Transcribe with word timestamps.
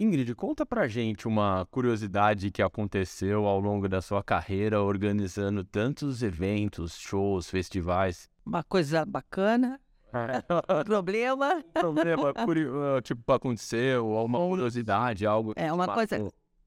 Ingrid, 0.00 0.32
conta 0.36 0.64
pra 0.64 0.86
gente 0.86 1.26
uma 1.26 1.66
curiosidade 1.72 2.52
que 2.52 2.62
aconteceu 2.62 3.46
ao 3.46 3.58
longo 3.58 3.88
da 3.88 4.00
sua 4.00 4.22
carreira 4.22 4.80
organizando 4.80 5.64
tantos 5.64 6.22
eventos, 6.22 6.96
shows, 6.96 7.50
festivais. 7.50 8.28
Uma 8.46 8.62
coisa 8.62 9.04
bacana. 9.04 9.80
Problema. 10.86 11.64
Problema, 11.74 12.32
curio- 12.32 13.00
tipo, 13.02 13.32
aconteceu, 13.32 14.12
alguma 14.14 14.38
curiosidade, 14.38 15.26
algo. 15.26 15.52
É, 15.56 15.72
uma 15.72 15.92
coisa-. 15.92 16.16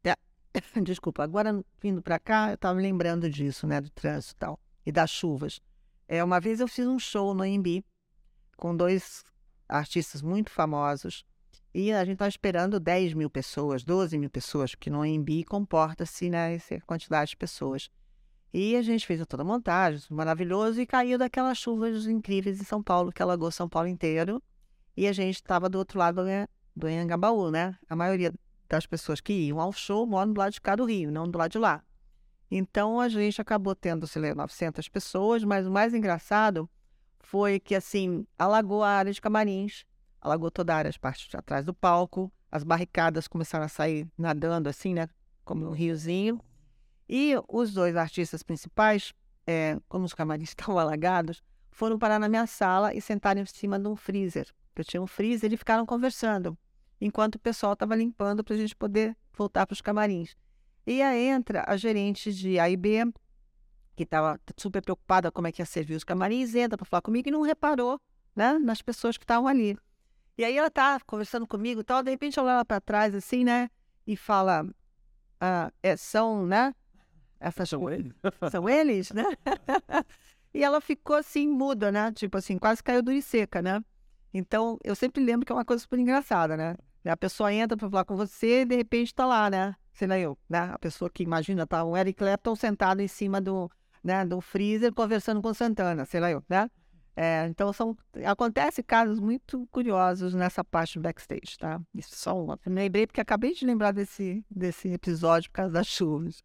Desculpa, 0.83 1.23
agora 1.23 1.63
vindo 1.81 2.01
para 2.01 2.19
cá, 2.19 2.49
eu 2.49 2.55
estava 2.55 2.77
lembrando 2.77 3.29
disso, 3.29 3.65
né, 3.65 3.79
do 3.79 3.89
trânsito 3.91 4.33
e 4.33 4.37
tal, 4.39 4.59
e 4.85 4.91
das 4.91 5.09
chuvas. 5.09 5.61
É, 6.05 6.21
uma 6.21 6.41
vez 6.41 6.59
eu 6.59 6.67
fiz 6.67 6.85
um 6.85 6.99
show 6.99 7.33
no 7.33 7.43
AMB 7.43 7.81
com 8.57 8.75
dois 8.75 9.23
artistas 9.69 10.21
muito 10.21 10.51
famosos 10.51 11.23
e 11.73 11.91
a 11.91 12.03
gente 12.03 12.13
estava 12.13 12.29
esperando 12.29 12.79
10 12.79 13.13
mil 13.13 13.29
pessoas, 13.29 13.83
12 13.83 14.17
mil 14.17 14.29
pessoas, 14.29 14.75
porque 14.75 14.89
no 14.89 15.01
AMB 15.01 15.45
comporta-se 15.47 16.29
né, 16.29 16.55
essa 16.55 16.79
quantidade 16.81 17.31
de 17.31 17.37
pessoas. 17.37 17.89
E 18.53 18.75
a 18.75 18.81
gente 18.81 19.07
fez 19.07 19.25
toda 19.25 19.43
a 19.43 19.45
montagem, 19.45 20.01
maravilhoso, 20.09 20.81
e 20.81 20.85
caiu 20.85 21.17
daquelas 21.17 21.57
chuvas 21.57 22.05
incríveis 22.05 22.59
em 22.59 22.65
São 22.65 22.83
Paulo, 22.83 23.11
que 23.11 23.21
alagou 23.21 23.49
São 23.49 23.69
Paulo 23.69 23.87
inteiro. 23.87 24.43
E 24.97 25.07
a 25.07 25.13
gente 25.13 25.35
estava 25.35 25.69
do 25.69 25.77
outro 25.77 25.97
lado 25.97 26.21
do 26.75 26.87
Anhangabaú, 26.87 27.49
né? 27.49 27.77
A 27.89 27.95
maioria 27.95 28.33
das 28.67 28.85
pessoas 28.85 29.21
que 29.21 29.31
iam 29.31 29.59
ao 29.59 29.71
show 29.71 30.05
moram 30.05 30.33
do 30.33 30.39
lado 30.39 30.51
de 30.51 30.59
cá 30.59 30.75
do 30.75 30.83
Rio, 30.83 31.09
não 31.09 31.29
do 31.29 31.37
lado 31.37 31.51
de 31.51 31.57
lá. 31.57 31.81
Então 32.49 32.99
a 32.99 33.07
gente 33.07 33.41
acabou 33.41 33.73
tendo, 33.73 34.05
sei 34.05 34.21
lá, 34.21 34.35
900 34.35 34.89
pessoas, 34.89 35.43
mas 35.45 35.65
o 35.65 35.71
mais 35.71 35.93
engraçado 35.93 36.69
foi 37.21 37.57
que, 37.61 37.73
assim, 37.73 38.27
alagou 38.37 38.83
a 38.83 38.89
área 38.89 39.13
de 39.13 39.21
camarins, 39.21 39.85
alagou 40.21 40.51
toda 40.51 40.73
a 40.73 40.77
área, 40.77 40.89
as 40.89 40.97
partes 40.97 41.27
de 41.27 41.35
atrás 41.35 41.65
do 41.65 41.73
palco, 41.73 42.31
as 42.51 42.63
barricadas 42.63 43.27
começaram 43.27 43.65
a 43.65 43.69
sair 43.69 44.07
nadando, 44.17 44.69
assim, 44.69 44.93
né, 44.93 45.09
como 45.43 45.67
um 45.67 45.71
riozinho. 45.71 46.39
E 47.09 47.33
os 47.49 47.73
dois 47.73 47.95
artistas 47.95 48.43
principais, 48.43 49.13
é, 49.47 49.77
como 49.89 50.05
os 50.05 50.13
camarins 50.13 50.49
estavam 50.55 50.77
alagados, 50.77 51.41
foram 51.71 51.97
parar 51.97 52.19
na 52.19 52.29
minha 52.29 52.45
sala 52.45 52.93
e 52.93 53.01
sentaram 53.01 53.41
em 53.41 53.45
cima 53.45 53.79
de 53.79 53.87
um 53.87 53.95
freezer. 53.95 54.47
Eu 54.75 54.83
tinha 54.83 55.01
um 55.01 55.07
freezer 55.07 55.51
e 55.51 55.57
ficaram 55.57 55.85
conversando 55.85 56.57
enquanto 56.99 57.35
o 57.35 57.39
pessoal 57.39 57.73
estava 57.73 57.95
limpando 57.95 58.43
para 58.43 58.53
a 58.53 58.57
gente 58.57 58.75
poder 58.75 59.17
voltar 59.33 59.65
para 59.65 59.73
os 59.73 59.81
camarins. 59.81 60.35
E 60.85 61.01
aí 61.01 61.27
entra 61.27 61.63
a 61.67 61.75
gerente 61.75 62.33
de 62.33 62.59
A 62.59 62.69
e 62.69 62.77
B, 62.77 63.11
que 63.95 64.03
estava 64.03 64.39
super 64.57 64.81
preocupada 64.81 65.31
como 65.31 65.47
é 65.47 65.51
que 65.51 65.61
ia 65.61 65.65
servir 65.65 65.95
os 65.95 66.03
camarins, 66.03 66.55
entra 66.55 66.77
para 66.77 66.85
falar 66.85 67.01
comigo 67.01 67.27
e 67.27 67.31
não 67.31 67.41
reparou 67.41 67.99
né, 68.35 68.57
nas 68.59 68.81
pessoas 68.81 69.17
que 69.17 69.23
estavam 69.23 69.47
ali. 69.47 69.77
E 70.37 70.43
aí 70.43 70.57
ela 70.57 70.69
tá 70.71 70.99
conversando 71.05 71.45
comigo 71.47 71.81
e 71.81 71.83
tal, 71.83 72.01
de 72.01 72.11
repente 72.11 72.39
ela 72.39 72.57
olha 72.57 72.65
para 72.65 72.81
trás 72.81 73.13
assim, 73.13 73.43
né, 73.43 73.69
e 74.07 74.15
fala, 74.15 74.65
ah, 75.39 75.71
é, 75.83 75.95
são, 75.97 76.45
né, 76.45 76.73
essas 77.41 77.69
São 77.69 77.89
eles? 77.89 78.13
são 78.51 78.69
eles, 78.69 79.11
né? 79.11 79.23
e 80.53 80.63
ela 80.63 80.79
ficou 80.79 81.15
assim, 81.15 81.47
muda, 81.47 81.91
né? 81.91 82.11
Tipo 82.11 82.37
assim, 82.37 82.57
quase 82.57 82.83
caiu 82.83 83.01
dura 83.01 83.17
e 83.17 83.21
seca, 83.21 83.61
né? 83.61 83.83
Então, 84.31 84.77
eu 84.83 84.95
sempre 84.95 85.23
lembro 85.23 85.45
que 85.45 85.51
é 85.51 85.55
uma 85.55 85.65
coisa 85.65 85.81
super 85.81 85.97
engraçada, 85.99 86.55
né? 86.55 86.75
A 87.03 87.17
pessoa 87.17 87.51
entra 87.51 87.75
para 87.75 87.89
falar 87.89 88.05
com 88.05 88.15
você 88.15 88.61
e 88.61 88.65
de 88.65 88.75
repente 88.75 89.13
tá 89.13 89.25
lá, 89.25 89.49
né? 89.49 89.75
Sei 89.91 90.07
lá 90.07 90.19
eu, 90.19 90.37
né? 90.47 90.69
A 90.71 90.77
pessoa 90.77 91.09
que 91.09 91.23
imagina, 91.23 91.65
tá 91.65 91.83
o 91.83 91.97
Eric 91.97 92.19
Clapton 92.19 92.55
sentado 92.55 93.01
em 93.01 93.07
cima 93.07 93.41
do, 93.41 93.69
né, 94.03 94.23
do 94.23 94.39
freezer 94.39 94.93
conversando 94.93 95.41
com 95.41 95.53
Santana, 95.53 96.05
sei 96.05 96.19
lá 96.19 96.29
eu, 96.29 96.43
né? 96.47 96.69
É, 97.23 97.45
então, 97.45 97.71
são, 97.71 97.95
acontece 98.25 98.81
casos 98.81 99.19
muito 99.19 99.67
curiosos 99.69 100.33
nessa 100.33 100.63
parte 100.63 100.97
do 100.97 101.03
backstage, 101.03 101.55
tá? 101.55 101.79
Isso 101.93 102.15
só 102.15 102.35
uma. 102.35 102.59
Eu 102.65 102.73
lembrei 102.73 103.05
porque 103.05 103.21
acabei 103.21 103.53
de 103.53 103.63
lembrar 103.63 103.91
desse, 103.91 104.43
desse 104.49 104.87
episódio 104.91 105.51
por 105.51 105.57
causa 105.57 105.71
das 105.71 105.85
chuvas. 105.85 106.43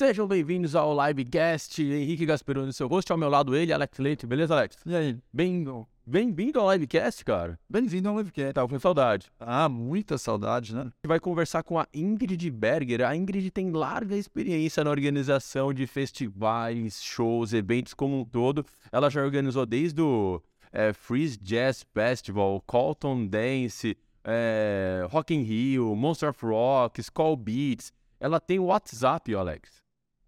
Sejam 0.00 0.26
bem-vindos 0.26 0.74
ao 0.74 0.96
Livecast. 0.98 1.82
Henrique 1.82 2.24
Gasperoni, 2.24 2.72
seu 2.72 2.88
host. 2.88 3.12
Ao 3.12 3.18
meu 3.18 3.28
lado, 3.28 3.54
ele, 3.54 3.70
Alex 3.70 3.98
Leite. 3.98 4.26
Beleza, 4.26 4.54
Alex? 4.54 4.78
E 4.86 4.96
aí? 4.96 5.18
Bem, 5.30 5.62
bem-vindo 6.06 6.58
ao 6.58 6.72
Livecast, 6.72 7.22
cara. 7.22 7.60
Bem-vindo 7.68 8.08
ao 8.08 8.16
Livecast. 8.16 8.54
Tava 8.54 8.66
com 8.66 8.78
saudade. 8.78 9.30
Ah, 9.38 9.68
muita 9.68 10.16
saudade, 10.16 10.74
né? 10.74 10.80
A 10.80 10.84
gente 10.84 11.06
vai 11.06 11.20
conversar 11.20 11.62
com 11.62 11.78
a 11.78 11.86
Ingrid 11.92 12.50
Berger. 12.50 13.02
A 13.02 13.14
Ingrid 13.14 13.50
tem 13.50 13.70
larga 13.70 14.16
experiência 14.16 14.82
na 14.82 14.88
organização 14.88 15.70
de 15.70 15.86
festivais, 15.86 17.02
shows, 17.02 17.52
eventos 17.52 17.92
como 17.92 18.20
um 18.20 18.24
todo. 18.24 18.64
Ela 18.90 19.10
já 19.10 19.22
organizou 19.22 19.66
desde 19.66 20.00
o 20.00 20.40
é, 20.72 20.94
Freeze 20.94 21.36
Jazz 21.36 21.84
Festival, 21.92 22.64
Colton 22.66 23.26
Dance, 23.26 23.94
é, 24.24 25.06
Rock 25.10 25.34
in 25.34 25.42
Rio, 25.42 25.94
Monster 25.94 26.30
of 26.30 26.42
Rock, 26.42 27.02
Skull 27.02 27.36
Beats. 27.36 27.92
Ela 28.18 28.40
tem 28.40 28.58
o 28.58 28.64
WhatsApp, 28.64 29.34
Alex, 29.34 29.79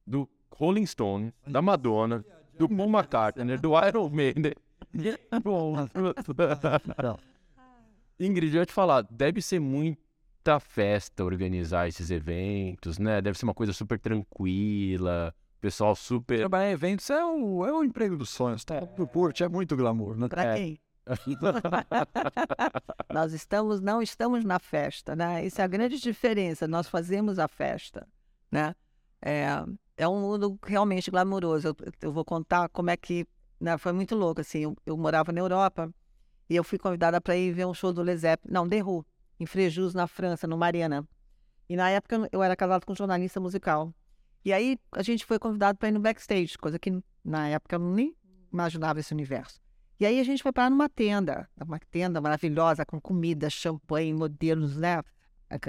do 0.07 0.29
Rolling 0.55 0.87
Stone, 0.87 1.33
da 1.47 1.63
Madonna, 1.63 2.25
do 2.59 2.69
Paul 2.69 2.89
McCartney, 2.91 3.57
do 3.59 3.73
Iron 3.87 4.09
Maiden. 4.11 4.53
Ingrid, 8.21 8.55
eu 8.55 8.61
ia 8.61 8.67
te 8.67 8.73
falar, 8.73 9.03
deve 9.11 9.41
ser 9.43 9.59
muita 9.59 10.61
festa 10.61 11.25
organizar 11.25 11.89
esses 11.89 12.11
eventos, 12.11 12.99
né? 12.99 13.21
Deve 13.21 13.37
ser 13.39 13.45
uma 13.45 13.55
coisa 13.55 13.73
super 13.73 13.99
tranquila, 13.99 15.35
pessoal 15.61 15.97
super. 15.97 16.39
Trabalhar 16.41 16.69
em 16.71 16.73
eventos 16.73 17.09
é 17.11 17.25
o, 17.25 17.67
é 17.67 17.73
o 17.73 17.83
emprego 17.83 18.17
dos 18.17 18.31
sonhos, 18.31 18.65
tá? 18.65 18.87
Pro 18.87 19.07
Porto 19.07 19.43
é 19.43 19.49
muito 19.49 19.77
glamour, 19.77 20.17
né? 20.17 20.29
Para 20.29 20.45
É. 20.45 20.55
quem? 20.57 20.79
Nós 23.13 23.33
estamos, 23.33 23.81
não 23.81 24.01
estamos 24.01 24.45
na 24.45 24.61
festa, 24.61 25.17
né? 25.17 25.45
Isso 25.45 25.61
é 25.61 25.65
a 25.65 25.69
grande 25.69 25.99
diferença. 25.99 26.69
Nós 26.69 26.87
fazemos 26.89 27.41
a 27.41 27.49
festa, 27.49 28.07
né? 28.51 28.75
É, 29.21 29.47
é 29.97 30.07
um 30.09 30.21
mundo 30.21 30.59
realmente 30.63 31.11
glamouroso. 31.11 31.69
Eu, 31.69 31.77
eu 32.01 32.13
vou 32.13 32.25
contar 32.25 32.69
como 32.69 32.91
é 32.91 32.97
que 32.97 33.27
né, 33.61 33.77
foi 33.79 33.93
muito 33.93 34.15
louco. 34.15 34.41
Assim, 34.41 34.61
eu, 34.61 34.77
eu 34.85 34.97
morava 34.97 35.33
na 35.33 35.41
Europa 35.41 35.93
e 36.49 36.57
eu 36.57 36.65
fui 36.65 36.79
convidada 36.79 37.21
para 37.21 37.37
ir 37.37 37.53
ver 37.53 37.67
um 37.67 37.75
show 37.75 37.93
do 37.93 38.05
Zeppelin, 38.17 38.53
não, 38.53 38.69
The 38.69 38.83
Who, 38.83 39.07
em 39.39 39.47
Fréjus, 39.47 39.95
na 39.95 40.07
França, 40.07 40.47
no 40.47 40.57
Mariana. 40.57 41.07
E 41.69 41.77
na 41.77 41.89
época 41.91 42.29
eu 42.31 42.43
era 42.43 42.57
casado 42.57 42.85
com 42.85 42.93
um 42.93 42.97
jornalista 42.97 43.41
musical. 43.41 43.93
E 44.45 44.53
aí 44.53 44.79
a 44.93 45.03
gente 45.03 45.25
foi 45.25 45.39
convidado 45.39 45.79
para 45.79 45.89
ir 45.89 45.93
no 45.93 46.01
backstage, 46.01 46.59
coisa 46.59 46.79
que 46.79 47.03
na 47.25 47.49
época 47.49 47.77
eu 47.77 47.81
nem 47.81 48.15
imaginava 48.53 49.01
esse 49.01 49.15
universo. 49.15 49.61
E 50.01 50.07
aí 50.07 50.19
a 50.19 50.25
gente 50.25 50.43
foi 50.43 50.53
parar 50.53 50.69
numa 50.69 50.89
tenda, 50.89 51.49
uma 51.65 51.79
tenda 51.79 52.21
maravilhosa, 52.21 52.85
com 52.85 53.01
comida, 53.01 53.49
champanhe, 53.49 54.13
modelos, 54.13 54.77
né? 54.77 55.01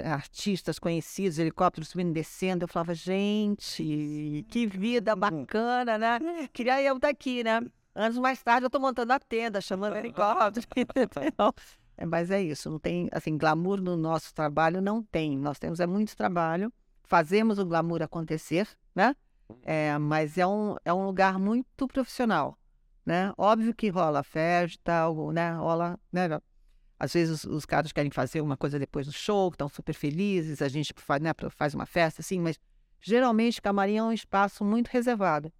Artistas 0.04 0.78
conhecidos, 0.78 1.38
helicópteros 1.38 1.88
subindo 1.88 2.10
e 2.10 2.14
descendo. 2.14 2.64
Eu 2.64 2.68
falava, 2.68 2.94
gente, 2.94 4.44
que 4.48 4.66
vida 4.66 5.14
bacana, 5.14 5.98
né? 5.98 6.18
Queria 6.52 6.82
eu 6.82 6.96
estar 6.96 7.08
aqui, 7.08 7.44
né? 7.44 7.60
Anos 7.94 8.18
mais 8.18 8.42
tarde 8.42 8.66
eu 8.66 8.70
tô 8.70 8.80
montando 8.80 9.12
a 9.12 9.18
tenda, 9.18 9.60
chamando 9.60 9.96
helicóptero. 9.96 10.66
entendeu? 10.76 11.54
É, 11.96 12.04
mas 12.04 12.30
é 12.30 12.42
isso, 12.42 12.68
não 12.68 12.78
tem, 12.78 13.08
assim, 13.12 13.38
glamour 13.38 13.80
no 13.80 13.96
nosso 13.96 14.34
trabalho 14.34 14.80
não 14.80 15.02
tem. 15.02 15.38
Nós 15.38 15.60
temos 15.60 15.78
é 15.78 15.86
muito 15.86 16.16
trabalho, 16.16 16.72
fazemos 17.04 17.58
o 17.58 17.64
glamour 17.64 18.02
acontecer, 18.02 18.68
né? 18.94 19.14
É, 19.62 19.96
mas 19.98 20.36
é 20.36 20.46
um, 20.46 20.74
é 20.84 20.92
um 20.92 21.06
lugar 21.06 21.38
muito 21.38 21.86
profissional 21.86 22.58
né? 23.04 23.32
Óbvio 23.36 23.74
que 23.74 23.88
rola 23.88 24.22
festa, 24.22 24.94
algo, 25.00 25.32
né? 25.32 25.52
Rola, 25.52 25.98
né? 26.12 26.28
Às 26.98 27.12
vezes 27.12 27.44
os, 27.44 27.66
caras 27.66 27.92
querem 27.92 28.10
fazer 28.10 28.40
uma 28.40 28.56
coisa 28.56 28.78
depois 28.78 29.06
do 29.06 29.12
show, 29.12 29.50
estão 29.50 29.68
super 29.68 29.94
felizes, 29.94 30.62
a 30.62 30.68
gente 30.68 30.94
faz, 30.96 31.20
né, 31.20 31.30
faz 31.50 31.74
uma 31.74 31.86
festa, 31.86 32.20
assim, 32.20 32.40
mas 32.40 32.58
geralmente 33.00 33.60
camarim 33.60 33.96
é 33.96 34.02
um 34.02 34.12
espaço 34.12 34.64
muito 34.64 34.88
reservado, 34.88 35.52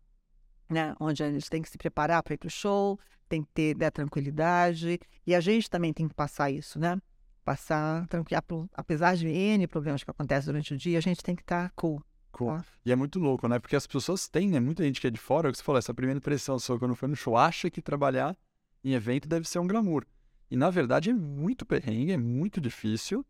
né? 0.71 0.95
Onde 0.99 1.23
a 1.23 1.31
gente 1.31 1.51
tem 1.51 1.61
que 1.61 1.69
se 1.69 1.77
preparar 1.77 2.23
para 2.23 2.35
ir 2.35 2.39
para 2.39 2.47
o 2.47 2.51
show, 2.51 2.99
tem 3.29 3.43
que 3.43 3.51
ter 3.53 3.77
né, 3.77 3.91
tranquilidade, 3.91 4.99
e 5.27 5.35
a 5.35 5.41
gente 5.41 5.69
também 5.69 5.93
tem 5.93 6.09
que 6.09 6.15
passar 6.15 6.51
isso, 6.51 6.79
né? 6.79 6.99
Passar 7.45 8.07
tranquilo, 8.07 8.71
apesar 8.73 9.17
de 9.17 9.27
N 9.29 9.67
problemas 9.67 10.03
que 10.03 10.11
acontecem 10.11 10.47
durante 10.47 10.73
o 10.73 10.77
dia, 10.77 10.99
a 10.99 11.03
gente 11.03 11.23
tem 11.23 11.35
que 11.37 11.43
estar 11.43 11.71
cool. 11.75 12.03
Cool. 12.33 12.49
tá? 12.49 12.65
E 12.85 12.91
é 12.91 12.97
muito 12.97 13.19
louco, 13.19 13.47
né? 13.47 13.59
Porque 13.59 13.77
as 13.77 13.87
pessoas 13.87 14.29
têm, 14.29 14.49
né? 14.49 14.61
Muita 14.61 14.83
gente 14.83 15.01
que 15.01 15.07
é 15.07 15.11
de 15.11 15.21
fora, 15.21 15.49
é 15.49 15.51
o 15.51 15.53
que 15.53 15.59
você 15.59 15.65
falou, 15.65 15.79
essa 15.79 15.95
primeira 15.95 16.19
impressão 16.19 16.59
sua 16.59 16.79
quando 16.79 16.95
foi 16.95 17.09
no 17.09 17.17
show, 17.17 17.37
acha 17.37 17.71
que 17.71 17.83
trabalhar 17.83 18.37
em 18.83 18.93
evento 18.93 19.29
deve 19.29 19.49
ser 19.49 19.59
um 19.59 19.67
glamour. 19.67 20.05
E 20.51 20.57
na 20.57 20.71
verdade 20.71 21.11
é 21.11 21.15
muito 21.15 21.65
perrengue, 21.65 22.13
é 22.13 22.17
muito 22.17 22.61
difícil. 22.61 23.25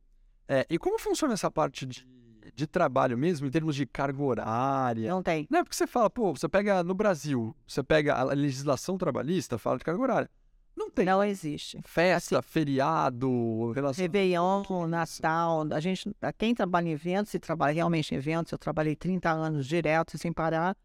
É, 0.49 0.67
e 0.69 0.79
como 0.79 0.99
funciona 0.99 1.35
essa 1.35 1.51
parte 1.51 1.87
de, 1.87 2.07
de 2.55 2.67
trabalho 2.67 3.17
mesmo, 3.17 3.47
em 3.47 3.51
termos 3.51 3.75
de 3.75 3.87
carga 3.87 4.23
horária? 4.23 5.09
Não 5.09 5.23
tem. 5.23 5.47
Não 5.51 5.61
é 5.61 5.63
porque 5.63 5.77
você 5.77 5.87
fala, 5.87 6.11
pô, 6.11 6.33
você 6.33 6.49
pega 6.49 6.83
no 6.83 6.95
Brasil, 6.95 7.57
você 7.67 7.83
pega 7.83 8.15
a 8.15 8.25
legislação 8.25 8.99
trabalhista, 8.99 9.57
fala 9.57 9.79
de 9.79 9.85
carga 9.85 10.03
horária. 10.03 10.31
Não 10.77 10.91
tem. 10.91 11.05
Não 11.05 11.23
existe. 11.23 11.81
Festa, 11.85 12.43
feriado, 12.43 13.71
relação. 13.73 14.03
Réveillon, 14.03 14.87
Natal, 14.89 15.67
a 15.73 15.81
gente, 15.81 16.11
quem 16.37 16.55
trabalha 16.55 16.89
em 16.89 16.93
eventos, 16.93 17.31
se 17.31 17.39
trabalha 17.39 17.73
realmente 17.73 18.13
em 18.13 18.19
eventos, 18.19 18.53
eu 18.53 18.59
trabalhei 18.59 18.97
30 18.97 19.31
anos 19.31 19.67
direto, 19.67 20.19
sem 20.19 20.33
parar, 20.33 20.77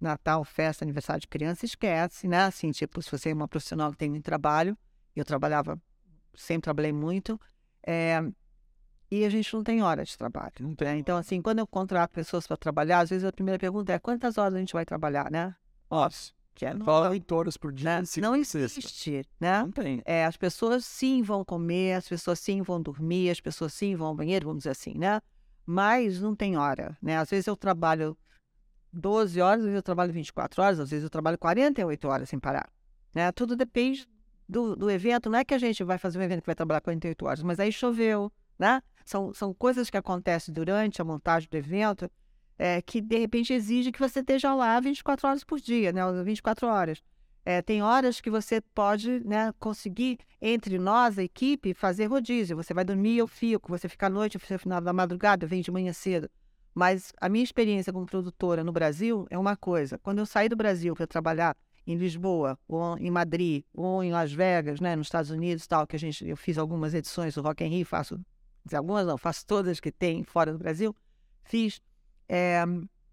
Natal, 0.00 0.42
festa, 0.42 0.84
aniversário 0.84 1.20
de 1.20 1.28
criança, 1.28 1.66
esquece, 1.66 2.26
né? 2.26 2.44
Assim, 2.44 2.70
tipo, 2.70 3.00
se 3.02 3.10
você 3.10 3.30
é 3.30 3.34
uma 3.34 3.46
profissional 3.46 3.90
que 3.90 3.98
tem 3.98 4.08
muito 4.08 4.24
trabalho, 4.24 4.76
eu 5.20 5.24
trabalhava, 5.24 5.80
sempre 6.34 6.62
trabalhei 6.62 6.92
muito, 6.92 7.40
é, 7.86 8.20
e 9.10 9.24
a 9.24 9.30
gente 9.30 9.52
não 9.54 9.62
tem 9.62 9.82
hora 9.82 10.04
de 10.04 10.16
trabalho. 10.16 10.52
Né? 10.80 10.98
Então, 10.98 11.16
assim, 11.16 11.40
quando 11.40 11.60
eu 11.60 11.66
contrato 11.66 12.10
pessoas 12.10 12.46
para 12.46 12.56
trabalhar, 12.56 13.00
às 13.00 13.10
vezes 13.10 13.24
a 13.24 13.32
primeira 13.32 13.58
pergunta 13.58 13.92
é 13.92 13.98
quantas 13.98 14.36
horas 14.36 14.54
a 14.54 14.58
gente 14.58 14.72
vai 14.72 14.84
trabalhar, 14.84 15.30
né? 15.30 15.54
Nossa, 15.88 16.32
Que 16.54 16.66
é, 16.66 16.74
não, 16.74 16.84
fala 16.84 17.10
8 17.10 17.34
horas 17.34 17.56
por 17.56 17.72
dia, 17.72 18.00
né? 18.00 18.02
não 18.20 18.34
existe, 18.34 19.24
né? 19.38 19.60
Não 19.60 19.70
tem. 19.70 20.02
É, 20.04 20.24
as 20.24 20.36
pessoas 20.36 20.84
sim 20.84 21.22
vão 21.22 21.44
comer, 21.44 21.94
as 21.94 22.08
pessoas 22.08 22.40
sim 22.40 22.62
vão 22.62 22.82
dormir, 22.82 23.30
as 23.30 23.40
pessoas 23.40 23.72
sim 23.72 23.94
vão 23.94 24.08
ao 24.08 24.14
banheiro, 24.14 24.46
vamos 24.46 24.62
dizer 24.62 24.70
assim, 24.70 24.94
né? 24.94 25.20
Mas 25.64 26.20
não 26.20 26.34
tem 26.34 26.56
hora, 26.56 26.96
né? 27.00 27.18
Às 27.18 27.30
vezes 27.30 27.46
eu 27.46 27.56
trabalho 27.56 28.16
12 28.92 29.40
horas, 29.40 29.60
às 29.60 29.64
vezes 29.66 29.76
eu 29.76 29.82
trabalho 29.82 30.12
24 30.12 30.62
horas, 30.62 30.80
às 30.80 30.90
vezes 30.90 31.04
eu 31.04 31.10
trabalho 31.10 31.38
48 31.38 32.08
horas 32.08 32.28
sem 32.28 32.40
parar, 32.40 32.68
né? 33.14 33.30
Tudo 33.30 33.54
depende 33.54 34.08
do, 34.48 34.76
do 34.76 34.90
evento. 34.90 35.28
Não 35.30 35.38
é 35.38 35.44
que 35.44 35.54
a 35.54 35.58
gente 35.58 35.82
vai 35.84 35.98
fazer 35.98 36.18
um 36.18 36.22
evento 36.22 36.40
que 36.40 36.46
vai 36.46 36.54
trabalhar 36.54 36.80
48 36.80 37.26
horas, 37.26 37.42
mas 37.42 37.60
aí 37.60 37.72
choveu, 37.72 38.32
né? 38.58 38.82
São, 39.04 39.32
são 39.32 39.54
coisas 39.54 39.88
que 39.88 39.96
acontecem 39.96 40.52
durante 40.52 41.00
a 41.00 41.04
montagem 41.04 41.48
do 41.48 41.56
evento 41.56 42.10
é, 42.58 42.80
que, 42.80 43.00
de 43.00 43.18
repente, 43.18 43.52
exige 43.52 43.92
que 43.92 44.00
você 44.00 44.20
esteja 44.20 44.54
lá 44.54 44.80
24 44.80 45.28
horas 45.28 45.44
por 45.44 45.60
dia, 45.60 45.92
né? 45.92 46.00
24 46.24 46.66
horas. 46.66 47.02
É, 47.44 47.62
tem 47.62 47.80
horas 47.80 48.20
que 48.20 48.28
você 48.28 48.60
pode 48.60 49.20
né, 49.24 49.52
conseguir, 49.60 50.18
entre 50.42 50.78
nós, 50.78 51.16
a 51.16 51.22
equipe, 51.22 51.74
fazer 51.74 52.06
rodízio. 52.06 52.56
Você 52.56 52.74
vai 52.74 52.84
dormir, 52.84 53.18
eu 53.18 53.28
fico. 53.28 53.70
Você 53.70 53.88
fica 53.88 54.06
à 54.06 54.10
noite, 54.10 54.36
você 54.36 54.58
final 54.58 54.80
da 54.80 54.92
madrugada, 54.92 55.44
eu 55.44 55.48
venho 55.48 55.62
de 55.62 55.70
manhã 55.70 55.92
cedo. 55.92 56.28
Mas 56.74 57.12
a 57.20 57.28
minha 57.28 57.44
experiência 57.44 57.92
como 57.92 58.04
produtora 58.04 58.64
no 58.64 58.72
Brasil 58.72 59.26
é 59.30 59.38
uma 59.38 59.56
coisa. 59.56 59.96
Quando 59.98 60.18
eu 60.18 60.26
saí 60.26 60.48
do 60.48 60.56
Brasil 60.56 60.94
para 60.94 61.06
trabalhar 61.06 61.56
em 61.86 61.96
Lisboa, 61.96 62.58
ou 62.66 62.98
em 62.98 63.10
Madrid, 63.10 63.64
ou 63.72 64.02
em 64.02 64.10
Las 64.10 64.32
Vegas, 64.32 64.80
né, 64.80 64.96
nos 64.96 65.06
Estados 65.06 65.30
Unidos, 65.30 65.66
tal, 65.66 65.86
que 65.86 65.94
a 65.94 65.98
gente, 65.98 66.26
eu 66.26 66.36
fiz 66.36 66.58
algumas 66.58 66.94
edições 66.94 67.34
do 67.34 67.42
Rock 67.42 67.64
in 67.64 67.68
Rio, 67.68 67.86
faço 67.86 68.20
algumas 68.74 69.06
não, 69.06 69.16
faço 69.16 69.46
todas 69.46 69.78
que 69.78 69.92
tem 69.92 70.24
fora 70.24 70.52
do 70.52 70.58
Brasil, 70.58 70.94
fiz 71.44 71.80
é, 72.28 72.64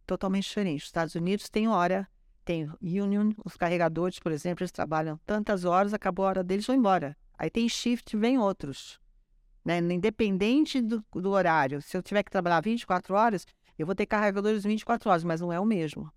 totalmente 0.07 0.47
diferente. 0.47 0.81
Os 0.81 0.87
Estados 0.87 1.13
Unidos 1.13 1.49
tem 1.49 1.67
hora, 1.67 2.07
tem 2.43 2.69
union, 2.81 3.31
os 3.45 3.55
carregadores, 3.55 4.19
por 4.19 4.31
exemplo, 4.31 4.63
eles 4.63 4.71
trabalham 4.71 5.19
tantas 5.25 5.65
horas, 5.65 5.93
acabou 5.93 6.25
a 6.25 6.29
hora 6.29 6.43
deles, 6.43 6.65
vão 6.65 6.75
embora. 6.75 7.15
Aí 7.37 7.49
tem 7.49 7.69
shift, 7.69 8.15
vem 8.17 8.39
outros. 8.39 8.99
Né? 9.63 9.77
Independente 9.77 10.81
do, 10.81 11.03
do 11.13 11.29
horário, 11.29 11.81
se 11.81 11.95
eu 11.95 12.01
tiver 12.01 12.23
que 12.23 12.31
trabalhar 12.31 12.61
24 12.61 13.13
horas, 13.15 13.45
eu 13.77 13.85
vou 13.85 13.95
ter 13.95 14.05
carregadores 14.05 14.63
24 14.63 15.09
horas, 15.09 15.23
mas 15.23 15.41
não 15.41 15.53
é 15.53 15.59
o 15.59 15.65
mesmo. 15.65 16.11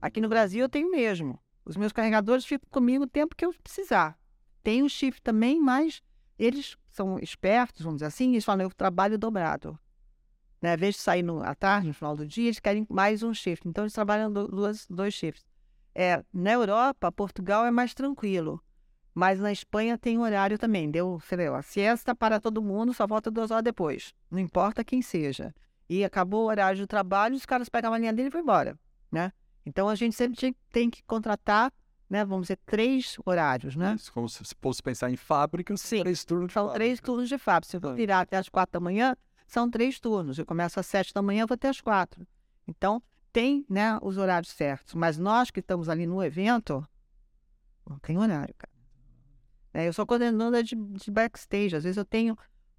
Aqui 0.00 0.20
no 0.20 0.28
Brasil 0.28 0.60
eu 0.60 0.68
tenho 0.68 0.88
o 0.88 0.90
mesmo. 0.90 1.38
Os 1.66 1.76
meus 1.76 1.92
carregadores 1.92 2.46
ficam 2.46 2.68
comigo 2.70 3.04
o 3.04 3.08
tempo 3.08 3.34
que 3.34 3.44
eu 3.44 3.52
precisar. 3.62 4.16
Tem 4.62 4.82
o 4.82 4.88
shift 4.88 5.20
também, 5.20 5.60
mas 5.60 6.00
eles 6.38 6.76
são 6.88 7.18
espertos, 7.18 7.82
vamos 7.82 7.98
dizer 7.98 8.06
assim, 8.06 8.30
eles 8.32 8.44
falam, 8.44 8.62
eu 8.62 8.70
trabalho 8.70 9.18
dobrado. 9.18 9.78
Né? 10.62 10.70
Ao 10.70 10.76
invés 10.76 10.94
de 10.94 11.00
sair 11.00 11.22
no, 11.22 11.42
à 11.42 11.54
tarde, 11.54 11.88
no 11.88 11.94
final 11.94 12.16
do 12.16 12.24
dia, 12.24 12.46
eles 12.46 12.60
querem 12.60 12.86
mais 12.88 13.22
um 13.22 13.34
shift. 13.34 13.68
Então, 13.68 13.84
eles 13.84 13.92
trabalham 13.92 14.32
do- 14.32 14.48
duas, 14.48 14.86
dois 14.88 15.12
shifts. 15.12 15.44
É, 15.94 16.22
na 16.32 16.52
Europa, 16.52 17.10
Portugal 17.10 17.64
é 17.66 17.70
mais 17.70 17.92
tranquilo. 17.94 18.62
Mas 19.14 19.40
na 19.40 19.50
Espanha 19.50 19.96
tem 19.96 20.18
horário 20.18 20.58
também. 20.58 20.90
Deu, 20.90 21.18
sei 21.20 21.48
lá, 21.48 21.62
siesta 21.62 22.14
para 22.14 22.38
todo 22.38 22.62
mundo, 22.62 22.92
só 22.92 23.06
volta 23.06 23.30
duas 23.30 23.50
horas 23.50 23.64
depois. 23.64 24.14
Não 24.30 24.38
importa 24.38 24.84
quem 24.84 25.00
seja. 25.02 25.54
E 25.88 26.04
acabou 26.04 26.44
o 26.44 26.48
horário 26.48 26.78
de 26.78 26.86
trabalho, 26.86 27.34
os 27.34 27.46
caras 27.46 27.68
pegam 27.68 27.92
a 27.92 27.98
linha 27.98 28.12
dele 28.12 28.28
e 28.28 28.30
vão 28.30 28.42
embora, 28.42 28.78
né? 29.10 29.32
Então, 29.66 29.88
a 29.88 29.94
gente 29.96 30.14
sempre 30.14 30.54
tem 30.70 30.88
que 30.88 31.02
contratar, 31.02 31.72
né? 32.08 32.24
Vamos 32.24 32.44
dizer, 32.44 32.58
três 32.64 33.16
horários, 33.26 33.74
né? 33.74 33.94
Isso, 33.96 34.12
Como 34.12 34.28
se 34.28 34.42
fosse 34.60 34.80
pensar 34.82 35.10
em 35.10 35.16
fábricas, 35.16 35.80
Sim, 35.80 36.00
três 36.00 36.24
turnos 36.24 36.46
de 36.48 36.52
São 36.54 36.66
fábrica. 36.66 36.78
três 36.84 37.00
turnos 37.00 37.28
de 37.28 37.36
fábrica. 37.36 37.70
Se 37.70 37.76
eu 37.76 37.80
Tá. 37.80 37.92
virar 37.92 38.20
até 38.20 38.36
as 38.36 38.48
quatro 38.48 38.74
da 38.74 38.80
manhã, 38.80 39.16
são 39.46 39.68
três 39.68 39.98
turnos. 39.98 40.38
Eu 40.38 40.46
começo 40.46 40.78
às 40.78 40.86
sete 40.86 41.12
da 41.12 41.20
manhã, 41.20 41.44
vou 41.46 41.54
até 41.54 41.68
às 41.68 41.80
quatro. 41.80 42.24
Então, 42.66 43.02
tem 43.32 43.66
né, 43.68 43.98
os 44.02 44.16
horários 44.16 44.50
certos. 44.52 44.94
Mas 44.94 45.18
nós 45.18 45.50
que 45.50 45.60
estamos 45.60 45.88
ali 45.88 46.06
no 46.06 46.22
evento, 46.22 46.86
não 47.88 47.98
tem 47.98 48.16
horário, 48.16 48.54
cara. 48.56 48.72
É, 49.74 49.86
eu 49.88 49.92
sou 49.92 50.06
coordenadora 50.06 50.62
de, 50.62 50.74
de 50.74 51.10
backstage. 51.10 51.76
Às 51.76 51.84
vezes 51.84 51.96
eu 51.98 52.04
tenho 52.04 52.36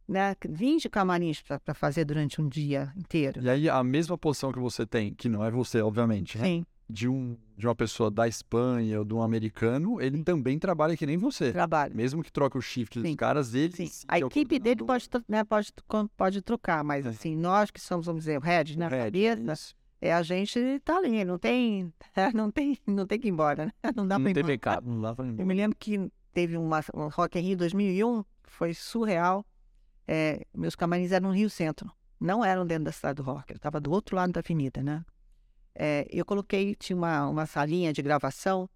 né, 0.08 0.36
20 0.50 0.90
camarins 0.90 1.42
para 1.42 1.74
fazer 1.76 2.06
durante 2.06 2.42
um 2.42 2.48
dia 2.48 2.92
inteiro. 2.98 3.42
E 3.42 3.50
aí, 3.50 3.70
a 3.70 3.84
mesma 3.84 4.18
posição 4.18 4.52
que 4.52 4.60
você 4.60 4.86
tem, 4.86 5.14
que 5.14 5.30
não 5.30 5.44
é 5.44 5.52
você, 5.52 5.80
obviamente, 5.82 6.38
né? 6.38 6.46
Sim, 6.46 6.66
de, 6.90 7.08
um, 7.08 7.38
de 7.58 7.68
uma 7.68 7.76
pessoa 7.76 8.10
da 8.10 8.28
Espanha 8.28 9.00
ou 9.00 9.06
de 9.06 9.14
um 9.14 9.22
americano, 9.22 10.02
ele 10.02 10.24
também 10.24 10.58
trabalha 10.58 10.96
que 10.96 11.06
nem 11.06 11.18
você. 11.18 11.52
trabalho. 11.52 11.96
Mesmo 11.96 12.24
que 12.24 12.32
troque 12.32 12.58
o 12.58 12.62
shift 12.62 13.00
dos 13.00 13.10
Sim. 13.10 13.16
caras, 13.16 13.54
ele. 13.54 13.74
Sim. 13.76 13.88
sim 13.88 14.06
A 14.08 14.18
é 14.20 14.22
equipe 14.22 14.58
dele 14.60 14.84
pode, 14.84 15.10
né, 15.28 15.44
pode, 15.44 15.74
pode 16.16 16.42
trocar, 16.42 16.84
mas 16.84 17.06
É. 17.06 17.10
assim, 17.10 17.36
nós 17.36 17.70
que 17.72 17.80
somos, 17.82 18.06
vamos 18.06 18.22
dizer, 18.22 18.38
o 18.38 18.42
head, 18.42 18.78
né, 18.78 18.88
Head, 18.88 19.20
cabeça. 19.46 19.74
É, 20.00 20.14
a 20.14 20.22
gente 20.22 20.80
tá 20.86 20.98
ali, 20.98 21.26
não 21.26 21.38
tem, 21.40 21.92
não 22.34 22.52
tem, 22.52 22.78
não 22.86 23.06
tem 23.08 23.20
que 23.20 23.28
ir 23.28 23.32
embora, 23.32 23.66
né? 23.66 23.72
Não 23.96 24.08
dá 24.08 24.16
pra 24.16 24.24
Não 24.26 24.30
ir 24.30 24.34
tem 24.36 24.44
embora. 24.44 24.58
backup. 24.58 24.88
Não 24.88 25.02
dá 25.02 25.16
pra 25.16 25.26
ir 25.26 25.30
Eu 25.30 25.34
embora. 25.34 25.48
me 25.48 25.54
lembro 25.56 25.76
que 25.80 26.12
teve 26.34 26.56
uma, 26.56 26.82
um 26.94 27.08
Rock 27.08 27.40
in 27.40 27.42
Rio 27.42 27.58
2001, 27.58 28.24
foi 28.44 28.74
surreal. 28.76 29.44
É, 30.08 30.46
meus 30.56 30.76
camarins 30.76 31.12
eram 31.12 31.30
no 31.30 31.36
Rio 31.36 31.50
Centro, 31.50 31.92
não 32.20 32.46
eram 32.46 32.66
dentro 32.66 32.86
da 32.86 32.92
cidade 32.92 33.16
do 33.18 33.24
rock, 33.24 33.52
eu 33.52 33.58
estava 33.58 33.78
do 33.82 33.92
outro 33.92 34.16
lado 34.16 34.32
da 34.32 34.40
avenida, 34.40 34.82
né? 34.82 35.04
É, 35.80 36.08
eu 36.10 36.26
coloquei, 36.26 36.74
tinha 36.76 36.98
uma, 36.98 37.28
uma 37.28 37.46
salinha 37.46 37.94
de 37.94 38.02
gravação 38.02 38.68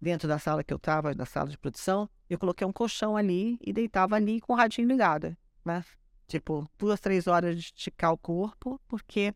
dentro 0.00 0.28
da 0.28 0.38
sala 0.38 0.62
que 0.62 0.72
eu 0.72 0.76
estava, 0.76 1.12
da 1.12 1.26
sala 1.26 1.48
de 1.48 1.58
produção, 1.58 2.08
eu 2.30 2.38
coloquei 2.38 2.64
um 2.66 2.72
colchão 2.72 3.16
ali 3.16 3.58
e 3.60 3.72
deitava 3.72 4.14
ali 4.14 4.40
com 4.40 4.52
o 4.52 4.56
radinho 4.56 4.86
ligado, 4.86 5.36
né? 5.64 5.84
Tipo, 6.28 6.70
duas, 6.78 7.00
três 7.00 7.26
horas 7.26 7.56
de 7.56 7.60
esticar 7.62 8.12
o 8.12 8.18
corpo, 8.18 8.80
porque 8.86 9.34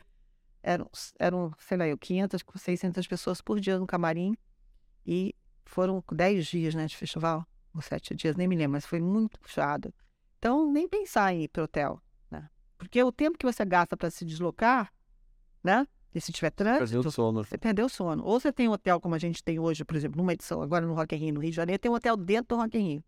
eram, 0.62 0.88
eram 1.18 1.52
sei 1.58 1.76
lá, 1.76 1.88
eu, 1.88 1.98
500, 1.98 2.44
600 2.54 3.06
pessoas 3.06 3.40
por 3.40 3.58
dia 3.58 3.78
no 3.78 3.86
camarim 3.86 4.36
e 5.04 5.34
foram 5.64 6.02
10 6.12 6.46
dias, 6.46 6.74
né, 6.74 6.86
de 6.86 6.96
festival, 6.96 7.46
ou 7.74 7.82
sete 7.82 8.14
dias, 8.14 8.36
nem 8.36 8.46
me 8.46 8.56
lembro, 8.56 8.72
mas 8.72 8.86
foi 8.86 9.00
muito 9.00 9.40
puxado. 9.40 9.92
Então, 10.38 10.70
nem 10.70 10.88
pensar 10.88 11.32
em 11.34 11.42
ir 11.42 11.48
para 11.48 11.64
hotel, 11.64 12.00
né? 12.30 12.48
Porque 12.76 13.02
o 13.02 13.10
tempo 13.10 13.36
que 13.36 13.44
você 13.44 13.64
gasta 13.64 13.96
para 13.96 14.10
se 14.10 14.24
deslocar, 14.24 14.92
né? 15.62 15.86
E 16.18 16.20
se 16.20 16.32
tiver 16.32 16.50
Perdeu 16.50 16.78
trânsito, 16.78 17.08
o 17.08 17.12
sono. 17.12 17.44
você 17.44 17.56
perdeu 17.56 17.86
o 17.86 17.88
sono. 17.88 18.24
Ou 18.24 18.40
você 18.40 18.52
tem 18.52 18.68
um 18.68 18.72
hotel 18.72 19.00
como 19.00 19.14
a 19.14 19.18
gente 19.18 19.42
tem 19.42 19.56
hoje, 19.60 19.84
por 19.84 19.94
exemplo, 19.96 20.16
numa 20.20 20.32
edição 20.32 20.60
agora 20.60 20.84
no 20.84 20.92
Rock 20.92 21.14
in 21.14 21.18
Rio, 21.18 21.34
no 21.34 21.40
Rio 21.40 21.50
de 21.50 21.56
Janeiro, 21.56 21.80
tem 21.80 21.88
um 21.90 21.94
hotel 21.94 22.16
dentro 22.16 22.56
do 22.56 22.60
Rock 22.60 22.76
in 22.76 22.82
Rio. 22.94 23.04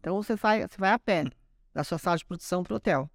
Então 0.00 0.16
você 0.22 0.34
vai, 0.34 0.62
você 0.66 0.78
vai 0.78 0.92
a 0.92 0.98
pé 0.98 1.24
da 1.74 1.84
sua 1.84 1.98
sala 1.98 2.16
de 2.16 2.24
produção 2.24 2.62
para 2.62 2.72
o 2.72 2.76
hotel. 2.76 3.10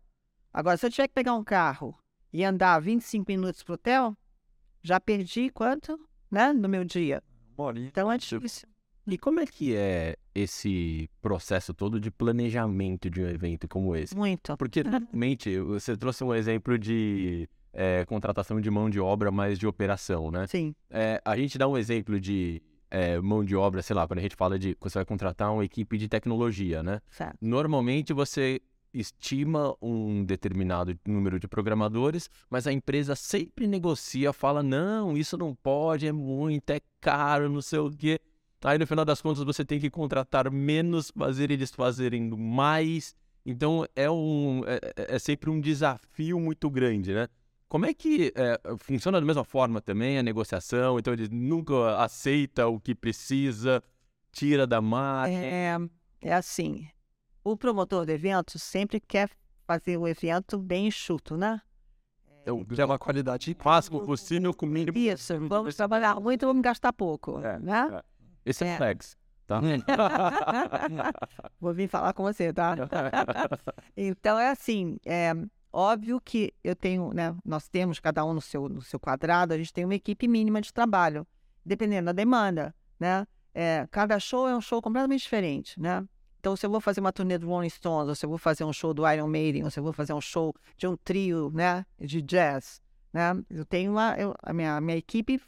Agora, 0.53 0.77
se 0.77 0.85
eu 0.85 0.91
tiver 0.91 1.07
que 1.07 1.15
pegar 1.15 1.33
um 1.33 1.43
carro 1.43 1.97
e 2.31 2.43
andar 2.43 2.79
25 2.79 3.25
minutos 3.27 3.63
para 3.63 3.71
o 3.71 3.75
hotel, 3.75 4.15
já 4.83 4.99
perdi 4.99 5.49
quanto, 5.49 5.99
né, 6.29 6.53
no 6.53 6.69
meu 6.69 6.83
dia. 6.83 7.23
Então 7.87 8.11
é 8.11 8.19
Tipo, 8.19 8.41
difícil. 8.41 8.69
E 9.07 9.17
como 9.17 9.39
é 9.39 9.47
que 9.47 9.73
é 9.75 10.15
esse 10.35 11.09
processo 11.21 11.73
todo 11.73 11.99
de 11.99 12.11
planejamento 12.11 13.09
de 13.09 13.21
um 13.21 13.27
evento 13.27 13.67
como 13.67 13.95
esse? 13.95 14.15
Muito. 14.15 14.55
Porque, 14.57 14.83
normalmente, 14.85 15.59
você 15.61 15.97
trouxe 15.97 16.23
um 16.23 16.35
exemplo 16.35 16.77
de 16.77 17.49
é, 17.79 18.03
contratação 18.05 18.59
de 18.59 18.71
mão 18.71 18.89
de 18.89 18.99
obra, 18.99 19.29
mas 19.31 19.59
de 19.59 19.67
operação, 19.67 20.31
né? 20.31 20.47
Sim, 20.47 20.73
É, 20.89 21.21
a 21.23 21.37
gente 21.37 21.57
dá 21.59 21.67
um 21.67 21.77
exemplo 21.77 22.19
de 22.19 22.59
é, 22.89 23.19
mão 23.19 23.45
de 23.45 23.55
obra, 23.55 23.83
sei 23.83 23.95
lá, 23.95 24.07
quando 24.07 24.17
a 24.17 24.21
gente 24.23 24.35
fala 24.35 24.57
de 24.57 24.75
você 24.81 24.97
vai 24.97 25.05
contratar 25.05 25.53
uma 25.53 25.63
equipe 25.63 25.95
de 25.97 26.07
tecnologia, 26.09 26.81
né? 26.81 26.99
certo. 27.11 27.37
Normalmente 27.39 28.13
você 28.13 28.59
estima 28.93 29.75
um 29.79 30.23
determinado 30.25 30.97
número 31.05 31.39
de 31.39 31.47
programadores, 31.47 32.29
mas 32.49 32.65
a 32.65 32.71
empresa 32.73 33.15
sempre 33.15 33.67
negocia, 33.67 34.33
fala: 34.33 34.63
não, 34.63 35.15
isso 35.15 35.37
não 35.37 35.53
pode, 35.53 36.07
é 36.07 36.11
muito, 36.11 36.69
é 36.71 36.79
caro, 36.99 37.47
não 37.47 37.61
sei 37.61 37.79
o 37.79 37.91
quê. 37.91 38.19
Aí 38.63 38.79
no 38.79 38.87
final 38.87 39.05
das 39.05 39.21
contas 39.21 39.43
você 39.43 39.63
tem 39.63 39.79
que 39.79 39.89
contratar 39.89 40.49
menos, 40.49 41.11
fazer 41.15 41.51
eles 41.51 41.69
fazerem 41.71 42.27
mais. 42.31 43.13
Então 43.45 43.85
é, 43.95 44.09
um, 44.09 44.63
é, 44.65 44.79
é- 44.95 45.15
é 45.15 45.19
sempre 45.19 45.49
um 45.49 45.61
desafio 45.61 46.39
muito 46.39 46.67
grande, 46.69 47.13
né? 47.13 47.27
Como 47.69 47.85
é 47.85 47.93
que 47.93 48.31
é, 48.35 48.59
funciona 48.79 49.19
da 49.19 49.25
mesma 49.25 49.43
forma 49.43 49.81
também 49.81 50.17
a 50.17 50.23
negociação? 50.23 50.97
Então 50.97 51.13
eles 51.13 51.29
nunca 51.29 51.97
aceita 52.01 52.67
o 52.67 52.79
que 52.79 52.95
precisa, 52.95 53.83
tira 54.31 54.65
da 54.65 54.81
máquina. 54.81 55.43
É, 55.43 55.77
é 56.21 56.33
assim, 56.33 56.87
o 57.43 57.57
promotor 57.57 58.05
do 58.05 58.11
evento 58.11 58.57
sempre 58.57 59.01
quer 59.01 59.29
fazer 59.65 59.97
o 59.97 60.07
evento 60.07 60.57
bem 60.57 60.87
enxuto, 60.87 61.35
né? 61.35 61.61
Eu, 62.45 62.63
Que 62.65 62.79
é 62.79 62.85
uma 62.85 62.97
qualidade 62.97 63.55
máximo 63.63 63.99
possível 64.05 64.53
com 64.53 64.65
mínimo. 64.65 64.97
Isso, 64.97 65.37
vamos 65.49 65.75
trabalhar 65.75 66.17
muito, 66.21 66.47
vamos 66.47 66.61
gastar 66.61 66.93
pouco, 66.93 67.39
É, 67.39 67.59
né? 67.59 67.89
é. 67.91 68.03
Esse 68.45 68.63
é, 68.63 68.69
É. 68.69 68.73
o 68.75 68.77
flex, 68.77 69.17
tá? 69.45 69.59
Vou 71.59 71.73
vir 71.73 71.89
falar 71.89 72.13
com 72.13 72.23
você, 72.23 72.53
tá? 72.53 72.75
Então 73.97 74.39
é 74.39 74.51
assim, 74.51 74.97
é 75.05 75.33
óbvio 75.71 76.19
que 76.21 76.53
eu 76.63 76.75
tenho, 76.75 77.13
né? 77.13 77.35
Nós 77.43 77.67
temos 77.67 77.99
cada 77.99 78.25
um 78.25 78.33
no 78.33 78.41
seu, 78.41 78.67
no 78.69 78.81
seu 78.81 78.99
quadrado, 78.99 79.53
a 79.53 79.57
gente 79.57 79.73
tem 79.73 79.85
uma 79.85 79.95
equipe 79.95 80.27
mínima 80.27 80.61
de 80.61 80.73
trabalho. 80.73 81.25
dependendo 81.65 82.05
da 82.05 82.13
demanda, 82.13 82.73
né? 82.99 83.27
É, 83.53 83.87
cada 83.91 84.19
show 84.19 84.47
é 84.47 84.55
um 84.55 84.61
show 84.61 84.81
completamente 84.81 85.23
diferente, 85.23 85.79
né? 85.79 86.07
Então, 86.39 86.55
se 86.55 86.65
eu 86.65 86.69
vou 86.69 86.79
fazer 86.79 87.01
uma 87.01 87.11
turnê 87.11 87.37
do 87.37 87.47
Rolling 87.47 87.69
Stones, 87.69 88.07
ou 88.07 88.15
se 88.15 88.25
eu 88.25 88.29
vou 88.29 88.37
fazer 88.37 88.63
um 88.63 88.71
show 88.71 88.93
do 88.93 89.09
Iron 89.11 89.27
Maiden, 89.27 89.63
ou 89.63 89.71
se 89.71 89.79
eu 89.79 89.83
vou 89.83 89.91
fazer 89.91 90.13
um 90.13 90.21
show 90.21 90.53
de 90.77 90.87
um 90.87 90.95
trio, 90.95 91.51
né, 91.53 91.85
de 91.99 92.21
jazz, 92.21 92.81
né? 93.11 93.33
Eu 93.49 93.65
tenho 93.65 93.91
uma, 93.91 94.15
eu, 94.17 94.33
a 94.41 94.53
minha, 94.53 94.79
minha 94.79 94.97
equipe, 94.97 95.41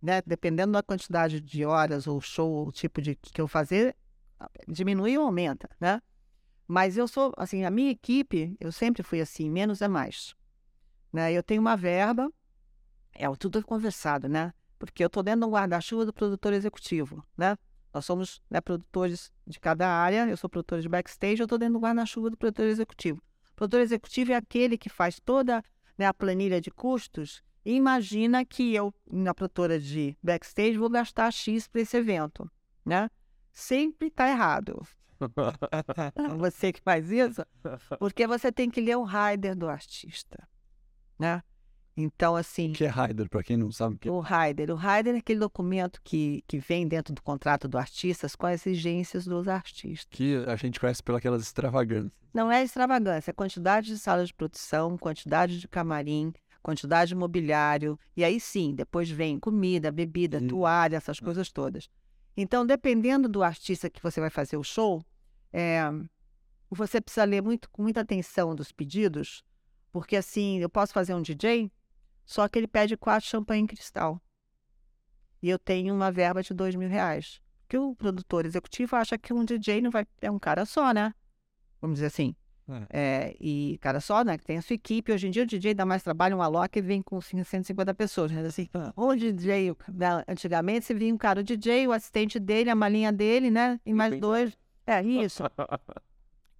né, 0.00 0.22
dependendo 0.24 0.72
da 0.72 0.82
quantidade 0.82 1.40
de 1.40 1.64
horas 1.64 2.06
ou 2.06 2.20
show, 2.20 2.66
o 2.66 2.72
tipo 2.72 3.02
de 3.02 3.16
que 3.16 3.40
eu 3.40 3.48
fazer, 3.48 3.94
diminui 4.66 5.18
ou 5.18 5.26
aumenta, 5.26 5.68
né? 5.80 6.00
Mas 6.68 6.98
eu 6.98 7.08
sou, 7.08 7.32
assim, 7.38 7.64
a 7.64 7.70
minha 7.70 7.90
equipe, 7.90 8.54
eu 8.60 8.70
sempre 8.70 9.02
fui 9.02 9.22
assim, 9.22 9.48
menos 9.48 9.80
é 9.80 9.88
mais. 9.88 10.36
Né? 11.10 11.32
Eu 11.32 11.42
tenho 11.42 11.62
uma 11.62 11.74
verba, 11.74 12.30
é 13.14 13.26
tudo 13.36 13.64
conversado, 13.64 14.28
né? 14.28 14.52
Porque 14.78 15.02
eu 15.02 15.06
estou 15.06 15.22
dentro 15.22 15.40
do 15.40 15.50
guarda-chuva 15.50 16.04
do 16.04 16.12
produtor 16.12 16.52
executivo, 16.52 17.24
né? 17.36 17.56
Nós 17.92 18.04
somos 18.04 18.42
né, 18.50 18.60
produtores 18.60 19.32
de 19.46 19.58
cada 19.58 19.88
área, 19.88 20.28
eu 20.28 20.36
sou 20.36 20.48
produtor 20.48 20.80
de 20.82 20.88
backstage, 20.88 21.40
eu 21.40 21.46
estou 21.46 21.58
dentro 21.58 21.74
do 21.74 21.80
guarda-chuva 21.80 22.28
do 22.28 22.36
produtor 22.36 22.66
executivo. 22.66 23.20
O 23.50 23.54
produtor 23.56 23.80
executivo 23.80 24.32
é 24.32 24.34
aquele 24.36 24.76
que 24.76 24.90
faz 24.90 25.18
toda 25.18 25.64
né, 25.96 26.06
a 26.06 26.12
planilha 26.12 26.60
de 26.60 26.70
custos 26.70 27.42
e 27.64 27.74
imagina 27.74 28.44
que 28.44 28.74
eu, 28.74 28.94
na 29.10 29.34
produtora 29.34 29.80
de 29.80 30.16
backstage, 30.22 30.78
vou 30.78 30.90
gastar 30.90 31.32
X 31.32 31.66
para 31.66 31.80
esse 31.80 31.96
evento, 31.96 32.48
né? 32.84 33.10
Sempre 33.52 34.08
está 34.08 34.28
errado. 34.28 34.86
você 36.38 36.72
que 36.72 36.80
faz 36.80 37.10
isso, 37.10 37.44
porque 37.98 38.26
você 38.26 38.52
tem 38.52 38.70
que 38.70 38.80
ler 38.80 38.96
o 38.96 39.04
rider 39.04 39.56
do 39.56 39.68
artista, 39.68 40.48
né? 41.18 41.42
Então, 41.96 42.36
assim... 42.36 42.70
O 42.70 42.74
que 42.74 42.84
é 42.84 42.88
rider, 42.88 43.28
para 43.28 43.42
quem 43.42 43.56
não 43.56 43.72
sabe 43.72 43.96
o 43.96 43.98
que 43.98 44.08
é? 44.08 44.12
O 44.12 44.20
rider. 44.20 44.70
O 44.70 44.76
rider 44.76 45.16
é 45.16 45.18
aquele 45.18 45.40
documento 45.40 46.00
que, 46.04 46.44
que 46.46 46.60
vem 46.60 46.86
dentro 46.86 47.12
do 47.12 47.20
contrato 47.20 47.66
do 47.66 47.76
artista 47.76 48.28
com 48.38 48.46
as 48.46 48.64
exigências 48.64 49.24
dos 49.24 49.48
artistas. 49.48 50.06
Que 50.08 50.36
a 50.46 50.54
gente 50.54 50.78
conhece 50.78 51.02
pelas 51.02 51.42
extravagâncias. 51.42 52.12
Não 52.32 52.52
é 52.52 52.62
extravagância, 52.62 53.32
é 53.32 53.34
quantidade 53.34 53.88
de 53.88 53.98
salas 53.98 54.28
de 54.28 54.34
produção, 54.34 54.96
quantidade 54.96 55.58
de 55.58 55.66
camarim, 55.66 56.32
quantidade 56.62 57.08
de 57.08 57.14
mobiliário, 57.16 57.98
e 58.16 58.22
aí 58.22 58.38
sim, 58.38 58.74
depois 58.74 59.10
vem 59.10 59.40
comida, 59.40 59.90
bebida, 59.90 60.40
toalha, 60.40 60.96
essas 60.96 61.18
coisas 61.18 61.50
todas. 61.50 61.88
Então, 62.40 62.64
dependendo 62.64 63.28
do 63.28 63.42
artista 63.42 63.90
que 63.90 64.00
você 64.00 64.20
vai 64.20 64.30
fazer 64.30 64.56
o 64.56 64.62
show, 64.62 65.04
é, 65.52 65.80
você 66.70 67.00
precisa 67.00 67.24
ler 67.24 67.42
muito, 67.42 67.68
com 67.68 67.82
muita 67.82 68.02
atenção 68.02 68.54
dos 68.54 68.70
pedidos, 68.70 69.42
porque 69.90 70.14
assim, 70.14 70.60
eu 70.60 70.70
posso 70.70 70.92
fazer 70.92 71.14
um 71.14 71.20
DJ, 71.20 71.68
só 72.24 72.46
que 72.46 72.56
ele 72.56 72.68
pede 72.68 72.96
quatro 72.96 73.28
champanhe 73.28 73.66
cristal. 73.66 74.22
E 75.42 75.50
eu 75.50 75.58
tenho 75.58 75.92
uma 75.92 76.12
verba 76.12 76.40
de 76.40 76.54
dois 76.54 76.76
mil 76.76 76.88
reais. 76.88 77.40
Que 77.68 77.76
o 77.76 77.96
produtor 77.96 78.46
executivo 78.46 78.94
acha 78.94 79.18
que 79.18 79.32
um 79.32 79.44
DJ 79.44 79.80
não 79.80 79.90
vai. 79.90 80.06
É 80.20 80.30
um 80.30 80.38
cara 80.38 80.64
só, 80.64 80.92
né? 80.92 81.12
Vamos 81.80 81.96
dizer 81.96 82.06
assim. 82.06 82.36
É. 82.68 82.86
É, 82.90 83.36
e 83.40 83.78
cara 83.80 84.00
só, 84.00 84.22
né? 84.22 84.36
Que 84.36 84.44
tem 84.44 84.58
a 84.58 84.62
sua 84.62 84.74
equipe. 84.74 85.12
Hoje 85.12 85.26
em 85.26 85.30
dia 85.30 85.42
o 85.42 85.46
DJ 85.46 85.74
dá 85.74 85.86
mais 85.86 86.02
trabalho, 86.02 86.36
um 86.36 86.42
Alok 86.42 86.80
vem 86.80 87.00
com 87.00 87.20
150 87.20 87.94
pessoas. 87.94 88.30
Né? 88.30 88.40
Assim, 88.46 88.68
o 88.94 89.14
DJ, 89.14 89.74
né, 89.88 90.24
antigamente, 90.28 90.84
você 90.84 90.94
vinha 90.94 91.14
um 91.14 91.18
cara, 91.18 91.40
o 91.40 91.44
DJ, 91.44 91.88
o 91.88 91.92
assistente 91.92 92.38
dele, 92.38 92.70
a 92.70 92.74
malinha 92.74 93.12
dele, 93.12 93.50
né? 93.50 93.80
E 93.84 93.94
mais 93.94 94.18
dois. 94.18 94.56
É, 94.86 95.02
isso. 95.02 95.42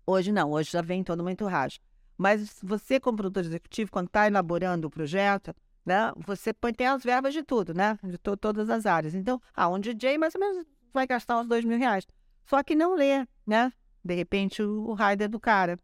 Hoje 0.07 0.33
não, 0.33 0.53
hoje 0.53 0.71
já 0.71 0.81
vem 0.81 1.05
todo 1.05 1.23
muito 1.23 1.45
rádio. 1.45 1.83
Mas 2.17 2.59
você, 2.63 2.99
como 2.99 3.19
produtor 3.19 3.45
executivo, 3.45 3.91
quando 3.91 4.07
está 4.07 4.27
elaborando 4.27 4.87
o 4.87 4.91
projeto, 4.91 5.55
né? 5.85 6.11
Você 6.27 6.53
põe, 6.55 6.73
tem 6.73 6.87
as 6.87 7.03
verbas 7.03 7.35
de 7.35 7.43
tudo, 7.43 7.75
né? 7.75 7.99
De 8.03 8.17
to 8.17 8.35
todas 8.35 8.71
as 8.71 8.87
áreas. 8.87 9.15
Então, 9.15 9.39
ah, 9.55 9.69
um 9.69 9.79
DJ 9.79 10.17
mais 10.17 10.35
ou 10.35 10.41
menos 10.41 10.65
vai 10.95 11.07
gastar 11.07 11.39
uns 11.39 11.47
dois 11.47 11.63
mil 11.63 11.79
reais. 11.79 12.07
Só 12.47 12.63
que 12.63 12.75
não 12.75 12.95
lê, 12.95 13.27
né? 13.47 13.71
De 14.03 14.15
repente, 14.15 14.63
o, 14.63 14.89
o 14.89 14.95
rider 14.95 15.29
do 15.29 15.39
cara. 15.39 15.79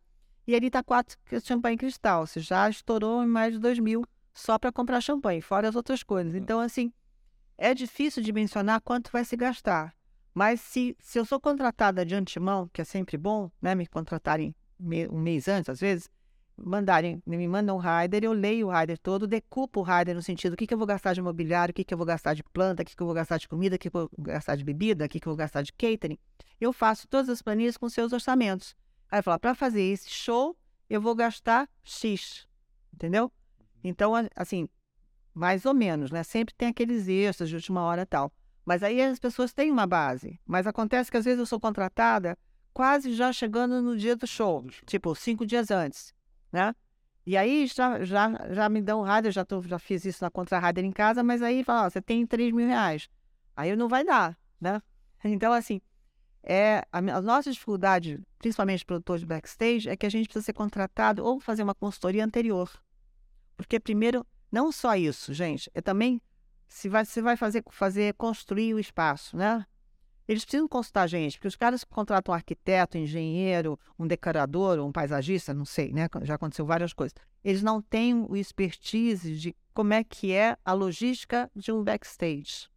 E 0.47 0.55
ele 0.55 0.71
tá 0.71 0.83
quatro 0.83 1.17
champanhe 1.43 1.77
cristal. 1.77 2.27
Você 2.27 2.41
já 2.41 2.69
estourou 2.69 3.23
em 3.23 3.27
mais 3.27 3.55
de 3.55 3.59
dois 3.59 3.79
mil 3.79 4.05
só 4.33 4.59
para 4.59 4.73
comprar 4.73 5.01
champanhe, 5.01 5.41
fora 5.41 5.69
as 5.69 5.77
outras 5.77 6.03
coisas. 6.03 6.35
Então, 6.35 6.61
assim, 6.61 6.93
é 7.57 7.73
difícil 7.73 8.23
de 8.23 8.33
mencionar 8.33 8.81
quanto 8.81 9.11
vai 9.11 9.25
se 9.25 9.37
gastar. 9.37 9.95
Mas 10.35 10.61
se, 10.61 10.97
se 10.99 11.19
eu 11.19 11.25
sou 11.25 11.41
contratada 11.41 12.05
de 12.05 12.15
antemão, 12.15 12.69
que 12.73 12.81
é 12.81 12.85
sempre 12.85 13.17
bom, 13.17 13.51
né? 13.63 13.75
Me 13.75 13.87
contratarem 13.87 14.55
um 14.81 15.21
mês 15.21 15.47
antes, 15.47 15.69
às 15.69 15.81
vezes, 15.81 16.11
mandarem, 16.57 17.23
me 17.25 17.49
mandam 17.49 17.77
um 17.77 17.81
rider, 17.81 18.25
eu 18.25 18.33
leio 18.33 18.69
o 18.69 18.71
rider 18.71 18.99
todo, 18.99 19.27
decupo 19.27 19.81
o 19.81 19.83
rider 19.83 20.15
no 20.15 20.23
sentido 20.23 20.55
o 20.55 20.57
que, 20.57 20.67
que 20.67 20.75
eu 20.75 20.79
vou 20.79 20.87
gastar 20.87 21.13
de 21.15 21.23
mobiliário, 21.23 21.71
o 21.71 21.75
que, 21.75 21.85
que 21.85 21.95
eu 21.95 21.99
vou 21.99 22.07
gastar 22.07 22.35
de 22.35 22.43
planta, 22.43 22.83
o 22.83 22.87
que, 22.87 22.97
que 22.97 23.03
eu 23.03 23.07
vou 23.07 23.15
gastar 23.15 23.39
de 23.39 23.49
comida, 23.49 23.77
o 23.77 23.79
que, 23.79 23.89
que 23.89 23.97
eu 23.97 24.01
vou 24.01 24.11
gastar 24.19 24.57
de 24.57 24.65
bebida, 24.65 25.05
o 25.05 25.09
que, 25.09 25.21
que 25.21 25.27
eu 25.27 25.31
vou 25.31 25.37
gastar 25.37 25.63
de 25.63 25.73
catering. 25.73 26.19
Eu 26.61 26.73
faço 26.73 27.07
todas 27.09 27.29
as 27.29 27.41
planilhas 27.41 27.77
com 27.77 27.89
seus 27.89 28.13
orçamentos. 28.13 28.75
Aí 29.11 29.19
eu 29.19 29.23
falo, 29.23 29.39
para 29.39 29.55
fazer 29.55 29.83
esse 29.83 30.11
show, 30.11 30.57
eu 30.89 31.01
vou 31.01 31.15
gastar 31.15 31.69
X, 31.83 32.47
entendeu? 32.93 33.31
Então, 33.83 34.13
assim, 34.35 34.69
mais 35.33 35.67
ou 35.67 35.75
menos, 35.75 36.11
né? 36.11 36.23
Sempre 36.23 36.55
tem 36.55 36.69
aqueles 36.69 37.09
extras 37.09 37.49
de 37.49 37.57
última 37.57 37.83
hora 37.83 38.03
e 38.03 38.07
tal. 38.07 38.33
Mas 38.65 38.83
aí 38.83 39.03
as 39.03 39.19
pessoas 39.19 39.53
têm 39.53 39.71
uma 39.71 39.87
base. 39.87 40.41
Mas 40.47 40.67
acontece 40.67 41.11
que 41.11 41.17
às 41.17 41.25
vezes 41.25 41.39
eu 41.39 41.47
sou 41.47 41.61
contratada 41.61 42.39
quase 42.73 43.15
já 43.15 43.33
chegando 43.33 43.81
no 43.81 43.97
dia 43.97 44.17
do 44.17 44.27
show, 44.27 44.67
tipo 44.85 45.15
cinco 45.15 45.47
dias 45.47 45.71
antes, 45.71 46.13
né? 46.51 46.75
E 47.27 47.37
aí 47.37 47.67
já, 47.67 48.05
já, 48.05 48.31
já 48.51 48.69
me 48.69 48.83
dão 48.83 49.01
rádio, 49.03 49.31
já, 49.31 49.45
tô, 49.45 49.63
já 49.63 49.79
fiz 49.79 50.05
isso 50.05 50.23
na 50.23 50.31
contra 50.31 50.59
rádio 50.59 50.85
em 50.85 50.93
casa, 50.93 51.23
mas 51.23 51.41
aí 51.41 51.65
fala, 51.65 51.87
ó, 51.87 51.91
você 51.91 52.03
tem 52.03 52.27
3 52.27 52.53
mil 52.53 52.67
reais. 52.67 53.09
Aí 53.57 53.75
não 53.77 53.89
vai 53.89 54.05
dar, 54.05 54.39
né? 54.61 54.83
Então, 55.27 55.55
assim, 55.55 55.81
é, 56.45 56.85
a, 56.93 56.99
a, 56.99 57.23
nossa 57.23 57.51
dificuldade, 57.51 58.21
principalmente 58.39 58.85
produtor 58.85 59.19
de 59.19 59.27
backstage, 59.27 59.89
é 59.89 59.97
que 59.97 60.05
a 60.07 60.11
gente 60.11 60.27
precisa 60.27 60.45
ser 60.45 60.53
contratado 60.53 61.25
ou 61.25 61.41
fazer 61.41 61.63
uma 61.63 61.75
consultoria 61.75 62.25
anterior. 62.25 62.71
Porque 63.57 63.81
primeiro, 63.81 64.27
não 64.53 64.71
só 64.71 64.95
isso, 64.95 65.33
gente, 65.33 65.71
é 65.75 65.81
também 65.81 66.21
se 66.69 66.89
vai, 66.89 67.05
se 67.05 67.23
vai 67.23 67.37
fazer, 67.37 67.65
fazer 67.71 68.15
construir 68.15 68.75
o 68.75 68.79
espaço, 68.79 69.37
né? 69.37 69.65
Eles 70.27 70.45
precisam 70.45 70.67
consultar 70.67 71.03
a 71.03 71.07
gente, 71.07 71.37
porque 71.37 71.49
os 71.49 71.57
caras 71.57 71.85
que 71.85 71.91
contratam 71.91 72.33
um 72.33 72.35
arquiteto, 72.35 72.97
engenheiro, 72.97 73.79
um 73.99 74.07
decorador, 74.07 74.79
um 74.81 74.91
paisagista, 74.91 75.53
não 75.53 75.67
sei, 75.67 75.93
né? 75.93 76.09
Já 76.23 76.35
aconteceu 76.35 76.65
várias 76.65 76.93
coisas. 76.93 77.15
Eles 77.43 77.63
não 77.63 77.83
têm 77.83 78.15
o 78.27 78.35
expertise 78.35 79.37
de 79.37 79.55
como 79.75 79.93
é 79.93 80.03
que 80.03 80.33
é 80.33 80.57
a 80.65 80.73
logística 80.73 81.51
de 81.55 81.71
um 81.71 81.85
backstage. 81.85 82.69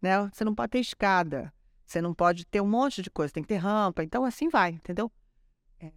Né? 0.00 0.30
Você 0.32 0.44
não 0.44 0.54
pode 0.54 0.70
ter 0.70 0.78
escada, 0.78 1.52
você 1.88 2.02
não 2.02 2.12
pode 2.12 2.44
ter 2.44 2.60
um 2.60 2.68
monte 2.68 3.00
de 3.00 3.10
coisa, 3.10 3.32
tem 3.32 3.42
que 3.42 3.48
ter 3.48 3.56
rampa, 3.56 4.04
então 4.04 4.24
assim 4.24 4.48
vai, 4.48 4.72
entendeu? 4.72 5.10
É... 5.80 5.90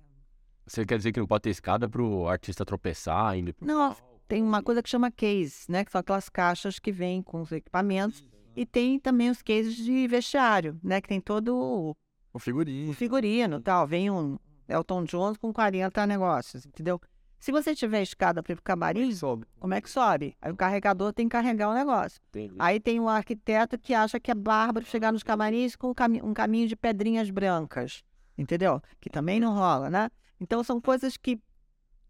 Você 0.66 0.86
quer 0.86 0.98
dizer 0.98 1.12
que 1.12 1.20
não 1.20 1.28
pode 1.28 1.42
ter 1.42 1.50
escada 1.50 1.90
para 1.90 2.02
o 2.02 2.30
artista 2.30 2.64
tropeçar? 2.64 3.34
Pro... 3.58 3.68
Não, 3.68 3.96
tem 4.28 4.42
uma 4.42 4.64
coisa 4.64 4.82
que 4.82 4.90
chama 4.90 5.12
case, 5.12 5.66
né? 5.70 5.84
Que 5.84 5.92
são 5.92 6.00
aquelas 6.00 6.30
caixas 6.30 6.80
que 6.80 6.92
vêm 6.92 7.22
com 7.22 7.42
os 7.42 7.52
equipamentos. 7.52 8.26
E 8.56 8.66
tem 8.66 9.00
também 9.00 9.30
os 9.30 9.42
cases 9.42 9.76
de 9.76 10.08
vestiário, 10.08 10.80
né? 10.82 11.02
Que 11.02 11.10
tem 11.10 11.20
todo 11.20 11.96
o 12.34 12.40
figurino. 12.40 12.92
O 12.92 12.94
figurino 12.94 13.60
tal. 13.62 13.86
Vem 13.86 14.10
um 14.10 14.38
Elton 14.68 15.04
John 15.04 15.36
com 15.36 15.52
40 15.52 16.08
negócios, 16.08 16.66
entendeu? 16.66 17.00
Se 17.42 17.52
você 17.52 17.74
tiver 17.74 18.04
escada 18.04 18.44
para 18.44 18.54
ir 18.54 18.56
pro 18.56 18.64
camarim, 18.64 19.02
como 19.02 19.12
é, 19.12 19.16
sobe? 19.16 19.48
como 19.60 19.74
é 19.74 19.82
que 19.82 19.90
sobe? 19.90 20.38
Aí 20.40 20.52
o 20.52 20.56
carregador 20.56 21.12
tem 21.12 21.28
que 21.28 21.32
carregar 21.32 21.70
o 21.70 21.74
negócio. 21.74 22.22
Entendi. 22.30 22.54
Aí 22.60 22.80
tem 22.80 23.00
um 23.00 23.10
arquiteto 23.10 23.80
que 23.80 23.96
acha 23.96 24.20
que 24.20 24.30
é 24.30 24.36
bárbaro 24.36 24.86
chegar 24.86 25.12
nos 25.12 25.24
camarins 25.24 25.76
com 25.76 25.90
um, 25.90 25.94
cami 25.94 26.22
um 26.22 26.36
caminho 26.36 26.68
de 26.68 26.76
pedrinhas 26.76 27.32
brancas, 27.32 28.04
entendeu? 28.38 28.80
Que 29.00 29.10
também 29.10 29.40
não 29.40 29.56
rola, 29.56 29.90
né? 29.90 30.12
Então 30.40 30.64
são 30.64 30.80
coisas 30.80 31.18
que 31.18 31.42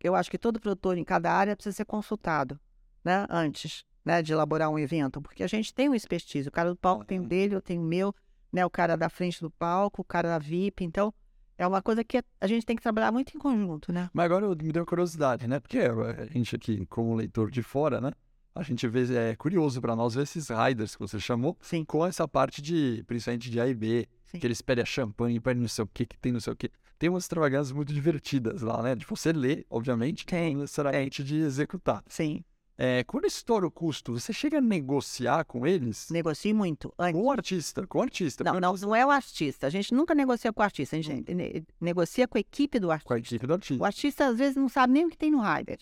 eu 0.03 0.15
acho 0.15 0.29
que 0.29 0.38
todo 0.38 0.59
produtor 0.59 0.97
em 0.97 1.03
cada 1.05 1.31
área 1.31 1.55
precisa 1.55 1.77
ser 1.77 1.85
consultado, 1.85 2.59
né? 3.01 3.25
Antes, 3.29 3.85
né? 4.03 4.21
De 4.21 4.33
elaborar 4.33 4.69
um 4.69 4.77
evento, 4.77 5.21
porque 5.21 5.43
a 5.43 5.47
gente 5.47 5.73
tem 5.73 5.88
um 5.88 5.95
expertise. 5.95 6.50
O 6.50 6.51
cara 6.51 6.71
do 6.71 6.75
palco 6.75 7.05
tem 7.05 7.21
o 7.21 7.25
dele, 7.25 7.55
eu 7.55 7.61
tenho 7.61 7.81
o 7.81 7.85
meu, 7.85 8.13
né? 8.51 8.65
O 8.65 8.69
cara 8.69 8.97
da 8.97 9.07
frente 9.07 9.39
do 9.39 9.50
palco, 9.50 10.01
o 10.01 10.05
cara 10.05 10.27
da 10.27 10.39
VIP. 10.39 10.83
Então, 10.83 11.13
é 11.62 11.68
uma 11.68 11.82
coisa 11.82 12.03
que 12.03 12.24
a 12.39 12.48
gente 12.48 12.65
tem 12.65 12.75
que 12.75 12.82
trabalhar 12.82 13.12
muito 13.12 13.36
em 13.36 13.39
conjunto, 13.39 13.94
né? 13.94 14.10
Mas 14.13 14.25
agora 14.25 14.48
me 14.50 14.72
deu 14.72 14.86
curiosidade, 14.86 15.48
né? 15.48 15.60
Porque 15.60 15.77
a 15.80 16.25
gente 16.25 16.56
aqui, 16.56 16.86
como 16.88 17.15
leitor 17.15 17.51
de 17.51 17.62
fora, 17.62 18.01
né? 18.01 18.12
A 18.56 18.63
gente 18.63 18.88
vê, 18.88 19.13
é 19.15 19.36
curioso 19.36 19.80
para 19.80 19.96
nós 19.96 20.15
ver 20.15 20.24
esses 20.24 20.50
riders 20.50 20.96
que 20.96 21.01
você 21.01 21.20
chamou, 21.20 21.56
Sim. 21.62 21.86
com 21.86 22.06
essa 22.06 22.27
parte 22.27 22.62
de, 22.62 23.03
principalmente 23.08 23.50
de 23.50 23.62
A 23.62 23.68
e 23.68 23.74
B, 23.74 24.08
Sim. 24.24 24.39
que 24.39 24.48
eles 24.48 24.62
pedem 24.62 24.82
a 24.82 24.86
champanhe, 24.86 25.39
pedem 25.39 25.62
não 25.62 25.70
sei 25.70 25.84
o 25.84 25.88
que, 25.88 26.06
que 26.06 26.18
tem 26.18 26.32
não 26.32 26.39
sei 26.39 26.51
o 26.51 26.56
que 26.56 26.70
tem 26.98 27.10
umas 27.10 27.24
extravagâncias 27.24 27.72
muito 27.72 27.91
divertidas 27.91 28.62
lá, 28.62 28.80
né? 28.84 28.94
De 28.94 29.06
você 29.08 29.34
ler, 29.34 29.65
obviamente, 29.72 30.24
tem. 30.24 30.53
não 30.53 30.62
necessariamente 30.62 31.24
de 31.24 31.38
executar. 31.38 32.03
Sim. 32.08 32.44
É, 32.77 33.03
quando 33.03 33.25
estoura 33.25 33.67
o 33.67 33.71
custo, 33.71 34.13
você 34.13 34.33
chega 34.33 34.57
a 34.57 34.61
negociar 34.61 35.45
com 35.45 35.67
eles? 35.67 36.09
Negocie 36.09 36.53
muito. 36.53 36.93
Antes. 36.97 37.19
Com 37.19 37.27
o 37.27 37.31
artista, 37.31 37.87
com 37.87 37.99
o 37.99 38.01
artista. 38.01 38.43
Não, 38.43 38.59
não, 38.59 38.73
não 38.73 38.95
é 38.95 39.05
o 39.05 39.11
artista. 39.11 39.67
A 39.67 39.69
gente 39.69 39.93
nunca 39.93 40.15
negocia 40.15 40.51
com 40.51 40.61
o 40.61 40.63
artista. 40.63 40.95
A 40.95 41.01
gente 41.01 41.31
hum. 41.31 41.65
negocia 41.79 42.27
com 42.27 42.37
a 42.37 42.41
equipe 42.41 42.79
do 42.79 42.89
artista. 42.89 43.07
Com 43.07 43.13
a 43.13 43.19
equipe 43.19 43.45
do 43.45 43.53
artista. 43.53 43.83
O 43.83 43.85
artista, 43.85 44.25
às 44.25 44.37
vezes, 44.37 44.55
não 44.55 44.69
sabe 44.69 44.93
nem 44.93 45.05
o 45.05 45.09
que 45.09 45.17
tem 45.17 45.29
no 45.29 45.41
rider. 45.41 45.79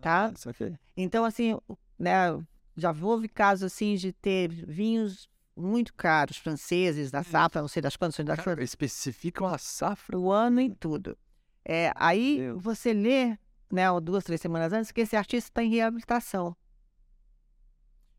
Tá? 0.00 0.26
Ah, 0.26 0.32
isso 0.34 0.48
aqui. 0.48 0.72
Então, 0.96 1.24
assim, 1.24 1.58
né, 1.98 2.38
já 2.76 2.94
houve 3.02 3.28
casos 3.28 3.64
assim 3.64 3.94
de 3.94 4.12
ter 4.12 4.48
vinhos 4.48 5.28
muito 5.56 5.94
caros, 5.94 6.36
franceses, 6.36 7.10
da 7.10 7.22
safra, 7.22 7.60
não 7.60 7.68
sei 7.68 7.80
das 7.80 7.96
quantas, 7.96 8.24
das 8.24 8.40
Cara, 8.40 8.62
especificam 8.62 9.46
a 9.46 9.58
safra. 9.58 10.18
o 10.18 10.30
ano 10.30 10.60
e 10.60 10.70
tudo. 10.74 11.16
É, 11.64 11.92
aí 11.96 12.50
você 12.56 12.92
lê, 12.92 13.38
né, 13.74 13.90
ou 13.90 14.00
duas, 14.00 14.24
três 14.24 14.40
semanas 14.40 14.72
antes, 14.72 14.92
que 14.92 15.00
esse 15.00 15.16
artista 15.16 15.50
está 15.50 15.62
em 15.62 15.68
reabilitação. 15.68 16.56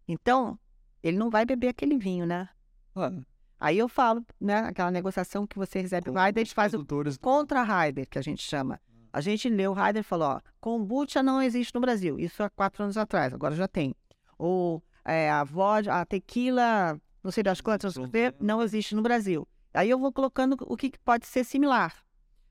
Então, 0.08 0.60
ele 1.02 1.18
não 1.18 1.30
vai 1.30 1.46
beber 1.46 1.70
aquele 1.70 1.98
vinho, 1.98 2.26
né? 2.26 2.50
Ah, 2.96 3.12
Aí 3.60 3.78
eu 3.78 3.88
falo, 3.88 4.24
né, 4.40 4.58
aquela 4.60 4.92
negociação 4.92 5.48
que 5.48 5.58
você 5.58 5.82
recebe 5.82 6.10
o 6.10 6.14
Raider, 6.14 6.42
a 6.42 6.44
gente 6.44 6.54
faz 6.54 6.74
o 6.74 6.78
produtores 6.78 7.18
contra 7.18 7.64
Raider, 7.64 8.08
que 8.08 8.20
a 8.20 8.22
gente 8.22 8.44
chama. 8.44 8.80
A 9.14 9.22
gente 9.22 9.48
leu 9.48 9.72
o 9.72 9.74
Raider 9.74 10.02
e 10.02 10.04
falou, 10.04 10.28
ó, 10.28 10.42
kombucha 10.60 11.24
não 11.24 11.42
existe 11.42 11.74
no 11.74 11.80
Brasil. 11.80 12.20
Isso 12.20 12.44
há 12.44 12.50
quatro 12.50 12.84
anos 12.84 12.98
atrás, 12.98 13.34
agora 13.34 13.56
já 13.56 13.68
tem. 13.68 13.96
Ou 14.38 14.84
é, 15.06 15.32
a 15.32 15.44
vodka, 15.46 16.02
a 16.02 16.06
tequila, 16.06 17.00
não 17.24 17.32
sei 17.32 17.44
das 17.44 17.62
quantas, 17.62 17.96
não 18.40 18.62
existe 18.62 18.94
no 18.94 19.02
Brasil. 19.02 19.48
Aí 19.74 19.90
eu 19.90 19.98
vou 19.98 20.12
colocando 20.12 20.58
o 20.60 20.76
que 20.76 20.92
pode 21.00 21.26
ser 21.26 21.46
similar. 21.46 22.05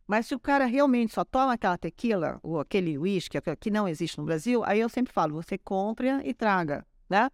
Mas 0.06 0.26
se 0.26 0.34
o 0.34 0.38
cara 0.40 0.66
realmente 0.66 1.14
só 1.14 1.25
toma 1.25 1.54
aquela 1.54 1.78
tequila, 1.78 2.38
ou 2.42 2.61
aquele 2.61 2.99
whisky 2.99 3.38
que 3.58 3.70
não 3.70 3.88
existe 3.88 4.18
no 4.18 4.25
Brasil, 4.25 4.62
aí 4.64 4.80
eu 4.80 4.88
sempre 4.88 5.12
falo, 5.12 5.34
você 5.34 5.56
compre 5.56 6.08
e 6.25 6.34
traga, 6.34 6.87
né? 7.08 7.30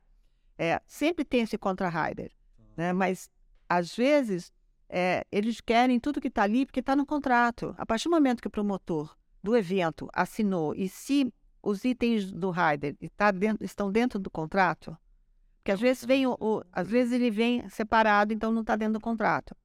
É, 0.56 0.80
sempre 0.86 1.24
tem 1.24 1.40
esse 1.42 1.58
contra-rider, 1.58 2.30
né? 2.76 2.92
Mas, 2.92 3.28
às 3.68 3.96
vezes, 3.96 4.52
é, 4.88 5.26
eles 5.32 5.60
querem 5.60 5.98
tudo 5.98 6.20
que 6.20 6.28
está 6.28 6.42
ali 6.42 6.64
porque 6.66 6.80
está 6.80 6.94
no 6.94 7.06
contrato. 7.06 7.74
A 7.78 7.84
partir 7.86 8.04
do 8.04 8.10
momento 8.12 8.40
que 8.40 8.48
o 8.48 8.50
promotor 8.50 9.16
do 9.42 9.56
evento 9.56 10.08
assinou 10.12 10.74
e 10.74 10.88
se 10.88 11.32
os 11.62 11.84
itens 11.84 12.30
do 12.30 12.50
rider 12.50 12.96
está 13.00 13.30
dentro- 13.30 13.64
estão 13.64 13.90
dentro 13.90 14.18
do 14.18 14.30
contrato, 14.30 14.96
porque 15.58 15.72
às 15.72 15.80
vezes 15.80 16.04
vem 16.04 16.26
o, 16.26 16.36
o- 16.40 16.62
às 16.72 16.88
vezes 16.88 17.12
ele 17.12 17.30
vem 17.30 17.68
separado, 17.68 18.32
então 18.32 18.52
não 18.52 18.60
está 18.62 18.76
dentro 18.76 18.94
do 18.94 19.00
contrato. 19.00 19.56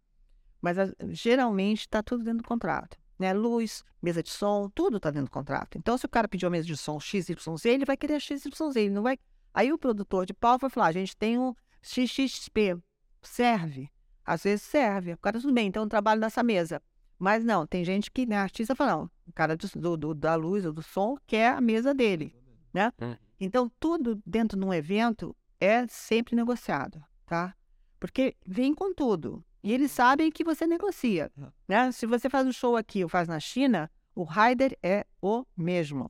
Mas 0.65 0.79
a- 0.79 0.89
geralmente 1.09 1.81
está 1.81 2.01
tudo 2.01 2.23
dentro 2.23 2.41
do 2.41 2.47
contrato. 2.47 2.97
Né? 3.19 3.31
Luz, 3.33 3.83
mesa 4.01 4.23
de 4.23 4.31
som, 4.31 4.67
tudo 4.73 4.97
está 4.97 5.11
dentro 5.11 5.27
do 5.27 5.31
contrato. 5.31 5.77
Então, 5.77 5.95
se 5.95 6.07
o 6.07 6.09
cara 6.09 6.27
pedir 6.27 6.45
uma 6.47 6.49
mesa 6.49 6.65
de 6.65 6.75
som 6.75 6.99
XYZ, 6.99 7.63
ele 7.65 7.85
vai 7.85 7.95
querer 7.95 8.19
XYZ, 8.19 8.75
ele 8.75 8.89
não 8.89 9.03
vai. 9.03 9.19
Aí 9.53 9.71
o 9.71 9.77
produtor 9.77 10.25
de 10.25 10.33
pau 10.33 10.57
vai 10.57 10.69
falar: 10.71 10.87
a 10.87 10.91
gente 10.91 11.15
tem 11.15 11.37
um 11.37 11.53
XXP, 11.83 12.77
serve. 13.21 13.89
Às 14.25 14.41
vezes 14.43 14.63
serve. 14.63 15.13
O 15.13 15.17
cara, 15.19 15.39
tudo 15.39 15.53
bem, 15.53 15.67
então 15.67 15.83
eu 15.83 15.89
trabalho 15.89 16.19
nessa 16.19 16.41
mesa. 16.41 16.81
Mas 17.19 17.43
não, 17.45 17.65
tem 17.67 17.85
gente 17.85 18.09
que, 18.11 18.25
né, 18.25 18.35
artista 18.37 18.75
fala, 18.75 18.91
não, 18.97 19.11
o 19.27 19.31
cara 19.33 19.55
do, 19.55 19.95
do- 19.97 20.13
da 20.15 20.33
luz 20.35 20.65
ou 20.65 20.73
do 20.73 20.81
som 20.81 21.15
quer 21.27 21.51
a 21.53 21.61
mesa 21.61 21.93
dele, 21.93 22.35
né? 22.73 22.91
Hum. 22.99 23.15
Então, 23.39 23.71
tudo 23.79 24.19
dentro 24.25 24.59
de 24.59 24.65
um 24.65 24.73
evento 24.73 25.35
é 25.59 25.85
sempre 25.87 26.35
negociado, 26.35 27.01
tá? 27.25 27.53
Porque 27.99 28.35
vem 28.45 28.73
com 28.73 28.93
tudo. 28.93 29.45
E 29.65 29.73
eles 29.73 29.89
sabem 29.91 30.29
que 30.29 30.43
você 30.43 30.67
negocia, 30.67 31.31
né? 31.67 31.91
Se 31.91 32.05
você 32.05 32.29
faz 32.29 32.45
um 32.45 32.51
show 32.51 32.77
aqui 32.77 33.01
ou 33.01 33.09
faz 33.09 33.27
na 33.27 33.39
China, 33.39 33.89
o 34.13 34.23
rider 34.23 34.77
é 34.83 35.03
o 35.19 35.43
mesmo. 35.57 36.07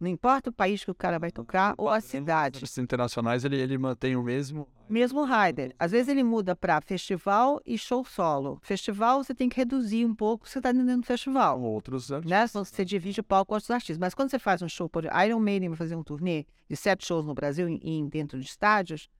Não 0.00 0.08
importa 0.08 0.48
o 0.48 0.52
país 0.52 0.82
que 0.82 0.90
o 0.90 0.94
cara 0.94 1.18
vai 1.18 1.30
tocar 1.30 1.74
ou 1.76 1.90
a 1.90 2.00
cidade. 2.00 2.56
Artistas 2.56 2.82
internacionais, 2.82 3.44
ele, 3.44 3.60
ele 3.60 3.76
mantém 3.76 4.16
o 4.16 4.22
mesmo. 4.22 4.66
Mesmo 4.88 5.22
rider. 5.22 5.74
Às 5.78 5.92
vezes 5.92 6.08
ele 6.08 6.24
muda 6.24 6.56
para 6.56 6.80
festival 6.80 7.60
e 7.66 7.76
show 7.76 8.02
solo. 8.06 8.58
Festival 8.62 9.22
você 9.22 9.34
tem 9.34 9.50
que 9.50 9.56
reduzir 9.58 10.06
um 10.06 10.14
pouco, 10.14 10.48
você 10.48 10.58
está 10.58 10.72
dentro 10.72 10.96
do 10.96 11.06
festival. 11.06 11.60
Outros 11.60 12.10
artistas. 12.10 12.30
Né? 12.30 12.46
Senão 12.46 12.64
Você 12.64 12.86
divide 12.86 13.20
o 13.20 13.22
palco 13.22 13.50
com 13.50 13.54
outros 13.54 13.70
artistas. 13.70 13.98
Mas 13.98 14.14
quando 14.14 14.30
você 14.30 14.38
faz 14.38 14.62
um 14.62 14.68
show, 14.68 14.88
por 14.88 15.04
Iron 15.04 15.40
Maiden 15.40 15.68
vai 15.68 15.76
fazer 15.76 15.94
um 15.94 16.02
turnê 16.02 16.46
de 16.70 16.74
sete 16.76 17.06
shows 17.06 17.26
no 17.26 17.34
Brasil 17.34 17.68
em- 17.68 18.08
dentro 18.08 18.40
de 18.40 18.46
estádios, 18.46 19.10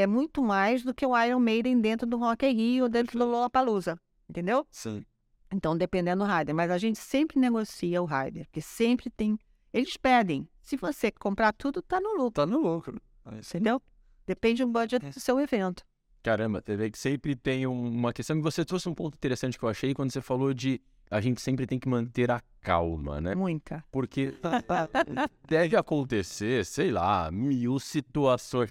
é 0.00 0.06
muito 0.06 0.42
mais 0.42 0.82
do 0.82 0.92
que 0.94 1.04
o 1.06 1.16
Iron 1.22 1.38
Maiden 1.40 1.80
dentro 1.80 2.06
do 2.06 2.16
Rock 2.18 2.46
in 2.46 2.52
Rio 2.54 2.84
ou 2.84 2.88
dentro 2.88 3.18
do 3.18 3.24
Lollapalooza. 3.24 3.96
Entendeu? 4.28 4.66
Sim. 4.70 5.04
Então, 5.52 5.76
dependendo 5.76 6.24
do 6.24 6.30
rider. 6.30 6.54
Mas 6.54 6.70
a 6.70 6.78
gente 6.78 6.98
sempre 6.98 7.38
negocia 7.38 8.02
o 8.02 8.06
rider, 8.06 8.44
porque 8.46 8.60
sempre 8.60 9.08
tem... 9.10 9.38
Eles 9.72 9.96
pedem. 9.96 10.48
Se 10.62 10.76
você 10.76 11.10
comprar 11.12 11.52
tudo, 11.52 11.82
tá 11.82 12.00
no 12.00 12.10
lucro, 12.16 12.32
Tá 12.32 12.46
no 12.46 12.58
lucro. 12.58 13.00
Sim. 13.42 13.58
entendeu? 13.58 13.80
Depende 14.26 14.64
do 14.64 14.70
budget 14.70 15.04
do 15.10 15.20
seu 15.20 15.38
evento. 15.40 15.84
Caramba, 16.22 16.62
você 16.64 16.74
vê 16.76 16.90
que 16.90 16.98
sempre 16.98 17.36
tem 17.36 17.66
um- 17.66 17.88
uma 17.88 18.12
questão. 18.12 18.36
E 18.38 18.40
você 18.40 18.64
trouxe 18.64 18.88
um 18.88 18.94
ponto 18.94 19.14
interessante 19.14 19.58
que 19.58 19.64
eu 19.64 19.68
achei 19.68 19.92
quando 19.92 20.10
você 20.10 20.22
falou 20.22 20.54
de 20.54 20.80
a 21.10 21.20
gente 21.20 21.40
sempre 21.42 21.66
tem 21.66 21.78
que 21.78 21.86
manter 21.88 22.30
a 22.30 22.40
calma, 22.62 23.20
né? 23.20 23.34
Muita. 23.34 23.84
Porque 23.92 24.32
deve 25.46 25.76
acontecer, 25.76 26.64
sei 26.64 26.90
lá, 26.90 27.30
mil 27.30 27.78
situações. 27.78 28.70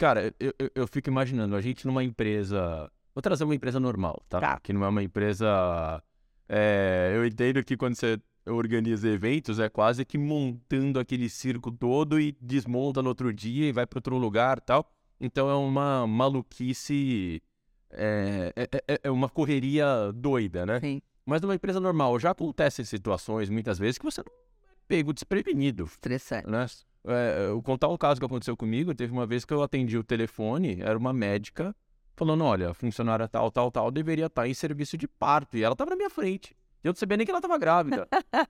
Cara, 0.00 0.34
eu, 0.40 0.54
eu, 0.58 0.70
eu 0.74 0.86
fico 0.86 1.10
imaginando, 1.10 1.54
a 1.54 1.60
gente 1.60 1.86
numa 1.86 2.02
empresa. 2.02 2.90
Vou 3.14 3.20
trazer 3.20 3.44
uma 3.44 3.54
empresa 3.54 3.78
normal, 3.78 4.22
tá? 4.30 4.40
Tá. 4.40 4.58
Que 4.60 4.72
não 4.72 4.82
é 4.82 4.88
uma 4.88 5.02
empresa. 5.02 6.02
é, 6.48 7.12
eu 7.14 7.26
entendo 7.26 7.62
que 7.62 7.76
quando 7.76 7.94
você 7.96 8.18
organiza 8.46 9.06
eventos, 9.10 9.58
é 9.58 9.68
quase 9.68 10.02
que 10.06 10.16
montando 10.16 10.98
aquele 10.98 11.28
circo 11.28 11.70
todo 11.70 12.18
e 12.18 12.34
desmonta 12.40 13.02
no 13.02 13.10
outro 13.10 13.30
dia 13.30 13.68
e 13.68 13.72
vai 13.72 13.86
para 13.86 13.98
outro 13.98 14.16
lugar 14.16 14.56
e 14.56 14.62
tal. 14.62 14.90
Então 15.20 15.50
é 15.50 15.54
uma 15.54 16.06
maluquice. 16.06 17.42
É, 17.90 18.52
é, 18.56 18.68
é- 18.94 19.00
é 19.04 19.10
uma 19.10 19.28
correria 19.28 20.10
doida, 20.14 20.64
né? 20.64 20.80
Sim. 20.80 21.02
Mas 21.26 21.42
numa 21.42 21.54
empresa 21.54 21.78
normal 21.78 22.18
já 22.18 22.30
acontecem 22.30 22.86
situações 22.86 23.50
muitas 23.50 23.78
vezes 23.78 23.98
que 23.98 24.04
você 24.06 24.22
não 24.22 24.32
é 24.32 24.40
pego 24.88 25.12
desprevenido, 25.12 25.84
Estressante. 25.84 26.48
né? 26.48 26.66
É, 27.06 27.46
eu 27.48 27.62
contar 27.62 27.88
um 27.88 27.96
caso 27.96 28.20
que 28.20 28.26
aconteceu 28.26 28.56
comigo. 28.56 28.94
Teve 28.94 29.12
uma 29.12 29.26
vez 29.26 29.44
que 29.44 29.52
eu 29.52 29.62
atendi 29.62 29.96
o 29.96 30.04
telefone, 30.04 30.80
era 30.80 30.98
uma 30.98 31.12
médica 31.12 31.74
falando: 32.14 32.44
olha, 32.44 32.70
a 32.70 32.74
funcionária 32.74 33.26
tal, 33.26 33.50
tal, 33.50 33.70
tal 33.70 33.90
deveria 33.90 34.26
estar 34.26 34.46
em 34.46 34.54
serviço 34.54 34.98
de 34.98 35.08
parto. 35.08 35.56
E 35.56 35.62
ela 35.62 35.72
estava 35.72 35.90
na 35.90 35.96
minha 35.96 36.10
frente. 36.10 36.54
Eu 36.84 36.90
não 36.90 36.96
sabia 36.96 37.16
nem 37.16 37.24
que 37.24 37.30
ela 37.30 37.38
estava 37.38 37.58
grávida. 37.58 38.06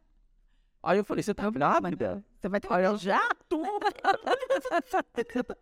Aí 0.83 0.99
eu 0.99 1.05
falei: 1.05 1.23
você 1.23 1.35
tá 1.35 1.49
grávida? 1.51 2.25
Você 2.41 2.49
vai 2.49 2.61
trabalhar 2.61 2.97
já? 2.97 3.21
Tô. 3.49 3.63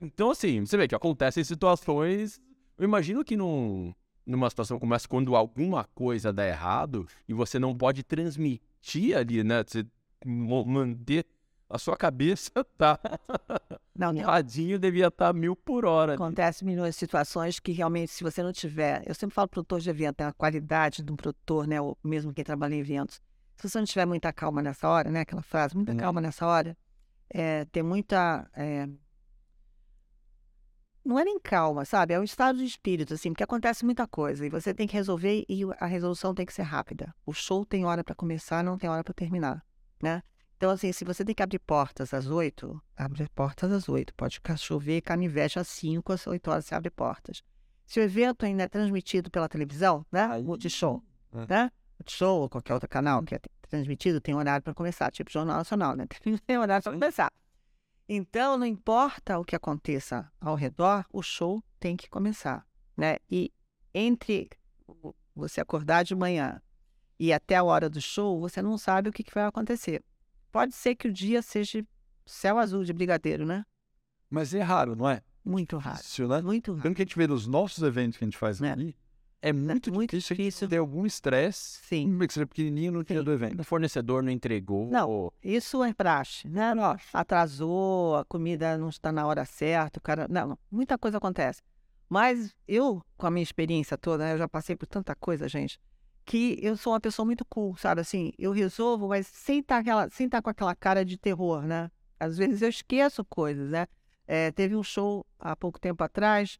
então, 0.00 0.30
assim, 0.30 0.60
você 0.60 0.76
vê 0.76 0.88
que 0.88 0.94
acontecem 0.94 1.44
situações. 1.44 2.40
Eu 2.76 2.84
imagino 2.84 3.24
que 3.24 3.36
num, 3.36 3.94
numa 4.26 4.50
situação 4.50 4.78
como 4.78 4.94
essa, 4.94 5.06
quando 5.06 5.36
alguma 5.36 5.84
coisa 5.94 6.32
dá 6.32 6.46
errado 6.46 7.06
e 7.28 7.34
você 7.34 7.58
não 7.58 7.76
pode 7.76 8.02
transmitir 8.02 9.16
ali, 9.16 9.44
né? 9.44 9.62
Você 9.64 9.86
manter 10.24 11.26
a 11.72 11.78
sua 11.78 11.96
cabeça 11.96 12.50
tá 12.78 12.98
Não, 13.96 14.12
não. 14.12 14.22
radinho, 14.22 14.78
devia 14.78 15.08
estar 15.08 15.32
mil 15.32 15.54
por 15.56 15.84
hora. 15.84 16.12
ali. 16.12 16.22
Acontece 16.22 16.64
milhões 16.64 16.94
de 16.94 16.98
situações 16.98 17.58
que 17.60 17.72
realmente, 17.72 18.10
se 18.12 18.22
você 18.24 18.42
não 18.42 18.52
tiver. 18.52 19.02
Eu 19.06 19.14
sempre 19.14 19.34
falo 19.34 19.48
produtor 19.48 19.80
de 19.80 19.90
evento, 19.90 20.20
né, 20.20 20.26
a 20.28 20.32
qualidade 20.32 21.02
do 21.02 21.14
produtor, 21.16 21.66
né? 21.66 21.80
Ou 21.80 21.96
mesmo 22.02 22.32
quem 22.32 22.44
trabalha 22.44 22.74
em 22.74 22.80
eventos. 22.80 23.20
Se 23.56 23.68
você 23.68 23.78
não 23.78 23.84
tiver 23.84 24.06
muita 24.06 24.32
calma 24.32 24.62
nessa 24.62 24.88
hora, 24.88 25.10
né? 25.10 25.20
Aquela 25.20 25.42
frase, 25.42 25.74
muita 25.76 25.92
Uhum. 25.92 25.98
calma 25.98 26.20
nessa 26.20 26.46
hora, 26.46 26.76
é, 27.30 27.64
ter 27.66 27.82
muita. 27.82 28.48
é, 28.54 28.88
não 31.04 31.18
é 31.18 31.24
nem 31.24 31.38
calma, 31.40 31.84
sabe? 31.84 32.14
É 32.14 32.20
um 32.20 32.24
estado 32.24 32.58
de 32.58 32.64
espírito, 32.64 33.14
assim, 33.14 33.30
porque 33.30 33.42
acontece 33.42 33.84
muita 33.84 34.06
coisa 34.06 34.46
e 34.46 34.48
você 34.48 34.72
tem 34.72 34.86
que 34.86 34.94
resolver 34.94 35.44
e 35.48 35.62
a 35.80 35.86
resolução 35.86 36.32
tem 36.34 36.46
que 36.46 36.52
ser 36.52 36.62
rápida. 36.62 37.12
O 37.26 37.32
show 37.32 37.64
tem 37.64 37.84
hora 37.84 38.04
para 38.04 38.14
começar, 38.14 38.62
não 38.62 38.78
tem 38.78 38.88
hora 38.88 39.02
para 39.02 39.12
terminar, 39.12 39.64
né? 40.00 40.22
Então, 40.62 40.70
assim, 40.70 40.92
se 40.92 41.04
você 41.04 41.24
tem 41.24 41.34
que 41.34 41.42
abrir 41.42 41.58
portas 41.58 42.14
às 42.14 42.28
oito, 42.28 42.80
abre 42.96 43.28
portas 43.34 43.72
às 43.72 43.88
oito. 43.88 44.14
Pode 44.14 44.40
chover 44.58 45.00
canivete 45.00 45.58
às 45.58 45.66
cinco, 45.66 46.12
às 46.12 46.24
oito 46.28 46.48
horas 46.52 46.66
você 46.66 46.72
abre 46.76 46.88
portas. 46.88 47.42
Se 47.84 47.98
o 47.98 48.02
evento 48.04 48.46
ainda 48.46 48.62
é 48.62 48.68
transmitido 48.68 49.28
pela 49.28 49.48
televisão, 49.48 50.06
né? 50.12 50.22
Aí- 50.26 50.44
Multishow, 50.44 51.02
É. 51.34 51.46
né? 51.48 51.72
Multishow 51.98 52.42
ou 52.42 52.48
qualquer 52.48 52.74
outro 52.74 52.88
canal 52.88 53.24
que 53.24 53.34
é 53.34 53.40
transmitido, 53.62 54.20
tem 54.20 54.36
horário 54.36 54.62
para 54.62 54.72
começar, 54.72 55.10
tipo 55.10 55.32
Jornal 55.32 55.56
Nacional, 55.56 55.96
né? 55.96 56.06
Tem 56.46 56.56
horário 56.56 56.84
para 56.84 56.92
começar. 56.92 57.32
Então, 58.08 58.56
não 58.56 58.64
importa 58.66 59.40
o 59.40 59.44
que 59.44 59.56
aconteça 59.56 60.30
ao 60.40 60.54
redor, 60.54 61.04
o 61.12 61.22
show 61.22 61.60
tem 61.80 61.96
que 61.96 62.08
começar, 62.08 62.64
né? 62.96 63.16
E 63.28 63.52
entre 63.92 64.48
você 65.34 65.60
acordar 65.60 66.04
de 66.04 66.14
manhã 66.14 66.62
e 67.18 67.32
até 67.32 67.56
a 67.56 67.64
hora 67.64 67.90
do 67.90 68.00
show, 68.00 68.38
você 68.38 68.62
não 68.62 68.78
sabe 68.78 69.08
o 69.08 69.12
que, 69.12 69.24
que 69.24 69.34
vai 69.34 69.42
acontecer. 69.42 70.04
Pode 70.52 70.74
ser 70.74 70.94
que 70.94 71.08
o 71.08 71.12
dia 71.12 71.40
seja 71.40 71.82
céu 72.26 72.58
azul 72.58 72.84
de 72.84 72.92
brigadeiro, 72.92 73.46
né? 73.46 73.64
Mas 74.30 74.52
é 74.54 74.60
raro, 74.60 74.94
não 74.94 75.08
é? 75.08 75.22
Muito 75.44 75.76
raro. 75.78 75.96
Difícil, 75.96 76.28
né? 76.28 76.40
Muito 76.42 76.72
raro. 76.72 76.82
Pelo 76.82 76.94
que 76.94 77.02
a 77.02 77.04
gente 77.04 77.16
vê 77.16 77.26
nos 77.26 77.46
nossos 77.46 77.82
eventos 77.82 78.18
que 78.18 78.24
a 78.24 78.26
gente 78.26 78.36
faz 78.38 78.60
É. 78.62 78.70
aqui, 78.72 78.94
é 79.40 79.52
muito, 79.52 79.92
muito 79.92 80.10
difícil, 80.10 80.36
difícil. 80.36 80.68
ter 80.68 80.76
algum 80.76 81.04
estresse, 81.04 81.80
Sim. 81.84 82.06
mesmo 82.06 82.28
que 82.28 82.34
seja 82.34 82.46
pequenininho 82.46 82.92
no 82.92 83.02
dia 83.04 83.18
Sim. 83.18 83.24
do 83.24 83.32
evento. 83.32 83.60
O 83.60 83.64
fornecedor 83.64 84.22
não 84.22 84.30
entregou. 84.30 84.88
Não. 84.88 85.32
Isso 85.42 85.82
é 85.82 85.92
praxe, 85.92 86.48
né? 86.48 86.72
Atrasou, 87.12 88.16
a 88.16 88.24
comida 88.24 88.76
não 88.78 88.88
está 88.90 89.10
na 89.10 89.26
hora 89.26 89.44
certa, 89.44 89.98
o 89.98 90.02
cara. 90.02 90.26
Não, 90.28 90.48
não, 90.48 90.58
muita 90.70 90.96
coisa 90.98 91.16
acontece. 91.18 91.62
Mas 92.08 92.54
eu, 92.68 93.02
com 93.16 93.26
a 93.26 93.30
minha 93.30 93.42
experiência 93.42 93.96
toda, 93.96 94.24
né, 94.24 94.34
eu 94.34 94.38
já 94.38 94.46
passei 94.48 94.76
por 94.76 94.86
tanta 94.86 95.14
coisa, 95.14 95.48
gente, 95.48 95.80
que 96.24 96.58
eu 96.62 96.76
sou 96.76 96.92
uma 96.92 97.00
pessoa 97.00 97.26
muito 97.26 97.44
cool, 97.44 97.76
sabe? 97.76 98.00
Assim, 98.00 98.32
eu 98.38 98.52
resolvo, 98.52 99.08
mas 99.08 99.26
sem 99.26 99.60
estar 99.60 99.78
aquela, 99.78 100.08
sem 100.10 100.26
estar 100.26 100.42
com 100.42 100.50
aquela 100.50 100.74
cara 100.74 101.04
de 101.04 101.16
terror, 101.16 101.62
né? 101.62 101.90
Às 102.18 102.36
vezes 102.38 102.62
eu 102.62 102.68
esqueço 102.68 103.24
coisas, 103.24 103.70
né? 103.70 103.86
É, 104.26 104.50
teve 104.52 104.76
um 104.76 104.82
show 104.82 105.26
há 105.38 105.56
pouco 105.56 105.80
tempo 105.80 106.02
atrás 106.04 106.58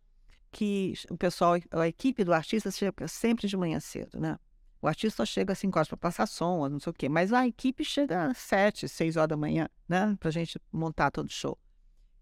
que 0.50 0.94
o 1.10 1.16
pessoal, 1.16 1.54
a 1.70 1.88
equipe 1.88 2.24
do 2.24 2.32
artista 2.32 2.70
chega 2.70 3.08
sempre 3.08 3.48
de 3.48 3.56
manhã 3.56 3.80
cedo, 3.80 4.20
né? 4.20 4.36
O 4.82 4.88
artista 4.88 5.18
só 5.18 5.24
chega 5.24 5.52
às 5.52 5.58
5 5.60 5.78
horas 5.78 5.88
para 5.88 5.96
passar 5.96 6.26
som, 6.26 6.68
não 6.68 6.80
sei 6.80 6.90
o 6.90 6.94
quê. 6.94 7.08
Mas 7.08 7.32
a 7.32 7.46
equipe 7.46 7.84
chega 7.84 8.26
às 8.26 8.38
7, 8.38 8.88
6 8.88 9.16
horas 9.16 9.28
da 9.28 9.36
manhã, 9.36 9.68
né? 9.88 10.16
Pra 10.18 10.30
gente 10.32 10.60
montar 10.72 11.12
todo 11.12 11.28
o 11.28 11.32
show. 11.32 11.56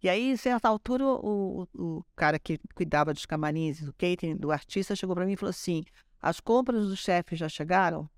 E 0.02 0.08
aí, 0.08 0.32
a 0.32 0.36
certa 0.36 0.68
altura, 0.68 1.04
o, 1.06 1.62
o, 1.74 1.98
o 1.98 2.04
cara 2.14 2.38
que 2.38 2.58
cuidava 2.74 3.14
dos 3.14 3.24
camarins, 3.24 3.80
do 3.80 3.92
catering 3.94 4.36
do 4.36 4.52
artista, 4.52 4.94
chegou 4.94 5.14
para 5.16 5.24
mim 5.24 5.32
e 5.32 5.36
falou 5.36 5.50
assim: 5.50 5.84
as 6.20 6.40
compras 6.40 6.88
do 6.88 6.96
chefe 6.96 7.36
já 7.36 7.48
chegaram? 7.48 8.08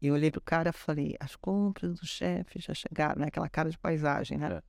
E 0.00 0.06
eu 0.06 0.14
olhei 0.14 0.30
pro 0.30 0.40
cara 0.40 0.70
e 0.70 0.72
falei, 0.72 1.14
as 1.20 1.36
compras 1.36 2.00
do 2.00 2.06
chefe 2.06 2.58
já 2.58 2.72
chegaram, 2.72 3.20
né? 3.20 3.26
Aquela 3.26 3.48
cara 3.50 3.68
de 3.68 3.78
paisagem, 3.78 4.38
né? 4.38 4.62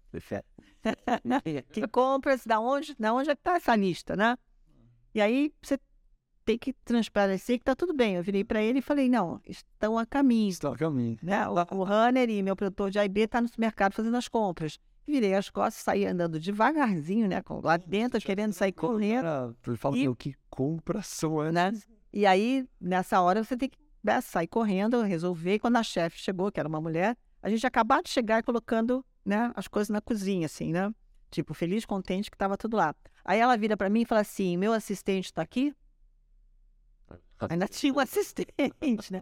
É, 0.84 1.62
que 1.72 1.88
compras, 1.88 2.46
da 2.46 2.60
onde, 2.60 2.94
da 3.00 3.14
onde 3.14 3.30
é 3.30 3.36
que 3.36 3.42
tá 3.42 3.56
essa 3.56 3.76
lista, 3.76 4.16
né? 4.16 4.38
E 5.16 5.22
aí 5.22 5.54
você 5.62 5.80
tem 6.44 6.58
que 6.58 6.74
transparecer 6.74 7.58
que 7.60 7.64
tá 7.64 7.76
tudo 7.76 7.94
bem. 7.94 8.16
Eu 8.16 8.24
virei 8.24 8.44
para 8.44 8.62
ele 8.62 8.80
e 8.80 8.82
falei, 8.82 9.08
não, 9.08 9.40
estão 9.46 9.98
a 9.98 10.06
caminho. 10.06 10.50
Estão 10.50 10.74
a 10.74 10.78
caminho. 10.78 11.18
Né? 11.22 11.48
O, 11.48 11.54
o 11.54 11.84
Runner 11.84 12.30
e 12.30 12.44
meu 12.44 12.56
produtor 12.56 12.92
de 12.92 13.00
AIB 13.00 13.28
tá 13.28 13.40
no 13.40 13.48
supermercado 13.48 13.94
fazendo 13.94 14.18
as 14.18 14.28
compras. 14.28 14.78
Virei 15.12 15.36
as 15.36 15.50
costas, 15.50 15.84
saí 15.84 16.06
andando 16.06 16.40
devagarzinho, 16.40 17.28
né? 17.28 17.42
Lá 17.64 17.76
dentro, 17.78 18.20
querendo 18.22 18.54
sair 18.54 18.72
correndo. 18.72 19.56
Ele 19.68 19.76
fala, 19.76 19.98
E- 19.98 20.04
meu, 20.04 20.16
que 20.16 20.34
compra 20.50 21.02
são 21.02 21.42
essas? 21.44 21.54
né? 21.54 21.72
E 22.14 22.26
aí, 22.26 22.66
nessa 22.80 23.22
hora, 23.22 23.44
você 23.44 23.58
tem 23.58 23.70
que 23.70 23.78
né, 24.04 24.20
sair 24.22 24.48
correndo, 24.48 25.02
resolver. 25.02 25.56
E 25.56 25.60
quando 25.60 25.76
a 25.76 25.84
chefe 25.84 26.18
chegou, 26.18 26.52
que 26.52 26.60
era 26.60 26.68
uma 26.70 26.80
mulher, 26.82 27.18
a 27.42 27.50
gente 27.50 27.68
acabou 27.68 28.02
de 28.02 28.10
chegar 28.10 28.40
e 28.40 28.44
colocando 28.44 29.06
né, 29.24 29.52
as 29.56 29.68
coisas 29.68 29.90
na 29.90 30.00
cozinha, 30.02 30.46
assim, 30.46 30.72
né? 30.72 30.94
Tipo, 31.30 31.54
feliz, 31.54 31.86
contente 31.86 32.30
que 32.32 32.36
estava 32.36 32.58
tudo 32.58 32.78
lá. 32.78 32.96
Aí 33.24 33.40
ela 33.40 33.56
vira 33.58 33.76
para 33.78 33.90
mim 33.90 34.02
e 34.02 34.06
fala 34.06 34.22
assim: 34.22 34.58
meu 34.58 34.74
assistente 34.74 35.26
está 35.26 35.42
aqui? 35.42 35.74
Ainda 37.50 37.68
tinha 37.68 37.94
um 37.94 38.00
assistente, 38.00 39.12
né? 39.12 39.22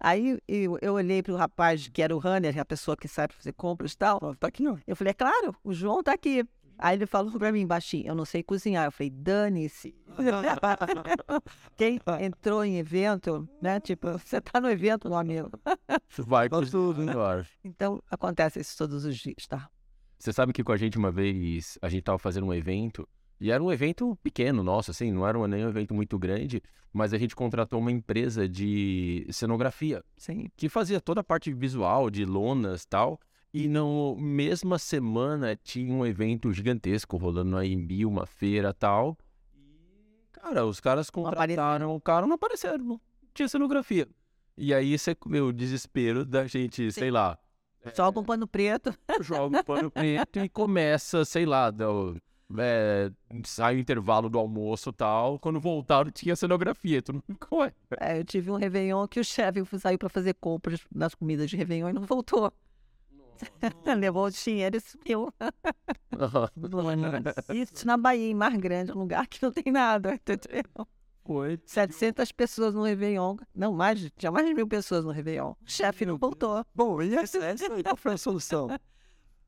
Aí 0.00 0.38
eu, 0.46 0.78
eu 0.80 0.94
olhei 0.94 1.22
para 1.22 1.32
o 1.32 1.36
rapaz 1.36 1.88
que 1.88 2.02
era 2.02 2.14
o 2.14 2.18
runner, 2.18 2.58
a 2.58 2.64
pessoa 2.64 2.96
que 2.96 3.08
sai 3.08 3.28
para 3.28 3.36
fazer 3.36 3.52
compras 3.52 3.92
e 3.92 3.98
tal. 3.98 4.20
Fala, 4.20 4.36
Tá 4.36 4.46
aqui, 4.48 4.66
ó. 4.66 4.76
Eu 4.86 4.94
falei, 4.94 5.10
é 5.10 5.14
claro, 5.14 5.54
o 5.64 5.72
João 5.72 6.02
tá 6.02 6.12
aqui. 6.12 6.44
Aí 6.78 6.96
ele 6.96 7.06
falou 7.06 7.32
pra 7.32 7.50
mim 7.50 7.66
baixinho, 7.66 8.06
eu 8.06 8.14
não 8.14 8.24
sei 8.24 8.40
cozinhar. 8.40 8.84
Eu 8.84 8.92
falei, 8.92 9.10
dane-se. 9.10 9.92
Quem 11.76 12.00
entrou 12.20 12.64
em 12.64 12.78
evento, 12.78 13.48
né? 13.60 13.80
Tipo, 13.80 14.12
você 14.18 14.40
tá 14.40 14.60
no 14.60 14.70
evento, 14.70 15.08
meu 15.08 15.18
amigo. 15.18 15.50
Vai 16.18 16.48
com 16.48 16.62
tudo, 16.62 17.04
né? 17.04 17.12
Então, 17.64 18.00
acontece 18.08 18.60
isso 18.60 18.78
todos 18.78 19.04
os 19.04 19.16
dias, 19.16 19.46
tá? 19.48 19.68
Você 20.18 20.32
sabe 20.32 20.52
que 20.52 20.62
com 20.62 20.72
a 20.72 20.76
gente 20.76 20.96
uma 20.96 21.10
vez, 21.10 21.78
a 21.82 21.88
gente 21.88 22.02
tava 22.02 22.18
fazendo 22.18 22.46
um 22.46 22.54
evento, 22.54 23.08
e 23.40 23.50
era 23.50 23.62
um 23.62 23.70
evento 23.72 24.16
pequeno 24.22 24.62
nosso, 24.62 24.90
assim, 24.90 25.12
não 25.12 25.26
era 25.26 25.38
um- 25.38 25.46
nem 25.46 25.64
um 25.64 25.68
evento 25.68 25.94
muito 25.94 26.18
grande, 26.18 26.62
mas 26.92 27.12
a 27.12 27.18
gente 27.18 27.36
contratou 27.36 27.78
uma 27.78 27.92
empresa 27.92 28.48
de 28.48 29.26
cenografia, 29.30 30.02
Sim. 30.16 30.48
que 30.56 30.68
fazia 30.68 31.00
toda 31.00 31.20
a 31.20 31.24
parte 31.24 31.52
visual, 31.52 32.10
de 32.10 32.24
lonas 32.24 32.82
e 32.82 32.88
tal, 32.88 33.20
e 33.52 33.68
na 33.68 33.80
mesma 34.18 34.78
semana 34.78 35.56
tinha 35.56 35.92
um 35.92 36.04
evento 36.04 36.52
gigantesco 36.52 37.16
rolando 37.16 37.50
na 37.52 37.58
AMB, 37.60 38.04
uma 38.04 38.26
feira 38.26 38.70
e 38.70 38.74
tal, 38.74 39.16
e, 39.54 40.28
cara, 40.32 40.66
os 40.66 40.80
caras 40.80 41.10
contrataram 41.10 41.94
o 41.94 42.00
cara, 42.00 42.26
não 42.26 42.34
apareceram, 42.34 42.84
não 42.84 43.00
tinha 43.34 43.48
cenografia. 43.48 44.08
E 44.56 44.74
aí, 44.74 44.92
esse 44.94 45.12
é 45.12 45.16
o 45.40 45.52
desespero 45.52 46.24
da 46.24 46.46
gente, 46.46 46.90
sei 46.90 47.10
lá, 47.10 47.38
Joga 47.96 48.18
um 48.20 48.24
pano 48.24 48.46
preto. 48.46 48.92
joga 49.22 49.60
o 49.60 49.64
pano 49.64 49.88
preto 49.90 50.40
e 50.40 50.48
começa, 50.48 51.24
sei 51.24 51.46
lá, 51.46 51.70
do, 51.70 52.16
é, 52.56 53.10
sai 53.44 53.76
o 53.76 53.78
intervalo 53.78 54.28
do 54.30 54.38
almoço 54.38 54.90
e 54.90 54.92
tal. 54.92 55.38
Quando 55.38 55.60
voltaram, 55.60 56.10
tinha 56.10 56.34
cenografia. 56.36 57.02
Tu 57.02 57.12
não. 57.12 57.22
É, 58.00 58.18
eu 58.20 58.24
tive 58.24 58.50
um 58.50 58.56
Réveillon 58.56 59.06
que 59.08 59.20
o 59.20 59.24
chefe 59.24 59.62
saiu 59.78 59.98
pra 59.98 60.08
fazer 60.08 60.34
compras 60.34 60.80
nas 60.94 61.14
comidas 61.14 61.50
de 61.50 61.56
Réveillon 61.56 61.90
e 61.90 61.92
não 61.92 62.02
voltou. 62.02 62.52
Levou 63.98 64.26
o 64.26 64.30
dinheiro 64.30 64.76
e 64.76 64.80
sumiu. 64.80 65.32
Isso 67.54 67.86
na 67.86 67.96
Bahia, 67.96 68.30
em 68.30 68.34
Mar 68.34 68.56
Grande, 68.56 68.92
um 68.92 68.98
lugar 68.98 69.26
que 69.26 69.42
não 69.42 69.52
tem 69.52 69.72
nada, 69.72 70.14
entendeu? 70.14 70.62
Foi. 71.24 71.60
700 71.64 72.32
pessoas 72.32 72.74
no 72.74 72.82
Réveillon. 72.82 73.36
Não, 73.54 73.72
mais, 73.72 73.98
de- 74.00 74.10
tinha 74.10 74.32
mais 74.32 74.46
de 74.46 74.54
mil 74.54 74.66
pessoas 74.66 75.04
no 75.04 75.10
Réveillon. 75.10 75.50
O 75.52 75.56
chefe 75.70 76.06
não 76.06 76.16
voltou. 76.16 76.64
Bom, 76.74 77.00
e 77.02 77.14
essa, 77.14 77.38
essa 77.38 77.72
aí, 77.72 77.82
qual 77.82 77.96
foi 77.96 78.14
a 78.14 78.18
solução? 78.18 78.68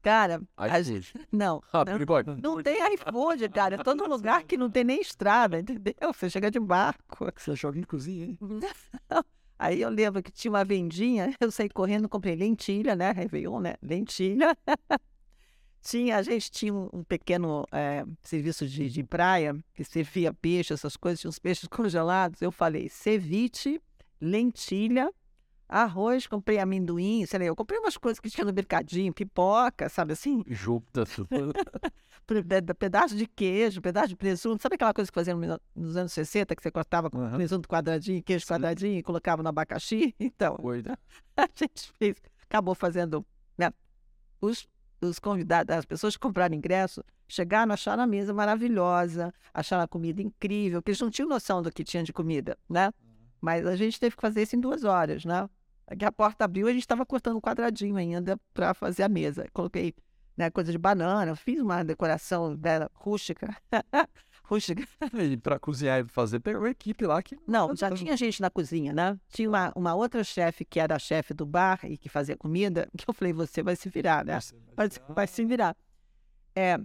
Cara, 0.03 0.43
a 0.57 0.81
gente- 0.83 1.13
não, 1.31 1.63
Rápido, 1.73 2.07
não, 2.27 2.55
não 2.55 2.63
tem 2.63 2.95
iFood, 2.95 3.49
cara. 3.51 3.83
Tô 3.83 3.95
num 3.95 4.07
lugar 4.07 4.45
que 4.45 4.57
não 4.57 4.71
tem 4.71 4.83
nem 4.85 5.01
estrada, 5.01 5.59
entendeu? 5.61 5.95
Você 6.13 6.31
chega 6.31 6.51
de 6.51 6.59
barco. 6.59 7.31
Você 7.37 7.51
achou 7.51 7.69
alguém 7.69 7.83
cozinha, 7.83 8.27
hein? 8.27 8.39
Aí 9.59 9.83
eu 9.83 9.91
lembro 9.91 10.23
que 10.23 10.33
tinha 10.33 10.51
uma 10.51 10.65
vendinha, 10.65 11.35
eu 11.39 11.51
saí 11.51 11.69
correndo, 11.69 12.09
comprei 12.09 12.35
lentilha, 12.35 12.97
né? 12.97 13.13
Réveillon, 13.13 13.61
né? 13.61 13.75
Lentilha. 13.83 14.57
tinha, 15.83 16.17
a 16.17 16.23
gente 16.23 16.51
tinha 16.51 16.73
um, 16.73 17.05
pequeno 17.05 17.67
eh, 17.71 18.05
serviço 18.23 18.67
de, 18.67 18.89
de 18.89 19.03
praia 19.03 19.55
que 19.75 19.85
servia 19.85 20.33
peixe, 20.33 20.73
essas 20.73 20.97
coisas, 20.97 21.21
tinha 21.21 21.29
uns 21.29 21.39
peixes 21.39 21.69
congelados. 21.69 22.41
Eu 22.41 22.51
falei 22.51 22.89
ceviche, 22.89 23.79
lentilha, 24.19 25.11
arroz, 25.71 26.27
comprei 26.27 26.59
amendoim, 26.59 27.25
sei 27.27 27.39
lá, 27.39 27.45
eu 27.45 27.55
comprei 27.57 27.79
umas 27.79 27.97
coisas 27.97 28.19
que 28.19 28.29
tinha 28.29 28.45
no 28.45 28.53
mercadinho, 28.53 29.13
pipoca, 29.13 29.89
sabe 29.89 30.13
assim? 30.13 30.43
Pe- 32.27 32.75
Pedaço 32.79 33.17
de 33.17 33.27
queijo, 33.27 33.81
pedaço 33.81 34.09
de 34.09 34.17
presunto. 34.17 34.63
Sabe 34.63 34.75
aquela 34.77 34.95
coisa 34.95 35.11
que 35.11 35.15
faziam 35.15 35.39
no- 35.39 35.61
nos 35.75 35.97
anos 35.97 36.13
60, 36.13 36.55
que 36.55 36.63
você 36.63 36.71
cortava 36.71 37.11
com 37.11 37.19
Aham. 37.21 37.37
presunto 37.37 37.69
quadradinho, 37.69 38.23
queijo 38.23 38.47
quadradinho 38.47 38.99
e 38.99 39.03
colocava 39.03 39.43
no 39.43 39.49
abacaxi? 39.49 40.15
Então, 40.21 40.57
Coisa. 40.57 40.97
a 41.37 41.49
gente 41.55 41.93
fez, 41.99 42.17
acabou 42.45 42.75
fazendo, 42.75 43.25
né? 43.59 43.73
Os, 44.41 44.69
os 45.01 45.19
convidados, 45.19 45.75
as 45.77 45.85
pessoas 45.85 46.15
que 46.17 46.21
compraram 46.21 46.55
ingresso, 46.55 47.03
chegaram, 47.29 47.73
acharam 47.73 48.03
a 48.03 48.07
mesa 48.07 48.33
maravilhosa, 48.33 49.33
acharam 49.53 49.83
a 49.83 49.89
comida 49.89 50.23
incrível, 50.23 50.81
porque 50.81 50.91
eles 50.93 51.01
não 51.01 51.11
tinham 51.11 51.29
noção 51.29 51.63
do 51.63 51.71
que 51.73 51.83
tinha 51.85 52.03
de 52.03 52.13
comida, 52.13 52.57
né? 52.69 52.93
Mas 53.41 53.67
a 53.67 53.75
gente 53.75 53.99
teve 53.99 54.15
que 54.15 54.21
fazer 54.23 54.43
isso 54.43 54.55
em 54.55 54.61
duas 54.61 54.85
horas, 54.85 55.25
né? 55.25 55.49
Aqui 55.91 56.05
a 56.05 56.13
porta 56.13 56.45
abriu 56.45 56.69
a 56.69 56.73
gente 56.73 56.83
estava 56.83 57.05
cortando 57.05 57.37
um 57.37 57.41
quadradinho 57.41 57.97
ainda 57.97 58.39
para 58.55 58.73
fazer 58.73 59.03
a 59.03 59.09
mesa. 59.09 59.47
Coloquei 59.53 59.93
né, 60.37 60.49
coisa 60.49 60.71
de 60.71 60.79
banana, 60.79 61.35
fiz 61.35 61.61
uma 61.61 61.83
decoração 61.83 62.55
dela 62.55 62.89
rústica. 62.95 63.55
rústica. 64.45 64.83
E 65.21 65.37
pra 65.37 65.59
cozinhar 65.59 66.01
e 66.01 66.05
fazer, 66.09 66.39
pegou 66.41 66.65
a 66.65 66.71
equipe 66.71 67.05
lá 67.05 67.21
que. 67.21 67.37
Não, 67.47 67.75
já 67.75 67.91
Tá. 67.91 67.97
tinha 67.97 68.17
gente 68.17 68.41
na 68.41 68.49
cozinha, 68.49 68.93
né? 68.93 69.19
Tinha 69.29 69.49
uma, 69.49 69.73
uma 69.75 69.95
outra 69.95 70.23
chefe 70.23 70.65
que 70.65 70.79
era 70.79 70.95
a 70.95 70.99
chefe 70.99 71.35
do 71.35 71.45
bar 71.45 71.81
e 71.85 71.99
que 71.99 72.09
fazia 72.09 72.37
comida, 72.37 72.89
que 72.97 73.05
eu 73.09 73.13
falei, 73.13 73.33
você 73.33 73.61
vai 73.63 73.75
se 73.75 73.89
virar, 73.89 74.25
né? 74.25 74.39
Vai 74.77 74.89
vai 75.09 75.27
se 75.27 75.45
virar. 75.45 75.77
É, 76.55 76.79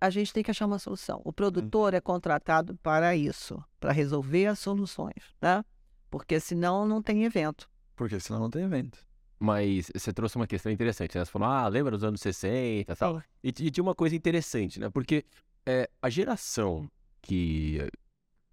a 0.00 0.10
gente 0.10 0.32
tem 0.32 0.42
que 0.42 0.50
achar 0.50 0.66
uma 0.66 0.80
solução. 0.80 1.22
O 1.24 1.32
produtor 1.32 1.94
é 1.94 2.00
contratado 2.00 2.76
para 2.82 3.14
isso, 3.14 3.62
para 3.78 3.92
resolver 3.92 4.46
as 4.46 4.58
soluções, 4.58 5.32
né? 5.40 5.64
Porque 6.10 6.40
senão 6.40 6.84
não 6.86 7.00
tem 7.00 7.24
evento. 7.24 7.70
Porque 8.02 8.18
senão 8.18 8.40
não 8.40 8.50
tem 8.50 8.64
evento. 8.64 8.98
Mas 9.38 9.90
você 9.94 10.12
trouxe 10.12 10.34
uma 10.34 10.46
questão 10.46 10.72
interessante, 10.72 11.16
né? 11.16 11.24
Você 11.24 11.30
falou, 11.30 11.48
ah, 11.48 11.68
lembra 11.68 11.92
dos 11.92 12.02
anos 12.02 12.20
60 12.20 12.92
e 12.92 12.96
tal. 12.96 13.22
E, 13.42 13.48
e 13.48 13.70
tinha 13.70 13.82
uma 13.82 13.94
coisa 13.94 14.16
interessante, 14.16 14.80
né? 14.80 14.90
Porque 14.90 15.24
é, 15.64 15.88
a 16.00 16.10
geração 16.10 16.90
que 17.20 17.78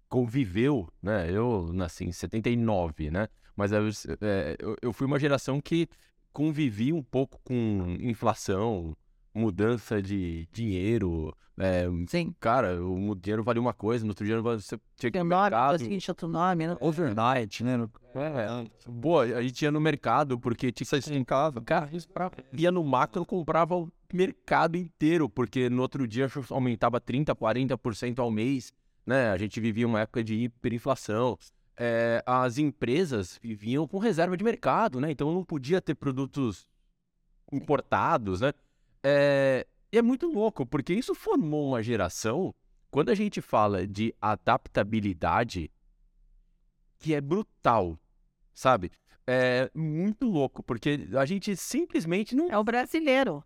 conviveu, 0.08 0.88
né? 1.02 1.28
Eu 1.30 1.72
nasci 1.72 2.04
em 2.04 2.12
79, 2.12 3.10
né? 3.10 3.28
Mas 3.56 3.72
eu, 3.72 3.88
é, 4.20 4.56
eu, 4.60 4.76
eu 4.80 4.92
fui 4.92 5.06
uma 5.06 5.18
geração 5.18 5.60
que 5.60 5.88
convivi 6.32 6.92
um 6.92 7.02
pouco 7.02 7.40
com 7.42 7.96
inflação, 8.00 8.96
mudança 9.34 10.02
de 10.02 10.48
dinheiro. 10.52 11.34
é, 11.58 11.86
Sim. 12.08 12.34
cara, 12.40 12.82
o 12.82 13.14
dinheiro 13.14 13.42
valia 13.42 13.60
uma 13.60 13.72
coisa, 13.72 14.04
no 14.04 14.10
outro 14.10 14.24
dia 14.24 14.40
você 14.40 14.78
tinha 14.96 15.10
que 15.10 15.18
ir 15.18 15.22
no 15.22 15.28
mercado. 15.28 15.72
é 15.72 15.76
o 15.76 15.78
seguinte, 15.78 16.10
outro 16.10 16.28
nome, 16.28 16.66
né? 16.66 16.76
Overnight, 16.80 17.64
né? 17.64 17.76
No... 17.76 17.90
É, 18.14 18.66
boa, 18.88 19.24
a 19.24 19.42
gente 19.42 19.62
ia 19.62 19.70
no 19.70 19.80
mercado 19.80 20.38
porque 20.38 20.72
tinha 20.72 20.86
Você 20.86 20.98
estancava. 20.98 21.60
Cara, 21.60 21.90
ia 22.52 22.72
no 22.72 22.82
macro, 22.82 23.24
comprava 23.24 23.76
o 23.76 23.90
mercado 24.12 24.76
inteiro, 24.76 25.28
porque 25.28 25.70
no 25.70 25.82
outro 25.82 26.06
dia 26.06 26.28
que 26.28 26.40
aumentava 26.50 27.00
30%, 27.00 27.34
40% 27.36 28.18
ao 28.18 28.30
mês, 28.30 28.72
né? 29.06 29.30
A 29.30 29.36
gente 29.36 29.60
vivia 29.60 29.86
uma 29.86 30.00
época 30.00 30.24
de 30.24 30.34
hiperinflação. 30.34 31.38
É, 31.76 32.22
as 32.26 32.58
empresas 32.58 33.38
viviam 33.42 33.86
com 33.88 33.98
reserva 33.98 34.36
de 34.36 34.44
mercado, 34.44 35.00
né? 35.00 35.10
Então 35.10 35.32
não 35.32 35.44
podia 35.44 35.80
ter 35.80 35.94
produtos 35.94 36.68
importados, 37.52 38.40
né? 38.40 38.52
É, 39.02 39.66
e 39.92 39.98
é 39.98 40.02
muito 40.02 40.26
louco, 40.28 40.64
porque 40.66 40.92
isso 40.92 41.14
formou 41.14 41.68
uma 41.68 41.82
geração, 41.82 42.54
quando 42.90 43.10
a 43.10 43.14
gente 43.14 43.40
fala 43.40 43.86
de 43.86 44.14
adaptabilidade, 44.20 45.70
que 46.98 47.14
é 47.14 47.20
brutal, 47.20 47.98
sabe? 48.54 48.90
É 49.26 49.70
muito 49.74 50.26
louco, 50.28 50.62
porque 50.62 51.08
a 51.16 51.24
gente 51.24 51.56
simplesmente 51.56 52.34
não. 52.34 52.50
É 52.50 52.58
o 52.58 52.64
brasileiro. 52.64 53.44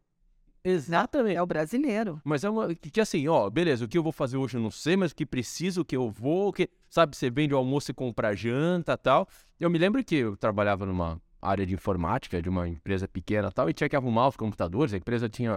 Exatamente. 0.65 1.37
É 1.37 1.43
o 1.43 1.47
brasileiro. 1.47 2.21
Mas 2.25 2.43
é 2.43 2.49
uma. 2.49 2.75
Que, 2.75 2.91
que 2.91 3.01
assim, 3.01 3.29
ó, 3.29 3.51
beleza, 3.51 3.85
o 3.85 3.89
que 3.89 3.99
eu 3.99 4.03
vou 4.03 4.13
fazer 4.13 4.39
hoje 4.39 4.57
eu 4.57 4.63
não 4.63 4.71
sei, 4.71 4.97
mas 4.97 5.13
o 5.13 5.15
que 5.15 5.27
preciso, 5.27 5.83
o 5.83 5.85
que 5.85 5.97
eu 5.97 6.11
vou, 6.11 6.53
que. 6.53 6.71
Sabe, 6.89 7.15
você 7.15 7.29
vende 7.29 7.53
o 7.53 7.59
almoço 7.59 7.91
e 7.91 7.95
compra 7.95 8.35
janta 8.35 8.97
tal. 8.97 9.29
Eu 9.61 9.69
me 9.69 9.79
lembro 9.79 10.03
que 10.03 10.17
eu 10.17 10.37
trabalhava 10.37 10.87
numa 10.87 11.21
área 11.49 11.67
de 11.67 11.75
informática 11.75 12.41
de 12.41 12.49
uma 12.49 12.69
empresa 12.69 13.07
pequena 13.07 13.51
tal, 13.51 13.69
e 13.69 13.73
tinha 13.75 13.89
que 13.89 13.97
arrumar 13.97 14.29
os 14.29 14.37
computadores. 14.37 14.95
A 14.95 14.97
empresa 14.97 15.29
tinha. 15.29 15.53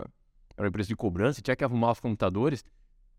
Era 0.56 0.64
uma 0.64 0.68
empresa 0.68 0.90
de 0.90 0.96
cobrança, 0.96 1.40
e 1.40 1.44
tinha 1.44 1.56
que 1.56 1.64
arrumar 1.64 1.92
os 1.92 2.00
computadores. 2.00 2.64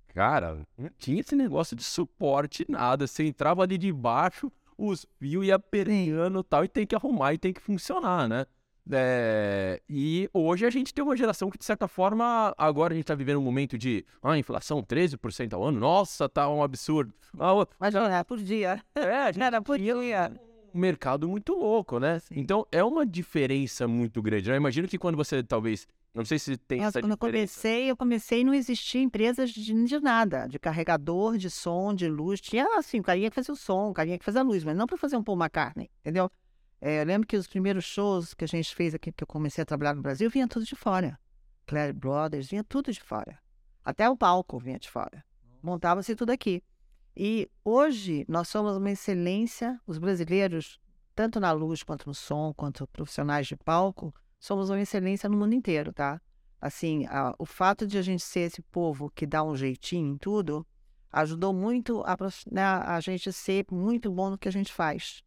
Cara, 0.09 0.67
não 0.77 0.91
tinha 0.99 1.21
esse 1.21 1.37
negócio 1.37 1.77
de 1.77 1.85
suporte, 1.85 2.65
nada. 2.69 3.07
Você 3.07 3.25
entrava 3.25 3.63
ali 3.63 3.79
de 3.79 3.93
baixo, 3.93 4.51
os 4.77 5.07
fios 5.19 5.47
ia 5.47 5.59
perdendo 5.59 6.43
tal, 6.43 6.65
e 6.65 6.69
tem 6.69 6.87
que 6.87 6.95
arrumar 6.95 7.35
e 7.35 7.39
tem 7.39 7.53
que 7.53 7.61
funcionar, 7.61 8.29
né? 8.29 8.47
É, 8.91 9.83
e 9.89 10.31
hoje 10.33 10.65
a 10.65 10.71
gente 10.71 10.95
tem 10.95 11.05
uma 11.05 11.17
geração 11.17 11.51
que, 11.51 11.59
de 11.59 11.65
certa 11.65 11.87
forma, 11.87 12.55
agora 12.57 12.95
a 12.95 12.97
gente 12.97 13.05
está 13.05 13.15
vivendo 13.15 13.39
um 13.39 13.43
momento 13.43 13.77
de 13.77 14.05
ah, 14.23 14.39
inflação 14.39 14.83
13% 14.83 15.53
ao 15.53 15.63
ano. 15.63 15.79
Nossa, 15.79 16.29
tá 16.29 16.49
um 16.49 16.63
absurdo. 16.63 17.13
Ah, 17.39 17.53
Mas 17.79 17.93
não 17.93 18.05
era 18.05 18.25
por 18.25 18.39
dia. 18.39 18.83
é, 18.95 19.27
gente 19.33 19.43
Era 19.43 19.61
por 19.61 19.79
dia. 19.79 20.33
Um 20.75 20.79
mercado 20.79 21.29
muito 21.29 21.55
louco, 21.55 21.99
né? 21.99 22.21
Então 22.31 22.67
é 22.71 22.83
uma 22.83 23.07
diferença 23.07 23.87
muito 23.89 24.21
grande. 24.23 24.51
Eu 24.51 24.57
imagino 24.57 24.89
que 24.89 24.99
quando 24.99 25.17
você 25.17 25.43
talvez. 25.43 25.87
Não 26.15 26.25
sei 26.25 26.39
se 26.39 26.57
tem 26.57 26.79
Mas 26.79 26.89
essa 26.89 27.01
quando 27.01 27.13
eu 27.13 27.17
diferença. 27.17 27.61
comecei, 27.61 27.91
eu 27.91 27.97
comecei 27.97 28.41
e 28.41 28.45
não 28.45 28.55
existia 28.55 29.01
empresas 29.01 29.51
de, 29.51 29.85
de 29.85 30.01
nada, 30.01 30.47
de 30.47 30.59
carregador, 30.59 31.37
de 31.37 31.51
som, 31.51 31.95
de 31.95 32.09
luz. 32.09 32.41
Tinha 32.41 32.67
assim, 32.79 32.99
o 32.99 33.03
carinha 33.03 33.31
que 33.31 33.37
fazia 33.37 33.53
o 33.53 33.57
som, 33.57 33.91
o 33.91 33.95
carinha 33.95 34.19
que 34.19 34.25
fazia 34.25 34.41
a 34.41 34.45
luz, 34.45 34.65
mas 34.65 34.77
não 34.77 34.87
para 34.87 34.97
fazer 34.97 35.17
um 35.17 35.23
Paul 35.23 35.39
McCartney, 35.39 35.91
entendeu? 36.01 36.31
É, 36.81 37.03
eu 37.03 37.05
lembro 37.05 37.27
que 37.27 37.37
os 37.37 37.47
primeiros 37.47 37.85
shows 37.85 38.35
que 38.35 38.45
a 38.45 38.49
gente 38.49 38.75
fez 38.75 38.95
aqui, 38.95 39.13
que 39.13 39.23
eu 39.23 39.27
comecei 39.27 39.63
a 39.63 39.67
trabalhar 39.67 39.95
no 39.95 40.03
Brasil, 40.03 40.31
vinha 40.31 40.49
tudo 40.49 40.65
de 40.65 40.75
fora. 40.75 41.19
Clare 41.67 41.93
Brothers, 41.93 42.49
vinha 42.49 42.65
tudo 42.65 42.91
de 42.91 43.01
fora. 43.01 43.39
Até 43.85 44.09
o 44.09 44.17
palco 44.17 44.59
vinha 44.59 44.79
de 44.79 44.89
fora. 44.89 45.25
Montava-se 45.63 46.17
tudo 46.17 46.31
aqui. 46.31 46.63
E 47.21 47.51
hoje 47.65 48.25
nós 48.29 48.47
somos 48.47 48.77
uma 48.77 48.93
excelência, 48.93 49.81
os 49.85 49.99
brasileiros, 49.99 50.79
tanto 51.17 51.41
na 51.41 51.51
luz 51.51 51.83
quanto 51.83 52.07
no 52.07 52.15
som, 52.15 52.55
quanto 52.55 52.87
profissionais 52.87 53.49
de 53.49 53.57
palco, 53.57 54.15
somos 54.39 54.71
uma 54.71 54.81
excelência 54.81 55.29
no 55.29 55.37
mundo 55.37 55.53
inteiro, 55.53 55.93
tá? 55.93 56.21
Assim, 56.61 57.07
a- 57.07 57.35
o 57.37 57.45
fato 57.45 57.89
de 57.89 57.99
a 57.99 58.03
gente 58.03 58.23
ser 58.23 58.43
esse 58.43 58.63
povo 58.63 59.11
que 59.11 59.27
dá 59.27 59.43
um 59.43 59.57
jeitinho 59.57 60.15
em 60.15 60.17
tudo, 60.17 60.65
ajudou 61.11 61.53
muito 61.53 62.03
a, 62.03 62.17
né, 62.53 62.63
a 62.63 63.01
gente 63.01 63.33
ser 63.33 63.67
muito 63.69 64.13
bom 64.13 64.31
no 64.31 64.39
que 64.39 64.47
a 64.47 64.53
gente 64.53 64.73
faz. 64.73 65.25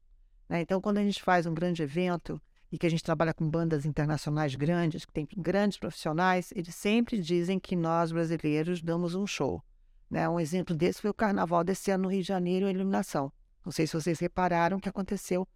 né? 0.47 0.61
Então, 0.61 0.79
quando 0.79 0.97
a 0.97 1.03
gente 1.03 1.21
faz 1.21 1.45
um 1.45 1.53
grande 1.53 1.81
evento 1.83 2.41
e 2.71 2.77
que 2.77 2.85
a 2.85 2.89
gente 2.89 3.03
trabalha 3.03 3.33
com 3.33 3.49
bandas 3.49 3.85
internacionais 3.85 4.55
grandes, 4.55 5.03
que 5.03 5.11
tem 5.11 5.27
grandes 5.37 5.77
profissionais, 5.77 6.53
eles 6.55 6.73
sempre 6.73 7.19
dizem 7.21 7.59
que 7.59 7.75
nós, 7.75 8.11
brasileiros, 8.13 8.81
damos 8.81 9.13
um 9.13 9.27
show. 9.27 9.61
Né? 10.11 10.27
Um 10.27 10.39
exemplo 10.41 10.75
desse 10.75 11.01
foi 11.01 11.09
o 11.09 11.13
carnaval 11.13 11.63
desse 11.63 11.89
ano 11.89 12.03
no 12.03 12.09
Rio 12.09 12.21
de 12.21 12.27
Janeiro, 12.27 12.67
a 12.67 12.69
iluminação. 12.69 13.31
Não 13.65 13.71
sei 13.71 13.87
se 13.87 13.93
vocês 13.93 14.19
repararam 14.19 14.77
o 14.77 14.81
que 14.81 14.89
aconteceu 14.89 15.47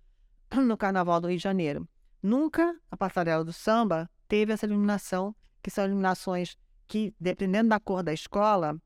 no 0.55 0.77
carnaval 0.77 1.19
do 1.19 1.27
Rio 1.27 1.37
de 1.37 1.43
Janeiro. 1.43 1.85
Nunca 2.23 2.73
a 2.89 2.95
passarela 2.95 3.43
do 3.43 3.51
samba 3.51 4.09
teve 4.29 4.53
essa 4.53 4.65
iluminação, 4.65 5.35
que 5.61 5.69
são 5.69 5.85
iluminações 5.85 6.57
que, 6.87 7.13
dependendo 7.19 7.69
da 7.69 7.79
cor 7.79 8.01
da 8.01 8.13
escola, 8.13 8.79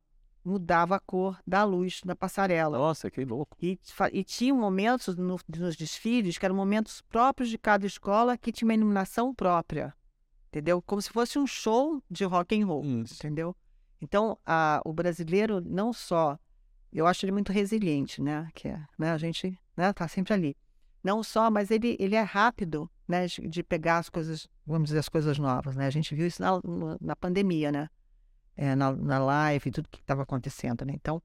mudava 0.43 0.95
a 0.95 0.99
cor 0.99 1.37
da 1.45 1.63
luz 1.63 2.01
da 2.03 2.15
passarela. 2.15 2.77
Nossa, 2.77 3.11
que 3.11 3.23
louco. 3.23 3.55
E, 3.61 3.79
e 4.11 4.23
tinha 4.23 4.53
momentos 4.53 5.15
no- 5.15 5.37
nos 5.47 5.75
desfiles 5.75 6.37
que 6.37 6.45
eram 6.45 6.55
momentos 6.55 7.01
próprios 7.01 7.49
de 7.49 7.57
cada 7.59 7.85
escola 7.85 8.37
que 8.37 8.51
tinha 8.51 8.67
uma 8.67 8.73
iluminação 8.73 9.35
própria. 9.35 9.93
Entendeu? 10.47 10.81
Como 10.81 10.99
se 11.01 11.11
fosse 11.11 11.37
um 11.37 11.45
show 11.45 12.01
de 12.09 12.23
rock 12.25 12.59
and 12.59 12.65
roll. 12.65 12.83
Entendeu? 12.83 13.55
Então, 14.01 14.37
a- 14.45 14.81
o 14.85 14.93
brasileiro 14.93 15.61
não 15.61 15.91
só. 15.93 16.37
Eu 16.91 17.05
acho 17.05 17.25
ele 17.25 17.31
muito 17.31 17.51
resiliente, 17.51 18.21
né? 18.21 18.49
Que 18.55 18.67
é, 18.69 18.81
né? 18.97 19.11
A 19.11 19.17
gente 19.17 19.57
né, 19.77 19.91
tá 19.93 20.07
sempre 20.07 20.33
ali. 20.33 20.57
Não 21.03 21.23
só, 21.23 21.49
mas 21.51 21.69
ele, 21.71 21.95
ele 21.99 22.15
é 22.15 22.21
rápido, 22.21 22.89
né? 23.07 23.27
De, 23.27 23.47
de 23.47 23.63
pegar 23.63 23.97
as 23.99 24.09
coisas, 24.09 24.47
vamos 24.65 24.87
dizer, 24.89 24.99
as 24.99 25.09
coisas 25.09 25.37
novas, 25.37 25.75
né? 25.75 25.85
A 25.85 25.89
gente 25.91 26.13
viu 26.15 26.25
isso 26.27 26.41
na, 26.41 26.51
na- 26.99 27.15
pandemia, 27.15 27.71
né? 27.71 27.89
É, 28.55 28.75
na, 28.75 28.91
na 28.93 29.19
live, 29.19 29.71
tudo 29.71 29.87
que 29.89 29.99
estava 30.01 30.23
acontecendo, 30.23 30.83
né? 30.85 30.93
Então, 30.95 31.21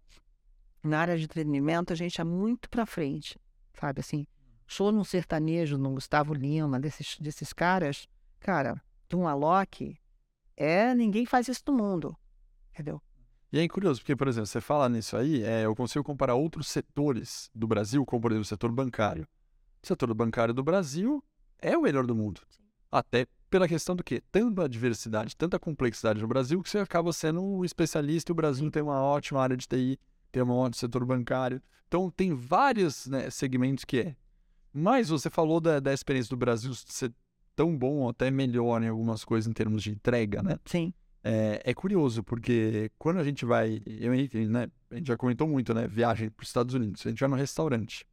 na 0.83 1.01
área 1.01 1.17
de 1.17 1.25
entretenimento, 1.25 1.93
a 1.93 1.97
gente 1.97 2.21
é 2.21 2.25
muito 2.25 2.69
pra 2.69 2.85
frente, 2.87 3.39
sabe? 3.73 4.01
Assim, 4.01 4.27
show 4.67 4.93
num 4.93 5.03
sertanejo, 5.03 5.77
num 5.79 5.95
Gustavo 5.95 6.33
Lima, 6.35 6.79
desses, 6.79 7.19
desses 7.19 7.53
caras, 7.53 8.07
cara, 8.39 8.81
de 9.09 9.17
um 9.17 9.27
Alok, 9.27 9.99
é, 10.57 10.95
ninguém 10.95 11.27
faz 11.27 11.49
isso 11.49 11.63
no 11.67 11.73
mundo, 11.75 12.17
entendeu? 12.75 13.01
E 13.53 13.61
é 13.61 13.69
curioso, 13.69 14.01
porque, 14.01 14.17
por 14.17 14.27
exemplo, 14.27 14.47
você 14.47 14.61
fala 14.61 14.89
nisso 14.89 15.17
aí, 15.17 15.45
é, 15.45 15.65
eu 15.65 15.77
consigo 15.77 16.05
comparar 16.05 16.35
outros 16.35 16.67
setores 16.67 17.49
do 17.55 17.69
Brasil, 17.69 18.05
como, 18.05 18.21
por 18.21 18.33
exemplo, 18.33 18.43
o 18.43 18.49
setor 18.49 18.73
bancário. 18.73 19.29
O 19.81 19.87
setor 19.87 20.13
bancário 20.13 20.53
do 20.53 20.63
Brasil 20.63 21.23
é 21.61 21.79
o 21.79 21.83
melhor 21.83 22.05
do 22.05 22.17
mundo. 22.17 22.41
Até 22.91 23.27
pela 23.49 23.69
questão 23.69 23.95
do 23.95 24.03
quê? 24.03 24.21
Tanta 24.33 24.69
diversidade, 24.69 25.37
tanta 25.37 25.57
complexidade 25.59 26.21
no 26.21 26.27
Brasil, 26.27 26.61
que 26.63 26.69
você 26.69 26.79
acaba 26.79 27.13
sendo 27.13 27.41
um 27.41 27.65
especialista 27.65 28.33
e 28.33 28.33
o 28.33 28.35
Brasil 28.35 28.69
tem 28.73 28.83
uma 28.83 29.01
ótima 29.01 29.41
área 29.41 29.57
de 29.57 29.69
TI, 29.69 30.01
tem 30.33 30.43
um 30.43 30.51
ótimo 30.51 30.75
setor 30.75 31.05
bancário. 31.05 31.63
Então, 31.87 32.11
tem 32.11 32.35
vários 32.35 33.07
né, 33.07 33.31
segmentos 33.31 33.85
que 33.85 34.01
é. 34.01 34.17
Mas 34.73 35.11
você 35.11 35.31
falou 35.31 35.61
da, 35.61 35.79
da 35.79 35.93
experiência 35.93 36.31
do 36.31 36.37
Brasil 36.37 36.75
ser 36.75 37.13
tão 37.55 37.77
bom 37.79 37.99
ou 37.99 38.09
até 38.09 38.33
melhor 38.33 38.83
em 38.83 38.89
algumas 38.89 39.25
coisas 39.25 39.49
em 39.49 39.53
termos 39.53 39.81
de 39.81 39.93
entrega, 39.93 40.43
né? 40.43 40.59
Sim. 40.65 40.93
É, 41.27 41.63
é 41.65 41.73
curioso, 41.73 42.23
porque 42.23 42.91
quando 42.99 43.19
a 43.19 43.25
gente 43.25 43.47
vai. 43.47 43.83
Eu, 43.87 44.13
né? 44.51 44.71
A 44.91 44.97
gente 44.97 45.07
já 45.07 45.17
comentou 45.17 45.49
muito, 45.49 45.73
né? 45.73 45.89
Viagem 45.89 46.29
para 46.29 46.43
os 46.43 46.49
Estados 46.51 46.75
Unidos. 46.75 47.05
A 47.07 47.09
gente 47.09 47.19
vai 47.19 47.29
no 47.31 47.37
restaurante. 47.37 48.07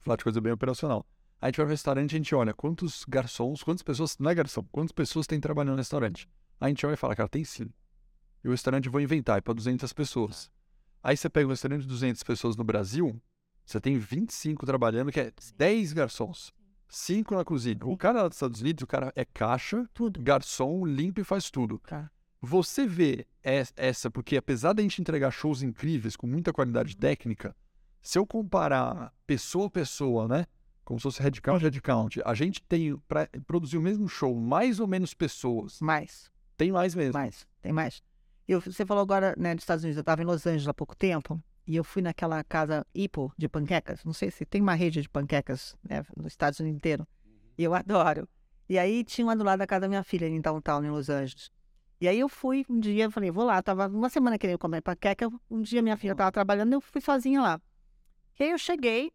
Falar 0.00 0.16
de 0.16 0.24
coisa 0.24 0.40
bem 0.40 0.50
operacional. 0.50 1.06
A 1.38 1.46
gente 1.46 1.58
vai 1.58 1.66
no 1.66 1.70
restaurante 1.70 2.12
e 2.12 2.14
a 2.14 2.18
gente 2.18 2.34
olha 2.34 2.54
quantos 2.54 3.04
garçons, 3.06 3.62
quantas 3.62 3.82
pessoas. 3.82 4.16
Não 4.18 4.30
é 4.30 4.34
garçom, 4.34 4.64
quantas 4.72 4.92
pessoas 4.92 5.26
tem 5.26 5.38
trabalhando 5.38 5.72
no 5.72 5.80
restaurante. 5.80 6.26
A 6.58 6.68
gente 6.68 6.84
vai 6.84 6.96
falar, 6.96 7.14
cara, 7.14 7.28
tem 7.28 7.44
sim. 7.44 7.70
E 8.42 8.48
o 8.48 8.52
restaurante 8.52 8.88
vou 8.88 9.00
inventar, 9.02 9.38
é 9.38 9.40
para 9.42 9.52
200 9.52 9.92
pessoas. 9.92 10.50
Aí 11.02 11.16
você 11.16 11.28
pega 11.28 11.46
um 11.46 11.50
restaurante 11.50 11.82
de 11.82 11.88
200 11.88 12.22
pessoas 12.22 12.56
no 12.56 12.64
Brasil, 12.64 13.20
você 13.64 13.80
tem 13.80 13.98
25 13.98 14.64
trabalhando, 14.64 15.12
que 15.12 15.20
é 15.20 15.32
10 15.56 15.92
garçons. 15.92 16.52
5 16.88 17.34
na 17.34 17.44
cozinha. 17.44 17.76
O 17.84 17.96
cara 17.96 18.22
lá 18.22 18.28
dos 18.28 18.36
Estados 18.36 18.60
Unidos, 18.60 18.82
o 18.82 18.86
cara 18.86 19.12
é 19.14 19.24
caixa, 19.24 19.88
Tudo. 19.94 20.20
garçom, 20.22 20.84
limpa 20.86 21.20
e 21.20 21.24
faz 21.24 21.50
tudo. 21.50 21.78
Tá. 21.86 22.10
Você 22.40 22.86
vê 22.86 23.26
es- 23.42 23.72
essa, 23.76 24.10
porque 24.10 24.36
apesar 24.36 24.72
da 24.72 24.82
gente 24.82 25.00
entregar 25.00 25.30
shows 25.30 25.62
incríveis, 25.62 26.16
com 26.16 26.26
muita 26.26 26.52
qualidade 26.52 26.96
técnica, 26.96 27.54
se 28.00 28.18
eu 28.18 28.26
comparar 28.26 29.12
pessoa 29.26 29.66
a 29.66 29.70
pessoa, 29.70 30.28
né? 30.28 30.46
Como 30.84 30.98
se 30.98 31.02
fosse 31.02 31.22
headcount, 31.22 31.60
headcount, 31.62 32.20
a 32.24 32.32
gente 32.34 32.62
tem, 32.62 32.96
para 33.08 33.28
produzir 33.46 33.76
o 33.76 33.82
mesmo 33.82 34.08
show, 34.08 34.34
mais 34.34 34.80
ou 34.80 34.86
menos 34.86 35.12
pessoas. 35.12 35.80
Mais, 35.80 36.30
Tem 36.56 36.72
mais 36.72 36.94
mesmo. 36.94 37.12
mais, 37.12 37.46
tem 37.60 37.72
mais. 37.72 38.02
Eu, 38.46 38.60
você 38.62 38.86
falou 38.86 39.02
agora, 39.02 39.34
né, 39.36 39.54
dos 39.54 39.62
Estados 39.64 39.84
Unidos, 39.84 39.98
eu 39.98 40.00
estava 40.02 40.22
em 40.22 40.24
Los 40.24 40.46
Angeles 40.46 40.66
há 40.68 40.72
pouco 40.72 40.96
tempo, 40.96 41.38
e 41.68 41.76
eu 41.76 41.84
fui 41.84 42.00
naquela 42.00 42.42
casa 42.42 42.84
Ipo 42.94 43.30
de 43.36 43.46
panquecas, 43.46 44.02
não 44.02 44.14
sei 44.14 44.30
se 44.30 44.46
tem 44.46 44.62
uma 44.62 44.72
rede 44.72 45.02
de 45.02 45.08
panquecas 45.08 45.76
né, 45.86 46.02
nos 46.16 46.32
Estados 46.32 46.58
Unidos 46.58 46.78
inteiro, 46.78 47.06
e 47.58 47.62
eu 47.62 47.74
adoro. 47.74 48.26
E 48.66 48.78
aí 48.78 49.04
tinha 49.04 49.26
uma 49.26 49.36
do 49.36 49.44
lado 49.44 49.58
da 49.58 49.66
casa 49.66 49.82
da 49.82 49.88
minha 49.88 50.02
filha, 50.02 50.26
em 50.26 50.40
Downtown, 50.40 50.82
em 50.82 50.90
Los 50.90 51.10
Angeles. 51.10 51.50
E 52.00 52.08
aí 52.08 52.18
eu 52.18 52.28
fui 52.28 52.64
um 52.70 52.80
dia, 52.80 53.10
falei, 53.10 53.30
vou 53.30 53.44
lá, 53.44 53.62
tava 53.62 53.86
uma 53.86 54.08
semana 54.08 54.38
querendo 54.38 54.58
comer 54.58 54.80
panqueca, 54.80 55.28
um 55.50 55.60
dia 55.60 55.82
minha 55.82 55.96
filha 55.96 56.12
estava 56.12 56.32
trabalhando, 56.32 56.72
eu 56.72 56.80
fui 56.80 57.02
sozinha 57.02 57.42
lá. 57.42 57.60
E 58.38 58.44
aí 58.44 58.50
eu 58.50 58.58
cheguei, 58.58 59.12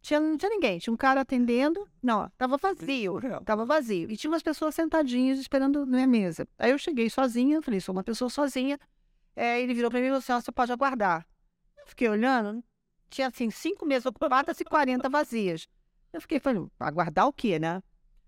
tinha, 0.00 0.18
não 0.18 0.36
tinha 0.36 0.50
ninguém, 0.50 0.80
tinha 0.80 0.92
um 0.92 0.96
cara 0.96 1.20
atendendo, 1.20 1.86
não, 2.02 2.28
tava 2.36 2.56
vazio, 2.56 3.20
tava 3.44 3.64
vazio. 3.64 4.10
E 4.10 4.16
tinha 4.16 4.30
umas 4.30 4.42
pessoas 4.42 4.74
sentadinhas 4.74 5.38
esperando 5.38 5.86
na 5.86 5.92
minha 5.98 6.06
mesa. 6.08 6.48
Aí 6.58 6.72
eu 6.72 6.78
cheguei 6.78 7.08
sozinha, 7.08 7.62
falei, 7.62 7.80
sou 7.80 7.94
uma 7.94 8.02
pessoa 8.02 8.28
sozinha. 8.28 8.76
É, 9.36 9.60
ele 9.60 9.72
virou 9.72 9.90
para 9.90 10.00
mim 10.00 10.06
e 10.06 10.08
falou 10.08 10.18
assim, 10.18 10.32
"Ó, 10.32 10.40
você 10.40 10.50
pode 10.50 10.72
aguardar. 10.72 11.26
Eu 11.82 11.88
fiquei 11.88 12.08
olhando, 12.08 12.62
tinha 13.10 13.28
assim, 13.28 13.50
cinco 13.50 13.84
mesas 13.84 14.06
ocupadas 14.06 14.58
e 14.60 14.64
40 14.64 15.08
vazias. 15.08 15.68
Eu 16.12 16.20
fiquei, 16.20 16.38
falei, 16.38 16.66
aguardar 16.78 17.26
o 17.26 17.32
quê, 17.32 17.58
né? 17.58 17.82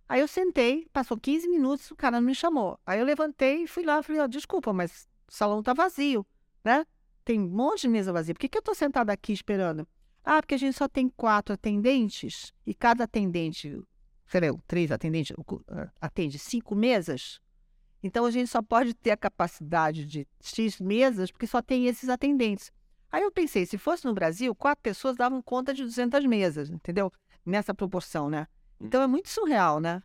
Aí 0.08 0.20
eu 0.20 0.28
sentei, 0.28 0.86
passou 0.92 1.18
15 1.18 1.48
minutos, 1.48 1.90
o 1.90 1.96
cara 1.96 2.20
não 2.20 2.26
me 2.26 2.34
chamou. 2.34 2.78
Aí 2.84 3.00
eu 3.00 3.06
levantei 3.06 3.62
e 3.62 3.66
fui 3.66 3.84
lá, 3.84 4.02
falei, 4.02 4.20
ó, 4.20 4.26
desculpa, 4.26 4.72
mas 4.72 5.08
o 5.28 5.32
salão 5.32 5.62
tá 5.62 5.72
vazio, 5.72 6.26
né? 6.62 6.84
Tem 7.24 7.40
um 7.40 7.48
monte 7.48 7.82
de 7.82 7.88
mesa 7.88 8.12
vazia. 8.12 8.34
Por 8.34 8.40
que, 8.40 8.48
que 8.48 8.58
eu 8.58 8.62
tô 8.62 8.74
sentada 8.74 9.12
aqui 9.12 9.32
esperando? 9.32 9.88
Ah, 10.22 10.40
porque 10.40 10.54
a 10.54 10.58
gente 10.58 10.76
só 10.76 10.88
tem 10.88 11.08
quatro 11.08 11.54
atendentes 11.54 12.52
e 12.66 12.74
cada 12.74 13.04
atendente, 13.04 13.78
sei 14.26 14.40
lá, 14.50 14.58
três 14.66 14.90
atendentes, 14.90 15.34
ah, 15.68 15.90
atende 16.00 16.38
cinco 16.38 16.74
mesas. 16.74 17.40
Então 18.02 18.26
a 18.26 18.30
gente 18.30 18.48
só 18.50 18.60
pode 18.60 18.92
ter 18.92 19.10
a 19.10 19.16
capacidade 19.16 20.04
de 20.04 20.28
X 20.42 20.78
mesas 20.78 21.30
porque 21.30 21.46
só 21.46 21.62
tem 21.62 21.86
esses 21.86 22.10
atendentes. 22.10 22.70
Aí 23.14 23.22
eu 23.22 23.30
pensei, 23.32 23.64
se 23.66 23.78
fosse 23.78 24.04
no 24.04 24.12
Brasil, 24.14 24.54
quatro 24.54 24.82
pessoas 24.82 25.16
davam 25.16 25.40
conta 25.42 25.72
de 25.72 25.82
200 25.82 26.24
mesas, 26.26 26.68
entendeu? 26.70 27.12
Nessa 27.46 27.72
proporção, 27.74 28.28
né? 28.28 28.46
Então 28.80 29.00
é 29.02 29.06
muito 29.06 29.28
surreal, 29.28 29.78
né? 29.80 30.02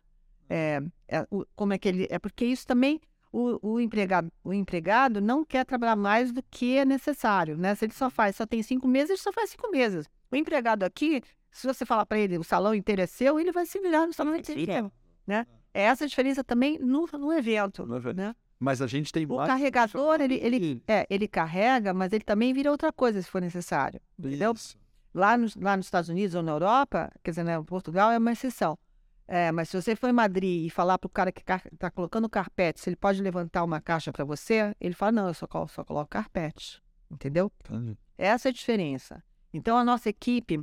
É, 0.48 0.80
é, 1.08 1.26
o- 1.30 1.44
como 1.54 1.72
é 1.72 1.78
que 1.78 1.88
ele. 1.88 2.06
É 2.10 2.18
porque 2.18 2.44
isso 2.44 2.66
também. 2.66 3.00
o, 3.32 3.58
o, 3.74 3.80
empregado, 3.80 4.30
o 4.42 4.52
empregado 4.52 5.20
não 5.20 5.44
quer 5.44 5.64
trabalhar 5.64 5.94
mais 5.96 6.32
do 6.32 6.42
que 6.50 6.76
é 6.78 6.84
necessário, 6.84 7.56
né? 7.56 7.74
Se 7.76 7.84
ele 7.84 7.92
só 7.92 8.10
faz, 8.10 8.34
só 8.36 8.44
tem 8.46 8.60
cinco 8.62 8.88
meses, 8.88 9.10
ele 9.10 9.18
só 9.18 9.32
faz 9.32 9.50
cinco 9.50 9.70
meses. 9.70 10.06
O 10.32 10.36
empregado 10.36 10.82
aqui, 10.82 11.22
se 11.52 11.66
você 11.66 11.86
falar 11.86 12.04
para 12.06 12.18
ele 12.18 12.38
o 12.38 12.42
salão 12.44 12.74
inteiro 12.74 13.02
é 13.02 13.06
seu, 13.06 13.38
ele 13.38 13.52
vai 13.52 13.66
se 13.66 13.78
virar 13.80 14.06
no 14.06 14.12
salão 14.12 14.34
inteiro, 14.34 14.92
né? 15.26 15.46
É 15.72 15.82
essa 15.82 16.04
a 16.04 16.08
diferença 16.08 16.42
também 16.42 16.76
no, 16.80 17.06
no 17.12 17.32
evento, 17.32 17.86
No 17.86 17.96
evento. 17.96 18.16
né? 18.16 18.34
Mas 18.60 18.82
a 18.82 18.86
gente 18.86 19.10
tem 19.10 19.24
O 19.24 19.36
mais 19.36 19.48
carregador, 19.48 20.20
ele, 20.20 20.34
ele, 20.34 20.82
é, 20.86 21.06
ele 21.08 21.26
carrega, 21.26 21.94
mas 21.94 22.12
ele 22.12 22.22
também 22.22 22.52
vira 22.52 22.70
outra 22.70 22.92
coisa 22.92 23.20
se 23.22 23.28
for 23.30 23.40
necessário. 23.40 23.98
entendeu? 24.18 24.52
Isso. 24.52 24.78
Lá 25.14 25.36
nos, 25.38 25.56
lá 25.56 25.76
nos 25.76 25.86
Estados 25.86 26.10
Unidos 26.10 26.34
ou 26.34 26.42
na 26.42 26.52
Europa, 26.52 27.10
quer 27.24 27.30
dizer, 27.30 27.42
né, 27.42 27.60
Portugal 27.62 28.12
é 28.12 28.18
uma 28.18 28.32
exceção. 28.32 28.78
É, 29.26 29.50
mas 29.50 29.70
se 29.70 29.80
você 29.80 29.96
for 29.96 30.08
em 30.10 30.12
Madrid 30.12 30.66
e 30.66 30.70
falar 30.70 30.98
para 30.98 31.06
o 31.06 31.10
cara 31.10 31.32
que 31.32 31.40
está 31.40 31.90
colocando 31.90 32.28
carpete 32.28 32.80
se 32.80 32.90
ele 32.90 32.96
pode 32.96 33.22
levantar 33.22 33.64
uma 33.64 33.80
caixa 33.80 34.12
para 34.12 34.24
você, 34.24 34.74
ele 34.80 34.92
fala, 34.94 35.12
não, 35.12 35.28
eu 35.28 35.34
só, 35.34 35.46
colo- 35.46 35.68
só 35.68 35.82
coloco 35.82 36.10
carpete. 36.10 36.82
Entendeu? 37.10 37.50
Entendi. 37.64 37.96
Essa 38.18 38.48
é 38.48 38.50
a 38.50 38.52
diferença. 38.52 39.22
Então, 39.54 39.76
a 39.78 39.84
nossa 39.84 40.08
equipe 40.10 40.60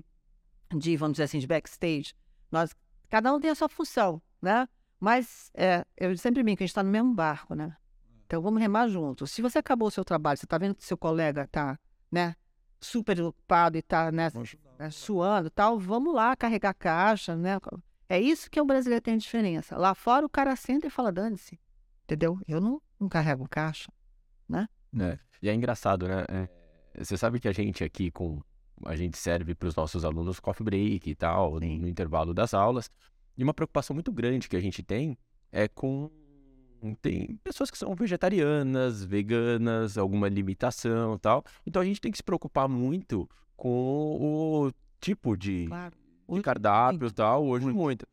de, 0.76 0.96
vamos 0.98 1.14
dizer 1.14 1.24
assim, 1.24 1.40
de 1.40 1.48
backstage, 1.48 2.14
nós, 2.52 2.76
cada 3.10 3.34
um 3.34 3.40
tem 3.40 3.50
a 3.50 3.56
sua 3.56 3.68
função, 3.70 4.22
né? 4.42 4.68
Mas 5.00 5.50
é, 5.56 5.86
eu 5.98 6.16
sempre 6.18 6.44
brinco 6.44 6.58
que 6.60 6.64
a 6.64 6.68
gente 6.68 6.72
está 6.72 6.84
no 6.84 6.90
mesmo 6.92 7.14
barco, 7.14 7.56
né? 7.56 7.76
Então, 8.28 8.42
vamos 8.42 8.60
remar 8.60 8.90
juntos. 8.90 9.32
Se 9.32 9.42
você 9.42 9.58
acabou 9.58 9.88
o 9.88 9.92
seu 9.92 10.04
trabalho, 10.04 10.38
você 10.38 10.46
está 10.46 10.58
vendo 10.58 10.76
que 10.76 10.84
seu 10.84 10.98
colega 10.98 11.44
está, 11.44 11.80
né, 12.12 12.36
super 12.80 13.20
ocupado 13.22 13.78
e 13.78 13.80
está, 13.80 14.12
né, 14.12 14.30
né, 14.78 14.92
suando 14.92 15.48
e 15.48 15.50
tal, 15.50 15.80
vamos 15.80 16.14
lá 16.14 16.36
carregar 16.36 16.74
caixa, 16.74 17.38
né? 17.38 17.58
É 18.10 18.20
isso 18.20 18.52
que 18.52 18.60
o 18.60 18.66
brasileiro 18.66 19.02
tem 19.02 19.18
diferença. 19.18 19.78
Lá 19.78 19.96
fora 19.96 20.26
o 20.26 20.30
cara 20.30 20.56
senta 20.58 20.88
e 20.88 20.90
fala, 20.90 21.10
dane-se. 21.10 21.58
Entendeu? 22.04 22.38
Eu 22.46 22.60
não, 22.60 22.82
não 23.00 23.08
carrego 23.08 23.48
caixa. 23.50 23.92
É, 25.00 25.20
E 25.42 25.50
é 25.50 25.54
engraçado, 25.54 26.08
né? 26.08 26.26
É, 26.30 27.04
Você 27.04 27.18
sabe 27.18 27.40
que 27.40 27.48
a 27.48 27.54
gente 27.54 27.84
aqui 27.84 28.12
com 28.12 28.42
a 28.86 28.96
gente 28.96 29.18
serve 29.18 29.56
para 29.56 29.68
os 29.68 29.76
nossos 29.76 30.06
alunos 30.06 30.40
coffee 30.40 30.64
break 30.64 31.10
e 31.10 31.16
tal, 31.16 31.60
Sim. 31.60 31.80
no 31.80 31.88
intervalo 31.88 32.34
das 32.34 32.54
aulas. 32.54 32.92
E 33.38 33.44
uma 33.44 33.54
preocupação 33.54 33.94
muito 33.94 34.12
grande 34.12 34.48
que 34.48 34.56
a 34.56 34.60
gente 34.60 34.84
tem 34.84 35.18
é 35.52 35.68
com 35.68 36.12
tem 37.02 37.36
pessoas 37.44 37.70
que 37.72 37.78
são 37.78 37.94
vegetarianas, 37.96 39.04
veganas, 39.04 39.98
alguma 39.98 40.28
limitação 40.28 41.16
e 41.16 41.20
tal. 41.20 41.44
Então 41.66 41.82
a 41.82 41.86
gente 41.86 42.02
tem 42.02 42.12
que 42.12 42.18
se 42.18 42.24
preocupar 42.24 42.68
muito 42.68 43.30
com 43.56 43.70
o 44.20 44.72
tipo 45.00 45.36
de, 45.36 45.66
Claro. 45.68 45.96
de 46.30 46.42
cardápio 46.42 47.08
e 47.08 47.12
tal, 47.12 47.46
hoje 47.46 47.66
muito. 47.66 47.78
muito. 47.78 48.08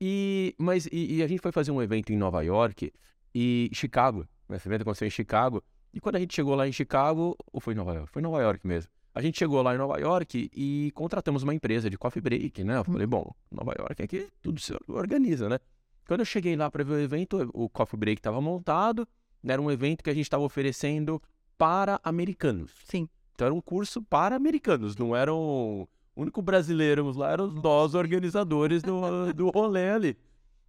E, 0.00 0.54
mas, 0.58 0.86
e, 0.92 1.16
e 1.16 1.22
a 1.22 1.26
gente 1.26 1.40
foi 1.40 1.52
fazer 1.52 1.70
um 1.70 1.82
evento 1.82 2.12
em 2.12 2.16
Nova 2.16 2.42
York 2.42 2.92
e 3.34 3.70
Chicago. 3.72 4.26
Esse 4.50 4.68
evento 4.68 4.82
aconteceu 4.82 5.08
em 5.08 5.10
Chicago. 5.10 5.62
E 5.92 6.00
quando 6.00 6.16
a 6.16 6.20
gente 6.20 6.34
chegou 6.34 6.54
lá 6.54 6.68
em 6.68 6.72
Chicago, 6.72 7.36
ou 7.52 7.60
foi 7.60 7.72
em 7.72 7.76
Nova 7.76 7.94
York? 7.94 8.12
Foi 8.12 8.20
em 8.20 8.24
Nova 8.24 8.40
York 8.42 8.66
mesmo. 8.66 8.90
A 9.14 9.22
gente 9.22 9.38
chegou 9.38 9.62
lá 9.62 9.74
em 9.74 9.78
Nova 9.78 9.98
York 9.98 10.50
e 10.54 10.92
contratamos 10.94 11.42
uma 11.42 11.54
empresa 11.54 11.88
de 11.88 11.96
coffee 11.96 12.20
break, 12.20 12.62
né? 12.62 12.76
Eu 12.76 12.84
falei, 12.84 13.06
bom, 13.06 13.32
Nova 13.50 13.74
York 13.78 14.02
aqui 14.02 14.28
tudo 14.42 14.60
se 14.60 14.76
organiza, 14.88 15.48
né? 15.48 15.58
Quando 16.06 16.20
eu 16.20 16.26
cheguei 16.26 16.54
lá 16.56 16.70
para 16.70 16.84
ver 16.84 16.92
o 16.92 17.00
evento, 17.00 17.50
o 17.52 17.68
coffee 17.68 17.98
break 17.98 18.20
estava 18.20 18.40
montado. 18.40 19.06
Era 19.44 19.60
um 19.60 19.70
evento 19.70 20.02
que 20.04 20.10
a 20.10 20.14
gente 20.14 20.24
estava 20.24 20.44
oferecendo 20.44 21.20
para 21.58 22.00
americanos. 22.02 22.72
Sim. 22.84 23.08
Então 23.34 23.46
era 23.46 23.54
um 23.54 23.60
curso 23.60 24.00
para 24.02 24.36
americanos, 24.36 24.96
não 24.96 25.14
eram. 25.14 25.88
O 26.14 26.22
único 26.22 26.40
brasileiro 26.40 27.10
lá 27.12 27.32
eram 27.32 27.48
nós, 27.48 27.94
organizadores 27.94 28.82
do, 28.82 29.32
do 29.34 29.50
rolê 29.50 29.90
ali. 29.90 30.16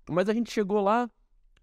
Mas 0.10 0.28
a 0.28 0.34
gente 0.34 0.52
chegou 0.52 0.82
lá, 0.82 1.10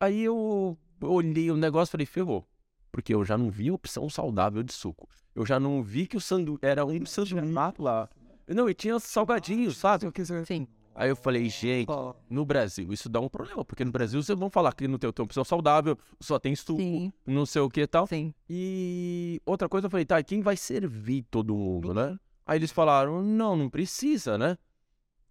aí 0.01 0.23
eu 0.23 0.79
olhei 1.03 1.51
o 1.51 1.57
negócio 1.57 1.91
e 1.91 1.93
falei, 1.93 2.07
ferrou. 2.07 2.49
Porque 2.91 3.13
eu 3.13 3.25
já 3.25 3.37
não 3.37 3.51
vi 3.51 3.71
opção 3.71 4.09
saudável 4.09 4.63
de 4.63 4.73
suco. 4.73 5.09
Eu 5.35 5.45
já 5.45 5.61
não 5.61 5.83
vi 5.83 6.07
que 6.07 6.17
o 6.17 6.21
sandu 6.21 6.59
era 6.63 6.87
um 6.87 7.05
sanduíche 7.05 7.35
lá. 7.79 8.09
Não, 8.49 8.71
e 8.71 8.75
tinha 8.75 8.99
salgadinhos, 8.99 9.77
sabe? 9.77 10.07
Sim. 10.47 10.67
Aí 10.95 11.09
eu 11.09 11.17
falei, 11.17 11.49
gente, 11.49 11.89
no 12.31 12.47
Brasil 12.47 12.93
isso 12.93 13.09
dá 13.09 13.19
um 13.19 13.29
problema, 13.29 13.65
porque 13.65 13.85
no 13.85 13.91
Brasil 13.91 14.23
vocês 14.23 14.39
vão 14.39 14.49
falar 14.49 14.73
que 14.73 14.87
não 14.87 14.97
tem, 14.97 15.11
tem 15.11 15.25
opção 15.25 15.43
saudável, 15.43 15.99
só 16.21 16.39
tem 16.39 16.55
suco, 16.55 16.81
Sim. 16.81 17.13
não 17.27 17.45
sei 17.45 17.63
o 17.63 17.69
que 17.69 17.81
e 17.81 17.87
tal. 17.87 18.07
Sim. 18.07 18.33
E 18.49 19.43
outra 19.45 19.69
coisa, 19.69 19.87
eu 19.87 19.91
falei, 19.91 20.07
tá, 20.07 20.21
e 20.21 20.25
quem 20.25 20.41
vai 20.41 20.57
servir 20.57 21.25
todo 21.31 21.55
mundo, 21.55 21.93
né? 21.93 22.17
Aí 22.47 22.59
eles 22.59 22.71
falaram, 22.71 23.23
não, 23.23 23.57
não 23.57 23.69
precisa, 23.69 24.39
né? 24.39 24.57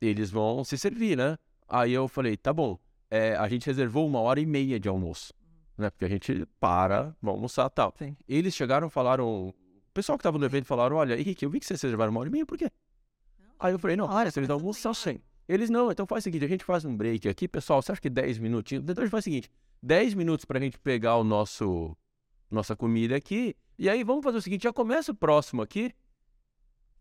Eles 0.01 0.29
vão 0.29 0.65
se 0.65 0.77
servir, 0.77 1.15
né? 1.15 1.37
Aí 1.67 1.93
eu 1.93 2.09
falei, 2.09 2.35
tá 2.35 2.51
bom, 2.51 2.77
é, 3.09 3.35
a 3.37 3.47
gente 3.47 3.65
reservou 3.65 4.05
uma 4.05 4.19
hora 4.19 4.41
e 4.41 4.45
meia 4.45 4.77
de 4.77 4.89
almoço, 4.89 5.33
né? 5.77 5.89
Porque 5.89 6.03
a 6.03 6.09
gente 6.09 6.45
para, 6.59 7.15
vamos 7.21 7.37
almoçar 7.37 7.67
e 7.67 7.69
tal. 7.69 7.93
Sim. 7.97 8.17
Eles 8.27 8.53
chegaram 8.53 8.87
e 8.87 8.91
falaram, 8.91 9.47
o 9.47 9.53
pessoal 9.93 10.17
que 10.17 10.23
tava 10.23 10.37
no 10.37 10.45
evento 10.45 10.65
falaram, 10.65 10.97
olha, 10.97 11.17
Henrique, 11.17 11.45
eu 11.45 11.49
vi 11.49 11.61
que 11.61 11.65
vocês 11.65 11.81
reservaram 11.81 12.11
uma 12.11 12.19
hora 12.19 12.27
e 12.27 12.31
meia, 12.33 12.45
por 12.45 12.57
quê? 12.57 12.69
Aí 13.57 13.71
eu 13.71 13.79
falei, 13.79 13.95
não, 13.95 14.09
Olha, 14.09 14.29
vocês 14.29 14.45
vão 14.45 14.57
almoçar 14.57 14.93
sem. 14.93 15.21
Eles, 15.47 15.69
não, 15.69 15.91
então 15.91 16.05
faz 16.07 16.23
o 16.23 16.25
seguinte, 16.25 16.45
a 16.45 16.47
gente 16.47 16.63
faz 16.63 16.85
um 16.85 16.95
break 16.95 17.27
aqui, 17.27 17.47
pessoal, 17.47 17.81
você 17.81 17.91
acha 17.91 18.01
que 18.01 18.09
10 18.09 18.37
minutinhos? 18.39 18.83
Então 18.83 19.01
a 19.01 19.05
gente 19.05 19.11
faz 19.11 19.23
o 19.23 19.25
seguinte, 19.25 19.49
10 19.81 20.13
minutos 20.13 20.45
pra 20.45 20.59
gente 20.59 20.77
pegar 20.79 21.17
o 21.17 21.23
nosso, 21.23 21.95
nossa 22.49 22.75
comida 22.75 23.15
aqui, 23.15 23.55
e 23.77 23.89
aí 23.89 24.03
vamos 24.03 24.23
fazer 24.23 24.37
o 24.37 24.41
seguinte, 24.41 24.63
já 24.63 24.71
começa 24.73 25.11
o 25.11 25.15
próximo 25.15 25.61
aqui, 25.61 25.93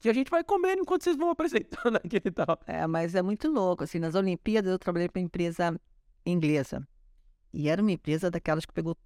que 0.00 0.08
a 0.08 0.12
gente 0.12 0.28
vai 0.30 0.42
comendo 0.42 0.82
enquanto 0.82 1.04
vocês 1.04 1.16
vão 1.16 1.30
apresentando 1.30 1.96
aqui 2.04 2.16
e 2.16 2.30
tal. 2.32 2.58
É, 2.66 2.84
mas 2.88 3.14
é 3.14 3.22
muito 3.22 3.48
louco. 3.48 3.84
Assim, 3.84 4.00
nas 4.00 4.16
Olimpíadas 4.16 4.72
eu 4.72 4.78
trabalhei 4.78 5.08
para 5.08 5.20
uma 5.20 5.26
empresa 5.26 5.80
inglesa. 6.26 6.84
E 7.52 7.68
era 7.68 7.80
uma 7.80 7.92
empresa 7.92 8.28
daquelas 8.28 8.66
que 8.66 8.72
pegou. 8.72 8.96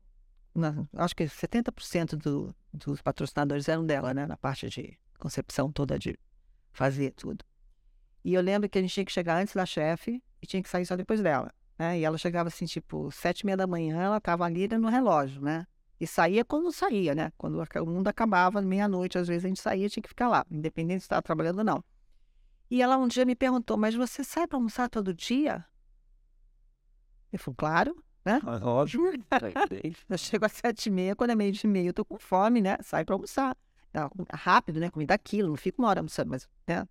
na- 0.54 0.86
acho 0.94 1.14
que 1.14 1.24
70% 1.24 2.16
do, 2.16 2.54
dos 2.72 3.02
patrocinadores 3.02 3.68
eram 3.68 3.84
dela, 3.84 4.14
né? 4.14 4.24
Na 4.26 4.38
parte 4.38 4.70
de 4.70 4.98
concepção 5.18 5.70
toda 5.70 5.98
de 5.98 6.18
fazer 6.72 7.10
tudo. 7.10 7.44
E 8.26 8.34
eu 8.34 8.42
lembro 8.42 8.68
que 8.68 8.76
a 8.76 8.82
gente 8.82 8.92
tinha 8.92 9.06
que 9.06 9.12
chegar 9.12 9.40
antes 9.40 9.54
da 9.54 9.64
chefe 9.64 10.20
e 10.42 10.46
tinha 10.48 10.60
que 10.60 10.68
sair 10.68 10.84
só 10.84 10.96
depois 10.96 11.22
dela. 11.22 11.54
Né? 11.78 12.00
E 12.00 12.04
ela 12.04 12.18
chegava 12.18 12.48
assim, 12.48 12.66
tipo, 12.66 13.08
sete 13.12 13.42
e 13.42 13.46
meia 13.46 13.56
da 13.56 13.68
manhã, 13.68 14.02
ela 14.02 14.16
estava 14.16 14.44
ali 14.44 14.66
no 14.66 14.88
relógio, 14.88 15.40
né? 15.40 15.64
E 16.00 16.08
saía 16.08 16.44
quando 16.44 16.72
saía, 16.72 17.14
né? 17.14 17.30
Quando 17.38 17.62
o 17.62 17.86
mundo 17.86 18.08
acabava, 18.08 18.60
meia-noite, 18.60 19.16
às 19.16 19.28
vezes 19.28 19.44
a 19.44 19.48
gente 19.48 19.60
saía, 19.60 19.88
tinha 19.88 20.02
que 20.02 20.08
ficar 20.08 20.26
lá, 20.26 20.44
independente 20.50 21.02
se 21.02 21.04
estava 21.04 21.22
trabalhando 21.22 21.58
ou 21.58 21.64
não. 21.64 21.84
E 22.68 22.82
ela 22.82 22.98
um 22.98 23.06
dia 23.06 23.24
me 23.24 23.36
perguntou, 23.36 23.76
mas 23.76 23.94
você 23.94 24.24
sai 24.24 24.44
para 24.48 24.56
almoçar 24.56 24.88
todo 24.88 25.14
dia? 25.14 25.64
Eu 27.32 27.38
falei, 27.38 27.54
claro. 27.56 28.04
Ah, 28.24 28.58
Lógico. 28.58 29.04
Eu 30.10 30.18
chego 30.18 30.46
às 30.46 30.52
sete 30.52 30.86
e 30.86 30.90
meia, 30.90 31.14
quando 31.14 31.30
é 31.30 31.36
meio 31.36 31.52
de 31.52 31.64
meia, 31.64 31.90
eu 31.90 31.94
tô 31.94 32.04
com 32.04 32.18
fome, 32.18 32.60
né? 32.60 32.76
Sai 32.82 33.04
para 33.04 33.14
almoçar. 33.14 33.56
Tá, 33.92 34.10
rápido, 34.32 34.80
né? 34.80 34.90
Comida 34.90 35.14
aquilo, 35.14 35.50
não 35.50 35.56
fico 35.56 35.80
uma 35.80 35.88
hora 35.88 36.00
almoçando, 36.00 36.30
mas, 36.30 36.48
né? 36.66 36.88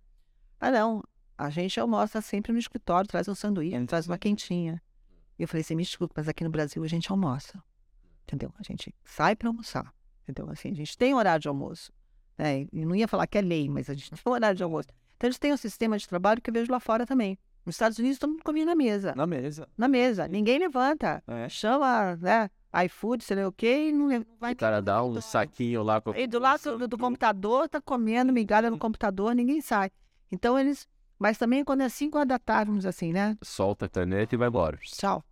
Ah, 0.58 0.70
não. 0.70 1.02
A 1.38 1.50
gente 1.50 1.78
almoça 1.78 2.20
sempre 2.20 2.52
no 2.52 2.58
escritório, 2.58 3.08
traz 3.08 3.28
um 3.28 3.34
sanduíche, 3.34 3.86
traz 3.86 4.06
uma 4.06 4.16
quentinha. 4.16 4.82
E 5.38 5.42
eu 5.42 5.48
falei 5.48 5.60
assim, 5.60 5.74
me 5.74 5.82
desculpa, 5.82 6.14
mas 6.16 6.28
aqui 6.28 6.42
no 6.42 6.50
Brasil 6.50 6.82
a 6.82 6.88
gente 6.88 7.10
almoça. 7.10 7.62
Entendeu? 8.24 8.52
A 8.58 8.62
gente 8.62 8.94
sai 9.04 9.36
para 9.36 9.48
almoçar. 9.48 9.92
Entendeu? 10.22 10.50
Assim, 10.50 10.70
a 10.70 10.74
gente 10.74 10.96
tem 10.96 11.14
horário 11.14 11.40
de 11.40 11.48
almoço. 11.48 11.92
Né? 12.38 12.66
E 12.72 12.84
não 12.84 12.94
ia 12.94 13.06
falar 13.06 13.26
que 13.26 13.38
é 13.38 13.42
lei, 13.42 13.68
mas 13.68 13.90
a 13.90 13.94
gente 13.94 14.10
tem 14.10 14.18
horário 14.32 14.56
de 14.56 14.62
almoço. 14.62 14.88
Então 15.16 15.28
eles 15.28 15.38
têm 15.38 15.52
um 15.52 15.56
sistema 15.56 15.98
de 15.98 16.08
trabalho 16.08 16.40
que 16.40 16.50
eu 16.50 16.54
vejo 16.54 16.72
lá 16.72 16.80
fora 16.80 17.06
também. 17.06 17.38
Nos 17.64 17.74
Estados 17.74 17.98
Unidos, 17.98 18.18
todo 18.18 18.30
mundo 18.30 18.44
comia 18.44 18.64
na 18.64 18.74
mesa. 18.74 19.12
Na 19.16 19.26
mesa. 19.26 19.68
Na 19.76 19.88
mesa. 19.88 20.28
Ninguém 20.28 20.58
levanta. 20.58 21.22
É. 21.26 21.48
Chama, 21.48 22.16
né? 22.16 22.48
iFood, 22.84 23.24
sei 23.24 23.36
lá 23.36 23.48
o 23.48 23.52
quê, 23.52 23.88
e 23.88 23.92
não 23.92 24.08
vai 24.38 24.52
O 24.52 24.56
cara 24.56 24.80
dá 24.80 25.02
um 25.02 25.20
saquinho 25.20 25.82
lá 25.82 26.00
com... 26.00 26.14
E 26.14 26.26
do 26.26 26.38
lado 26.38 26.78
do, 26.78 26.88
do 26.88 26.98
computador, 26.98 27.68
tá 27.68 27.80
comendo 27.80 28.32
migalha 28.32 28.70
no 28.70 28.78
computador, 28.78 29.34
ninguém 29.34 29.60
sai. 29.60 29.90
Então 30.30 30.58
eles. 30.58 30.86
Mas 31.18 31.38
também 31.38 31.64
quando 31.64 31.82
é 31.82 31.88
5 31.88 32.18
horas 32.18 32.28
da 32.28 32.38
tarde, 32.38 32.70
vamos 32.70 32.86
assim, 32.86 33.12
né? 33.12 33.36
Solta 33.42 33.86
a 33.86 33.88
caneta 33.88 34.34
e 34.34 34.38
vai 34.38 34.48
embora. 34.48 34.78
Tchau. 34.82 35.24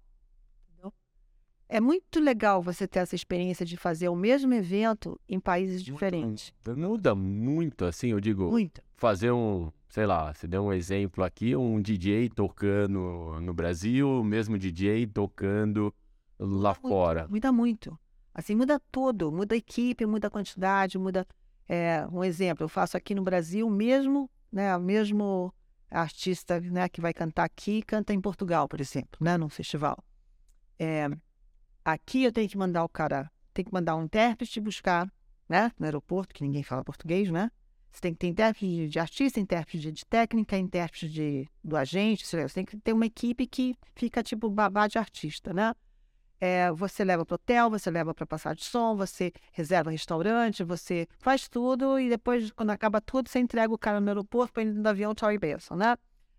É 1.67 1.81
muito 1.81 2.21
legal 2.21 2.63
você 2.63 2.87
ter 2.87 3.01
essa 3.01 3.15
experiência 3.15 3.65
de 3.65 3.77
fazer 3.77 4.09
o 4.09 4.15
mesmo 4.15 4.53
evento 4.53 5.19
em 5.29 5.41
países 5.41 5.83
diferentes. 5.83 6.53
Muda 6.77 7.15
muito, 7.15 7.85
assim, 7.87 8.09
eu 8.09 8.21
digo... 8.21 8.51
Muito. 8.51 8.83
fazer 8.97 9.33
um, 9.33 9.73
sei 9.89 10.07
lá, 10.07 10.33
você 10.33 10.47
deu 10.47 10.63
um 10.63 10.73
exemplo 10.73 11.25
aqui, 11.25 11.57
um 11.57 11.81
DJ 11.81 12.29
tocando 12.29 13.41
no 13.41 13.53
Brasil, 13.55 14.21
o 14.21 14.23
mesmo 14.23 14.59
DJ 14.59 15.07
tocando 15.07 15.93
lá 16.39 16.75
Muito, 16.75 16.89
fora. 16.89 17.27
Muda 17.29 17.51
muito. 17.51 17.99
Assim, 18.35 18.55
muda 18.55 18.81
tudo. 18.93 19.33
Muda 19.33 19.55
a 19.55 19.59
equipe, 19.59 20.05
muda 20.07 20.29
a 20.29 20.31
quantidade, 20.31 20.99
muda. 20.99 21.27
é, 21.69 22.07
um 22.13 22.23
exemplo, 22.23 22.65
eu 22.65 22.69
faço 22.69 22.97
aqui 22.97 23.15
no 23.15 23.23
Brasil, 23.23 23.69
mesmo, 23.71 24.31
né, 24.53 24.77
mesmo 24.79 25.53
artista 25.91 26.61
né, 26.61 26.89
que 26.89 27.01
vai 27.01 27.13
cantar 27.13 27.45
aqui, 27.45 27.83
canta 27.83 28.13
em 28.13 28.21
Portugal, 28.21 28.69
por 28.69 28.81
exemplo, 28.81 29.19
né, 29.21 29.37
num 29.37 29.49
festival. 29.49 29.97
É, 30.79 31.09
aqui 31.85 32.25
eu 32.25 32.33
tenho 32.33 32.49
que 32.49 32.59
mandar 32.59 32.85
o 32.85 32.89
cara, 32.89 33.31
tem 33.53 33.65
que 33.65 33.73
mandar 33.73 33.97
um 33.97 34.05
intérprete 34.05 34.61
buscar, 34.61 35.11
né, 35.49 35.71
no 35.79 35.85
aeroporto, 35.85 36.35
que 36.35 36.43
ninguém 36.43 36.63
fala 36.63 36.85
português, 36.85 37.31
né? 37.31 37.51
Você 37.91 38.01
tem 38.01 38.13
que 38.13 38.19
ter 38.19 38.27
intérprete 38.27 38.89
de, 38.89 38.99
artista, 38.99 39.39
intérprete 39.39 39.93
de, 39.93 40.05
técnica, 40.05 40.59
intérprete 40.59 41.09
de, 41.09 41.49
do 41.63 41.77
agente, 41.77 42.27
você 42.27 42.49
tem 42.49 42.65
que 42.65 42.77
ter 42.79 42.93
uma 42.93 43.07
equipe 43.07 43.47
que 43.47 43.77
fica 43.95 44.21
tipo 44.21 44.51
babá 44.51 44.89
de 44.89 44.99
artista, 44.99 45.53
né? 45.53 45.73
É, 46.47 46.71
você 46.73 47.03
leva 47.03 47.25
para 47.25 47.37
hotel, 47.37 47.71
você 47.71 47.91
leva 47.91 48.13
para 48.13 48.27
passar 48.27 48.55
de 48.55 48.63
som, 48.63 48.95
você 48.95 49.33
reserva 49.51 49.91
restaurante, 49.91 50.63
você 50.63 51.09
faz 51.19 51.49
tudo 51.49 51.99
e 51.99 52.11
depois, 52.11 52.51
quando 52.51 52.69
acaba 52.69 53.01
tudo, 53.01 53.31
você 53.31 53.39
entrega 53.39 53.73
o 53.73 53.79
cara 53.79 53.99
no 53.99 54.09
aeroporto 54.09 54.53
para 54.53 54.63
ir 54.63 54.67
no 54.67 54.87
avião 54.87 55.15
tchau 55.15 55.33
e 55.33 55.39
benção, 55.39 55.75
né? 55.75 55.97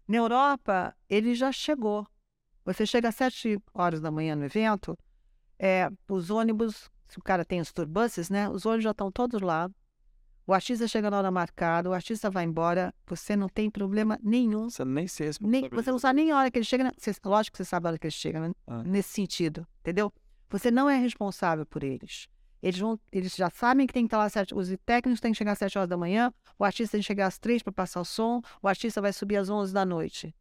Na 0.07 0.17
Europa, 0.17 0.95
ele 1.09 1.33
já 1.33 1.51
chegou. 1.51 2.05
Você 2.63 2.85
chega 2.85 3.09
às 3.09 3.15
sete 3.15 3.59
horas 3.73 3.99
da 3.99 4.11
manhã 4.11 4.35
no 4.35 4.45
evento, 4.45 4.95
é, 5.57 5.89
os 6.07 6.29
ônibus, 6.29 6.87
se 7.07 7.17
o 7.17 7.23
cara 7.23 7.43
tem 7.43 7.59
os 7.59 7.73
turbuses, 7.73 8.29
né? 8.29 8.47
Os 8.47 8.63
ônibus 8.63 8.83
já 8.83 8.91
estão 8.91 9.11
todos 9.11 9.41
lá. 9.41 9.71
O 10.47 10.53
artista 10.53 10.87
chega 10.87 11.09
na 11.09 11.17
hora 11.17 11.31
marcada, 11.31 11.89
o 11.89 11.93
artista 11.93 12.29
vai 12.29 12.43
embora, 12.45 12.93
você 13.07 13.35
não 13.35 13.49
tem 13.49 13.69
problema 13.69 14.19
nenhum. 14.21 14.69
Você 14.69 14.85
nem 14.85 15.07
se 15.07 15.23
Nem, 15.41 15.67
você 15.69 15.91
não 15.91 15.97
sabe 15.99 16.21
nem 16.21 16.31
a 16.31 16.37
hora 16.37 16.51
que 16.51 16.59
ele 16.59 16.65
chega. 16.65 16.83
né? 16.83 16.91
Você- 16.97 17.13
lógico 17.25 17.53
que 17.57 17.63
você 17.63 17.65
sabe 17.69 17.87
a 17.87 17.89
hora 17.89 17.97
que 17.97 18.05
ele 18.05 18.11
chega, 18.11 18.39
né? 18.39 18.53
Ah. 18.67 18.83
nesse 18.83 19.09
sentido, 19.09 19.65
entendeu? 19.79 20.13
Você 20.49 20.69
não 20.69 20.87
é 20.89 20.97
responsável 20.97 21.65
por 21.65 21.83
eles. 21.83 22.27
Eles, 22.61 22.79
vão, 22.79 22.99
eles 23.11 23.35
já 23.35 23.49
sabem 23.49 23.85
que 23.87 23.93
tem 23.93 24.03
que 24.03 24.07
estar 24.07 24.17
lá 24.19 24.25
às 24.25 24.33
sete. 24.33 24.53
Os 24.55 24.69
técnicos 24.85 25.19
têm 25.19 25.31
que 25.31 25.37
chegar 25.37 25.53
às 25.53 25.57
sete 25.59 25.77
horas 25.77 25.89
da 25.89 25.97
manhã, 25.97 26.31
o 26.57 26.63
artista 26.63 26.91
tem 26.93 27.01
que 27.01 27.07
chegar 27.07 27.25
às 27.27 27.37
três 27.39 27.61
para 27.63 27.73
passar 27.73 28.01
o 28.01 28.05
som, 28.05 28.41
o 28.61 28.67
artista 28.67 29.01
vai 29.01 29.11
subir 29.13 29.37
às 29.37 29.49
onze 29.49 29.73
da 29.73 29.83
noite. 29.85 30.33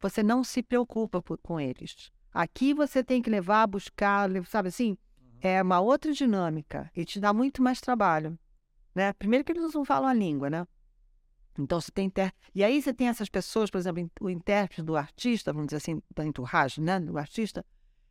Você 0.00 0.22
não 0.22 0.44
se 0.44 0.62
preocupa 0.62 1.20
por- 1.20 1.38
com 1.38 1.60
eles. 1.60 2.10
Aqui 2.32 2.72
você 2.74 3.02
tem 3.02 3.20
que 3.22 3.30
levar, 3.30 3.66
buscar, 3.66 4.28
sabe 4.46 4.68
assim? 4.68 4.96
É 5.40 5.60
uma 5.62 5.80
outra 5.80 6.12
dinâmica 6.12 6.90
e 6.94 7.04
te 7.04 7.18
dá 7.20 7.32
muito 7.32 7.62
mais 7.62 7.80
trabalho. 7.80 8.38
Né? 8.96 9.12
Primeiro 9.12 9.44
que 9.44 9.52
eles 9.52 9.74
não 9.74 9.84
falam 9.84 10.08
a 10.08 10.14
língua, 10.14 10.48
né? 10.48 10.66
Então 11.58 11.78
você 11.78 11.92
tem 11.92 12.06
inter... 12.06 12.32
E 12.54 12.64
aí 12.64 12.80
você 12.80 12.94
tem 12.94 13.08
essas 13.08 13.28
pessoas, 13.28 13.70
por 13.70 13.76
exemplo, 13.76 14.10
o 14.18 14.30
intérprete 14.30 14.80
do 14.80 14.96
artista, 14.96 15.52
vamos 15.52 15.66
dizer 15.66 15.76
assim, 15.76 16.02
da 16.14 16.24
entourage, 16.24 16.80
né? 16.80 16.98
Do 16.98 17.18
artista. 17.18 17.62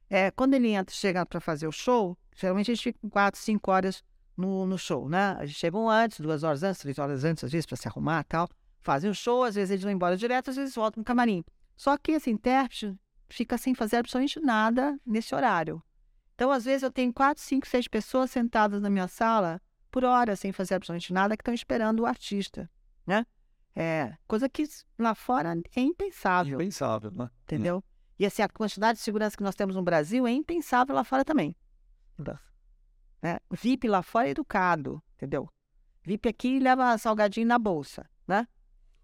É, 0.07 0.29
quando 0.29 0.53
ele 0.53 0.69
entra, 0.69 0.93
chega 0.93 1.25
para 1.25 1.39
fazer 1.39 1.67
o 1.67 1.71
show, 1.71 2.15
geralmente 2.35 2.69
a 2.69 2.75
gente 2.75 2.83
fica 2.83 2.99
quatro, 3.09 3.41
cinco 3.41 3.71
horas 3.71 4.03
no, 4.37 4.67
no 4.67 4.77
show, 4.77 5.09
né? 5.09 5.35
A 5.39 5.45
gente 5.47 5.57
chegam 5.57 5.89
antes, 5.89 6.19
duas 6.19 6.43
horas 6.43 6.61
antes, 6.61 6.81
três 6.81 6.99
horas 6.99 7.23
antes, 7.23 7.43
às 7.43 7.51
vezes, 7.51 7.65
para 7.65 7.77
se 7.77 7.87
arrumar 7.87 8.21
e 8.21 8.25
tal. 8.25 8.47
Fazem 8.79 9.09
o 9.09 9.15
show, 9.15 9.43
às 9.43 9.55
vezes 9.55 9.71
eles 9.71 9.83
vão 9.83 9.91
embora 9.91 10.15
direto, 10.15 10.51
às 10.51 10.55
vezes 10.55 10.75
voltam 10.75 11.01
no 11.01 11.05
camarim. 11.05 11.43
Só 11.75 11.97
que 11.97 12.11
esse 12.11 12.29
intérprete 12.29 12.95
fica 13.27 13.57
sem 13.57 13.73
fazer 13.73 13.97
absolutamente 13.97 14.39
nada 14.39 14.99
nesse 15.03 15.33
horário. 15.33 15.81
Então, 16.35 16.51
às 16.51 16.65
vezes, 16.65 16.83
eu 16.83 16.91
tenho 16.91 17.11
quatro, 17.11 17.41
cinco, 17.41 17.65
seis 17.65 17.87
pessoas 17.87 18.29
sentadas 18.29 18.79
na 18.79 18.89
minha 18.89 19.07
sala 19.07 19.59
por 19.95 20.03
hora, 20.03 20.35
sem 20.35 20.51
fazer 20.51 20.75
absolutamente 20.75 21.13
nada, 21.13 21.37
que 21.37 21.41
estão 21.41 21.53
esperando 21.53 22.01
o 22.01 22.05
artista, 22.05 22.69
né? 23.07 23.25
É, 23.73 24.13
coisa 24.27 24.49
que 24.49 24.65
lá 24.99 25.15
fora 25.15 25.55
é 25.73 25.79
impensável, 25.79 26.55
Impensável, 26.55 27.11
né? 27.11 27.29
entendeu? 27.43 27.81
E 28.19 28.25
assim, 28.25 28.41
a 28.41 28.49
quantidade 28.49 28.97
de 28.97 29.03
segurança 29.05 29.37
que 29.37 29.43
nós 29.43 29.55
temos 29.55 29.73
no 29.73 29.81
Brasil 29.81 30.27
é 30.27 30.31
impensável 30.31 30.93
lá 30.93 31.05
fora 31.05 31.23
também. 31.23 31.55
Né? 33.21 33.39
VIP 33.51 33.87
lá 33.87 34.03
fora 34.03 34.27
é 34.27 34.31
educado, 34.31 35.01
entendeu? 35.15 35.49
VIP 36.03 36.27
aqui 36.27 36.59
leva 36.59 36.97
salgadinho 36.97 37.47
na 37.47 37.57
bolsa, 37.57 38.05
né? 38.27 38.45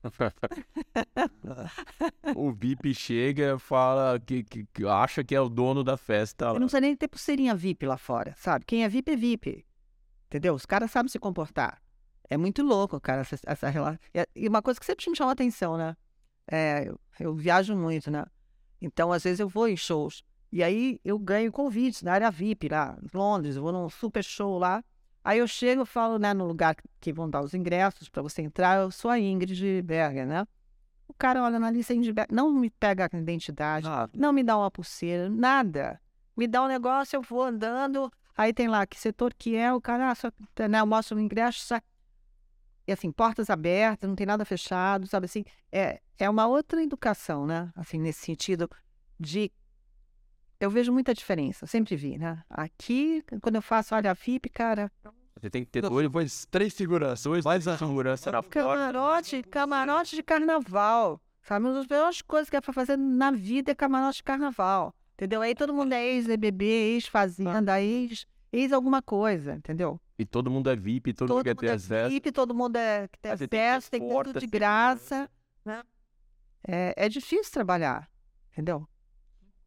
o 2.35 2.51
VIP 2.51 2.93
chega 2.93 3.57
fala 3.59 4.19
que, 4.19 4.43
que- 4.43 4.65
que 4.73 4.85
acha 4.85 5.23
que 5.23 5.33
é 5.35 5.39
o 5.39 5.47
dono 5.47 5.85
da 5.85 5.95
festa. 5.95 6.47
Lá. 6.47 6.53
não 6.59 6.67
precisa 6.67 6.81
nem 6.81 6.97
ter 6.97 7.07
pulseirinha 7.07 7.55
VIP 7.55 7.85
lá 7.85 7.97
fora, 7.97 8.33
sabe? 8.37 8.65
Quem 8.65 8.83
é 8.83 8.89
VIP 8.89 9.11
é 9.11 9.15
VIP. 9.15 9.65
Entendeu? 10.31 10.53
Os 10.53 10.65
caras 10.65 10.89
sabem 10.89 11.09
se 11.09 11.19
comportar. 11.19 11.81
É 12.29 12.37
muito 12.37 12.63
louco, 12.63 13.01
cara, 13.01 13.19
essa, 13.19 13.37
essa 13.45 13.69
relação. 13.69 13.99
E 14.33 14.47
uma 14.47 14.61
coisa 14.61 14.79
que 14.79 14.85
sempre 14.85 15.09
me 15.09 15.17
chama 15.17 15.33
atenção, 15.33 15.77
né? 15.77 15.97
É, 16.47 16.87
eu, 16.87 16.97
eu 17.19 17.35
viajo 17.35 17.75
muito, 17.75 18.09
né? 18.09 18.23
Então, 18.81 19.11
às 19.11 19.23
vezes, 19.23 19.41
eu 19.41 19.49
vou 19.49 19.67
em 19.67 19.75
shows. 19.75 20.23
E 20.49 20.63
aí 20.63 21.01
eu 21.03 21.19
ganho 21.19 21.51
convites 21.51 22.01
na 22.01 22.13
área 22.13 22.31
VIP 22.31 22.69
lá, 22.69 22.97
em 23.01 23.17
Londres, 23.17 23.57
eu 23.57 23.61
vou 23.61 23.73
num 23.73 23.89
super 23.89 24.23
show 24.23 24.57
lá. 24.57 24.81
Aí 25.21 25.39
eu 25.39 25.47
chego 25.47 25.83
e 25.83 25.85
falo, 25.85 26.17
né, 26.17 26.33
no 26.33 26.45
lugar 26.45 26.77
que 27.01 27.11
vão 27.11 27.29
dar 27.29 27.41
os 27.41 27.53
ingressos 27.53 28.07
para 28.07 28.21
você 28.21 28.41
entrar, 28.41 28.81
eu 28.81 28.89
sou 28.89 29.11
a 29.11 29.19
Ingrid 29.19 29.81
Berger, 29.81 30.25
né? 30.25 30.47
O 31.09 31.13
cara 31.13 31.43
olha 31.43 31.59
na 31.59 31.69
lista 31.69 31.93
Ingrid 31.93 32.13
Berger, 32.13 32.33
não 32.33 32.51
me 32.53 32.69
pega 32.69 33.09
a 33.11 33.17
identidade, 33.17 33.85
Ah, 33.87 34.09
não 34.13 34.31
me 34.31 34.43
dá 34.43 34.57
uma 34.57 34.71
pulseira, 34.71 35.29
nada. 35.29 36.01
Me 36.35 36.47
dá 36.47 36.63
um 36.63 36.67
negócio, 36.67 37.17
eu 37.17 37.21
vou 37.21 37.43
andando, 37.43 38.09
aí 38.41 38.53
tem 38.53 38.67
lá 38.67 38.85
que 38.85 38.99
setor 38.99 39.33
que 39.33 39.55
é, 39.55 39.73
o 39.73 39.79
cara, 39.81 40.11
ah, 40.11 40.15
só, 40.15 40.31
né, 40.69 40.79
eu 40.79 40.85
mostro 40.85 41.17
o 41.17 41.19
ingresso, 41.19 41.59
sa- 41.65 41.81
e 42.87 42.91
assim, 42.91 43.11
portas 43.11 43.49
abertas, 43.49 44.07
não 44.09 44.15
tem 44.15 44.25
nada 44.25 44.43
fechado, 44.43 45.07
sabe 45.07 45.25
assim, 45.25 45.43
é, 45.71 46.01
é 46.17 46.29
uma 46.29 46.47
outra 46.47 46.81
educação, 46.83 47.45
né, 47.45 47.71
assim, 47.75 47.99
nesse 47.99 48.21
sentido 48.25 48.69
de, 49.19 49.51
eu 50.59 50.69
vejo 50.69 50.91
muita 50.91 51.13
diferença, 51.13 51.65
sempre 51.65 51.95
vi, 51.95 52.17
né, 52.17 52.43
aqui, 52.49 53.23
quando 53.41 53.55
eu 53.55 53.61
faço 53.61 53.95
área 53.95 54.13
VIP, 54.13 54.49
cara, 54.49 54.91
Você 55.39 55.49
tem 55.49 55.63
que 55.63 55.71
ter 55.71 55.81
dois, 55.81 56.05
depois 56.07 56.45
três 56.51 56.73
seguranças. 56.73 57.23
dois 57.23 57.45
mais 57.45 57.63
segurança. 57.79 58.31
Na 58.31 58.43
porta. 58.43 58.59
camarote, 58.59 59.43
camarote 59.43 60.15
de 60.15 60.23
carnaval, 60.23 61.21
sabe, 61.43 61.65
uma 61.65 61.73
das 61.73 61.87
melhores 61.87 62.21
coisas 62.21 62.49
que 62.49 62.55
é 62.55 62.61
pra 62.61 62.73
fazer 62.73 62.97
na 62.97 63.31
vida 63.31 63.71
é 63.71 63.75
camarote 63.75 64.17
de 64.17 64.23
carnaval, 64.23 64.93
entendeu, 65.13 65.41
aí 65.41 65.55
todo 65.55 65.73
mundo 65.73 65.93
é 65.93 66.03
ex-BBB, 66.05 66.65
ex-fazenda, 66.65 67.81
ex, 67.81 68.25
ex 68.51 68.71
alguma 68.71 69.01
coisa, 69.01 69.53
entendeu? 69.55 69.99
E 70.17 70.25
todo 70.25 70.51
mundo 70.51 70.69
é 70.69 70.75
VIP, 70.75 71.13
todo, 71.13 71.27
todo 71.27 71.37
mundo 71.37 71.43
quer 71.45 71.55
ter 71.55 71.67
é 71.67 71.71
acesso. 71.71 72.09
VIP, 72.09 72.31
todo 72.31 72.53
mundo 72.53 72.75
é, 72.75 73.07
que 73.07 73.19
tem 73.19 73.31
Ah, 73.31 73.37
tem 73.37 73.47
que 73.47 73.51
ter 73.51 73.67
acesso, 73.69 73.91
tem 73.91 73.99
porta, 73.99 74.33
tudo 74.33 74.39
de 74.39 74.47
graça, 74.47 75.29
né? 75.65 75.83
É, 76.67 76.93
é 77.05 77.09
difícil 77.09 77.51
trabalhar, 77.51 78.09
entendeu? 78.51 78.87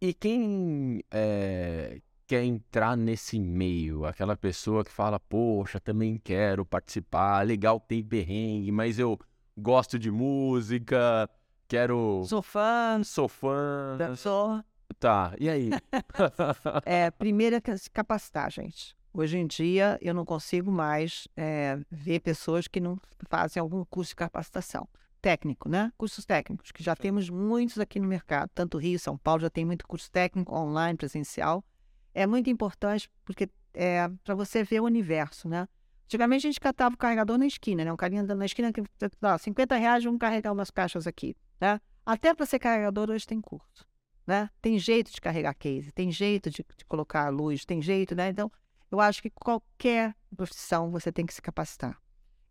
E 0.01 0.13
quem 0.15 1.03
é, 1.11 2.01
quer 2.27 2.45
entrar 2.45 2.97
nesse 2.97 3.39
meio, 3.39 4.05
aquela 4.05 4.37
pessoa 4.37 4.85
que 4.85 4.91
fala, 4.91 5.19
poxa, 5.19 5.81
também 5.81 6.19
quero 6.23 6.65
participar, 6.65 7.45
legal 7.47 7.81
tem 7.81 8.05
perrengue, 8.05 8.71
mas 8.71 8.99
eu 8.99 9.19
gosto 9.57 9.99
de 9.99 10.11
música, 10.11 11.29
quero. 11.67 12.23
Sou 12.27 12.43
fã, 12.43 13.03
Sou 13.05 13.29
fã. 13.29 13.97
sou. 14.17 14.63
Tá, 14.99 15.35
e 15.39 15.49
aí? 15.49 15.71
É, 16.85 17.11
primeiro 17.11 17.57
é 17.57 17.77
se 17.77 17.91
capacitar, 17.91 18.51
gente. 18.51 18.97
Hoje 19.13 19.39
em 19.39 19.47
dia, 19.47 19.99
eu 20.03 20.13
não 20.13 20.25
consigo 20.25 20.73
mais 20.73 21.29
é, 21.37 21.79
ver 21.91 22.21
pessoas 22.21 22.67
que 22.67 22.81
não 22.81 22.99
fazem 23.29 23.61
algum 23.61 23.85
curso 23.85 24.11
de 24.11 24.17
capacitação. 24.17 24.89
Técnico, 25.23 25.69
né? 25.69 25.93
Cursos 25.97 26.25
técnicos, 26.27 26.73
que 26.73 26.83
já 26.83 26.95
temos 26.97 27.31
muitos 27.31 27.79
aqui 27.79 28.01
no 28.01 28.09
mercado. 28.09 28.51
Tanto 28.55 28.77
Rio, 28.77 28.99
São 28.99 29.17
Paulo 29.17 29.41
já 29.41 29.49
tem 29.49 29.65
muito 29.65 29.87
curso 29.87 30.11
técnico 30.11 30.55
online, 30.55 30.97
presencial. 30.97 31.65
É 32.13 32.27
muito 32.27 32.51
importante 32.51 33.09
porque 33.25 33.49
é 33.73 34.09
para 34.23 34.35
você 34.35 34.63
ver 34.63 34.81
o 34.81 34.85
universo, 34.85 35.49
né? 35.49 35.69
Antigamente 36.07 36.47
a 36.47 36.51
gente 36.51 36.61
catava 36.61 36.95
o 36.95 36.99
carregador 36.99 37.39
na 37.39 37.47
esquina, 37.47 37.85
né? 37.85 37.93
Um 37.93 37.97
carinha 37.97 38.23
andando 38.23 38.39
na 38.39 38.47
esquina 38.47 38.73
que, 38.73 38.83
ó, 39.23 39.39
50 39.39 39.77
reais, 39.77 40.05
vamos 40.05 40.19
carregar 40.19 40.53
umas 40.53 40.71
caixas 40.71 41.07
aqui, 41.07 41.37
né? 41.61 41.81
Até 42.05 42.35
para 42.35 42.45
ser 42.45 42.59
carregador 42.59 43.11
hoje 43.11 43.27
tem 43.27 43.41
curso, 43.41 43.87
né? 44.27 44.49
Tem 44.61 44.79
jeito 44.79 45.13
de 45.13 45.21
carregar 45.21 45.55
case, 45.55 45.93
tem 45.93 46.11
jeito 46.11 46.51
de, 46.51 46.65
de 46.77 46.85
colocar 46.85 47.29
luz, 47.29 47.65
tem 47.65 47.83
jeito, 47.83 48.15
né? 48.15 48.29
Então, 48.29 48.51
eu 48.91 49.01
acho 49.01 49.21
que 49.21 49.31
qualquer 49.31 50.15
profissão 50.37 50.91
você 50.91 51.13
tem 51.13 51.27
que 51.27 51.35
se 51.35 51.43
capacitar. 51.43 52.01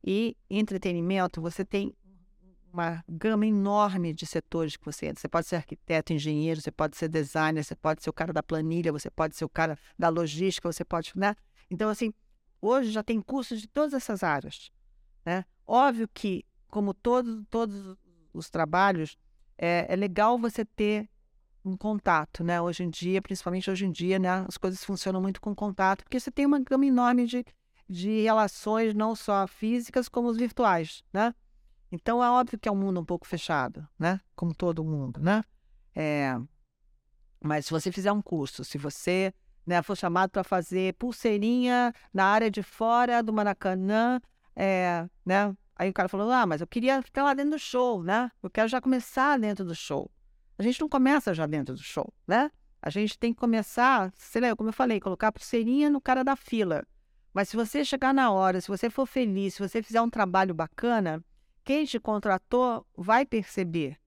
E 0.03 0.35
entretenimento, 0.49 1.41
você 1.41 1.63
tem 1.63 1.95
uma 2.73 3.03
gama 3.07 3.45
enorme 3.45 4.13
de 4.13 4.25
setores 4.25 4.75
que 4.75 4.85
você 4.85 5.05
entra. 5.05 5.21
Você 5.21 5.27
pode 5.27 5.47
ser 5.47 5.57
arquiteto, 5.57 6.11
engenheiro, 6.11 6.59
você 6.59 6.71
pode 6.71 6.97
ser 6.97 7.07
designer, 7.07 7.63
você 7.63 7.75
pode 7.75 8.03
ser 8.03 8.09
o 8.09 8.13
cara 8.13 8.33
da 8.33 8.41
planilha, 8.41 8.91
você 8.91 9.09
pode 9.09 9.35
ser 9.35 9.45
o 9.45 9.49
cara 9.49 9.77
da 9.97 10.09
logística, 10.09 10.71
você 10.71 10.83
pode, 10.83 11.13
né? 11.15 11.35
Então, 11.69 11.89
assim, 11.89 12.11
hoje 12.59 12.91
já 12.91 13.03
tem 13.03 13.21
cursos 13.21 13.61
de 13.61 13.67
todas 13.67 13.93
essas 13.93 14.23
áreas, 14.23 14.71
né? 15.25 15.45
Óbvio 15.65 16.09
que, 16.11 16.43
como 16.67 16.93
todos, 16.93 17.45
todos 17.49 17.95
os 18.33 18.49
trabalhos, 18.49 19.17
é, 19.57 19.85
é 19.87 19.95
legal 19.95 20.37
você 20.39 20.65
ter 20.65 21.07
um 21.63 21.77
contato, 21.77 22.43
né? 22.43 22.61
Hoje 22.61 22.83
em 22.83 22.89
dia, 22.89 23.21
principalmente 23.21 23.69
hoje 23.69 23.85
em 23.85 23.91
dia, 23.91 24.19
né? 24.19 24.45
As 24.47 24.57
coisas 24.57 24.83
funcionam 24.83 25.21
muito 25.21 25.39
com 25.39 25.55
contato, 25.55 26.03
porque 26.03 26.19
você 26.19 26.31
tem 26.31 26.45
uma 26.45 26.59
gama 26.59 26.85
enorme 26.85 27.25
de, 27.25 27.45
de 27.89 28.21
relações, 28.21 28.93
não 28.93 29.15
só 29.15 29.47
físicas, 29.47 30.09
como 30.09 30.27
os 30.27 30.37
virtuais, 30.37 31.03
né? 31.13 31.33
Então, 31.91 32.23
é 32.23 32.29
óbvio 32.29 32.59
que 32.59 32.67
é 32.67 32.71
um 32.71 32.75
mundo 32.75 32.99
um 32.99 33.05
pouco 33.05 33.27
fechado, 33.27 33.87
né? 33.97 34.19
Como 34.35 34.53
todo 34.53 34.83
mundo, 34.83 35.21
né? 35.21 35.43
É... 35.95 36.35
Mas 37.39 37.65
se 37.65 37.71
você 37.71 37.91
fizer 37.91 38.11
um 38.11 38.21
curso, 38.21 38.63
se 38.63 38.77
você 38.77 39.33
né, 39.65 39.81
for 39.81 39.95
chamado 39.95 40.31
para 40.31 40.43
fazer 40.43 40.93
pulseirinha 40.95 41.93
na 42.13 42.25
área 42.25 42.49
de 42.49 42.63
fora 42.63 43.21
do 43.21 43.31
Maracanã, 43.31 44.19
é, 44.55 45.07
né? 45.25 45.55
Aí 45.75 45.89
o 45.89 45.93
cara 45.93 46.07
falou, 46.07 46.31
ah, 46.31 46.45
mas 46.45 46.61
eu 46.61 46.67
queria 46.67 47.01
ficar 47.01 47.23
lá 47.23 47.33
dentro 47.33 47.51
do 47.51 47.59
show, 47.59 48.03
né? 48.03 48.31
Eu 48.41 48.49
quero 48.49 48.67
já 48.67 48.79
começar 48.79 49.39
dentro 49.39 49.65
do 49.65 49.73
show. 49.73 50.09
A 50.57 50.63
gente 50.63 50.79
não 50.81 50.89
começa 50.89 51.33
já 51.33 51.45
dentro 51.45 51.73
do 51.75 51.81
show, 51.81 52.13
né? 52.27 52.51
A 52.81 52.89
gente 52.89 53.17
tem 53.17 53.33
que 53.33 53.39
começar, 53.39 54.11
sei 54.15 54.41
lá, 54.41 54.55
como 54.55 54.69
eu 54.69 54.73
falei, 54.73 54.99
colocar 54.99 55.29
a 55.29 55.31
pulseirinha 55.31 55.89
no 55.89 56.01
cara 56.01 56.23
da 56.23 56.35
fila. 56.35 56.85
Mas 57.33 57.49
se 57.49 57.55
você 57.55 57.83
chegar 57.83 58.13
na 58.13 58.31
hora, 58.31 58.61
se 58.61 58.67
você 58.67 58.89
for 58.89 59.05
feliz, 59.05 59.55
se 59.55 59.67
você 59.67 59.81
fizer 59.81 60.01
um 60.01 60.09
trabalho 60.09 60.53
bacana, 60.53 61.23
quem 61.63 61.85
te 61.85 61.99
contratou 61.99 62.85
vai 62.95 63.25
perceber, 63.25 63.97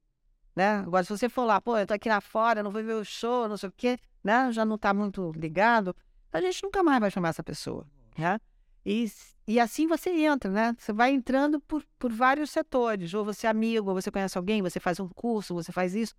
né? 0.54 0.76
Agora, 0.78 1.04
se 1.04 1.10
você 1.10 1.28
for 1.28 1.44
lá, 1.44 1.60
pô, 1.60 1.76
eu 1.76 1.86
tô 1.86 1.94
aqui 1.94 2.08
lá 2.08 2.20
fora, 2.20 2.62
não 2.62 2.70
vou 2.70 2.82
ver 2.84 2.94
o 2.94 3.04
show, 3.04 3.48
não 3.48 3.56
sei 3.56 3.68
o 3.68 3.72
quê, 3.76 3.98
né, 4.22 4.52
já 4.52 4.64
não 4.64 4.76
está 4.76 4.92
muito 4.92 5.32
ligado, 5.32 5.94
a 6.32 6.40
gente 6.40 6.62
nunca 6.62 6.82
mais 6.82 7.00
vai 7.00 7.10
chamar 7.10 7.30
essa 7.30 7.42
pessoa, 7.42 7.86
né? 8.16 8.38
E, 8.84 9.10
e 9.48 9.58
assim 9.58 9.88
você 9.88 10.10
entra, 10.10 10.48
né? 10.48 10.76
Você 10.78 10.92
vai 10.92 11.10
entrando 11.10 11.58
por, 11.60 11.82
por 11.98 12.12
vários 12.12 12.50
setores. 12.50 13.12
Ou 13.14 13.24
você 13.24 13.48
é 13.48 13.50
amigo, 13.50 13.88
ou 13.88 14.00
você 14.00 14.12
conhece 14.12 14.38
alguém, 14.38 14.62
você 14.62 14.78
faz 14.78 15.00
um 15.00 15.08
curso, 15.08 15.54
você 15.54 15.72
faz 15.72 15.94
isso. 15.96 16.14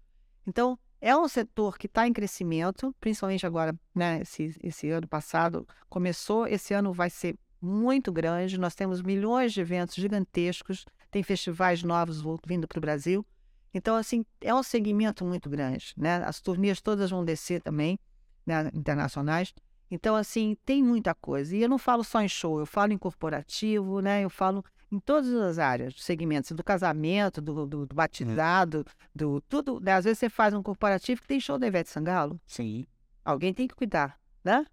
Então, 0.47 0.79
é 1.01 1.15
um 1.15 1.27
setor 1.27 1.77
que 1.77 1.85
está 1.85 2.07
em 2.07 2.13
crescimento, 2.13 2.95
principalmente 2.99 3.45
agora, 3.45 3.77
né? 3.93 4.21
Esse, 4.21 4.55
esse 4.63 4.89
ano 4.89 5.07
passado 5.07 5.67
começou, 5.89 6.47
esse 6.47 6.73
ano 6.73 6.93
vai 6.93 7.09
ser 7.09 7.37
muito 7.61 8.11
grande. 8.11 8.57
Nós 8.57 8.73
temos 8.73 9.01
milhões 9.01 9.51
de 9.51 9.59
eventos 9.59 9.95
gigantescos, 9.95 10.85
tem 11.11 11.21
festivais 11.21 11.83
novos 11.83 12.23
vindo 12.45 12.67
para 12.67 12.77
o 12.77 12.81
Brasil. 12.81 13.25
Então, 13.73 13.95
assim, 13.95 14.25
é 14.41 14.55
um 14.55 14.63
segmento 14.63 15.25
muito 15.25 15.49
grande, 15.49 15.93
né? 15.97 16.23
As 16.25 16.39
turnês 16.39 16.81
todas 16.81 17.11
vão 17.11 17.23
descer 17.23 17.61
também, 17.61 17.99
né? 18.45 18.71
internacionais. 18.73 19.53
Então, 19.91 20.15
assim, 20.15 20.57
tem 20.65 20.81
muita 20.81 21.13
coisa. 21.13 21.55
E 21.55 21.61
eu 21.61 21.69
não 21.69 21.77
falo 21.77 22.03
só 22.03 22.21
em 22.21 22.27
show, 22.27 22.59
eu 22.59 22.65
falo 22.65 22.93
em 22.93 22.97
corporativo, 22.97 23.99
né? 23.99 24.23
Eu 24.23 24.29
falo 24.29 24.63
em 24.91 24.99
todas 24.99 25.33
as 25.33 25.59
áreas, 25.59 25.95
segmentos, 26.01 26.51
do 26.51 26.63
casamento, 26.63 27.41
do, 27.41 27.65
do, 27.65 27.85
do 27.85 27.95
batizado, 27.95 28.85
do 29.13 29.41
tudo. 29.41 29.79
Né? 29.79 29.93
Às 29.93 30.05
vezes 30.05 30.19
você 30.19 30.29
faz 30.29 30.53
um 30.53 30.63
corporativo 30.63 31.21
que 31.21 31.27
tem 31.27 31.39
show 31.39 31.57
da 31.57 31.67
Ivete 31.67 31.89
Sangalo. 31.89 32.39
Sim. 32.45 32.85
Alguém 33.23 33.53
tem 33.53 33.67
que 33.67 33.75
cuidar, 33.75 34.19
né? 34.43 34.65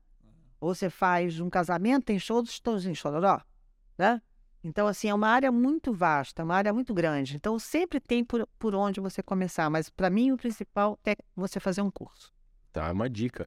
Ou 0.60 0.74
você 0.74 0.88
faz 0.88 1.40
um 1.40 1.50
casamento, 1.50 2.04
tem 2.04 2.18
show 2.18 2.40
dos 2.40 2.60
todos 2.60 2.86
em 2.86 2.94
Chororó, 2.94 3.40
né? 3.98 4.22
Então, 4.62 4.86
assim, 4.86 5.08
é 5.08 5.14
uma 5.14 5.28
área 5.28 5.52
muito 5.52 5.92
vasta, 5.92 6.42
uma 6.42 6.54
área 6.54 6.72
muito 6.72 6.94
grande. 6.94 7.36
Então, 7.36 7.58
sempre 7.58 8.00
tem 8.00 8.24
por, 8.24 8.48
por 8.58 8.74
onde 8.74 8.98
você 8.98 9.22
começar. 9.22 9.68
Mas, 9.68 9.90
para 9.90 10.08
mim, 10.08 10.32
o 10.32 10.38
principal 10.38 10.98
é 11.04 11.14
você 11.36 11.60
fazer 11.60 11.82
um 11.82 11.90
curso. 11.90 12.32
Tá, 12.72 12.90
uma 12.90 13.10
dica. 13.10 13.46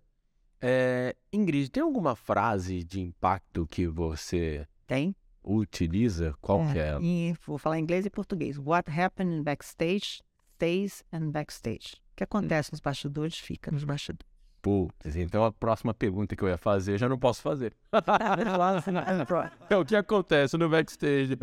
É, 0.61 1.15
Ingrid, 1.33 1.71
tem 1.71 1.81
alguma 1.81 2.15
frase 2.15 2.83
de 2.83 3.01
impacto 3.01 3.65
que 3.65 3.87
você 3.87 4.67
Tem. 4.85 5.15
Utiliza? 5.47 6.35
Qual 6.41 6.65
que 6.71 6.79
é? 6.79 6.97
E 7.01 7.33
vou 7.45 7.57
falar 7.57 7.79
em 7.79 7.83
inglês 7.83 8.05
e 8.05 8.09
português. 8.09 8.57
What 8.57 8.89
happened 8.91 9.43
backstage 9.43 10.21
stays 10.55 11.03
and 11.13 11.31
backstage. 11.31 11.95
O 12.13 12.15
que 12.17 12.23
acontece 12.23 12.71
nos 12.71 12.81
bastidores 12.81 13.37
fica 13.37 13.71
nos 13.71 13.83
bastidores. 13.83 14.27
Putz, 14.59 15.15
então 15.15 15.45
a 15.45 15.51
próxima 15.51 15.93
pergunta 15.93 16.35
que 16.35 16.43
eu 16.43 16.49
ia 16.49 16.57
fazer 16.57 16.93
eu 16.93 16.97
já 16.97 17.07
não 17.07 17.17
posso 17.17 17.41
fazer. 17.41 17.73
É 19.69 19.77
o 19.77 19.85
que 19.85 19.95
acontece 19.95 20.57
no 20.57 20.67
backstage. 20.67 21.37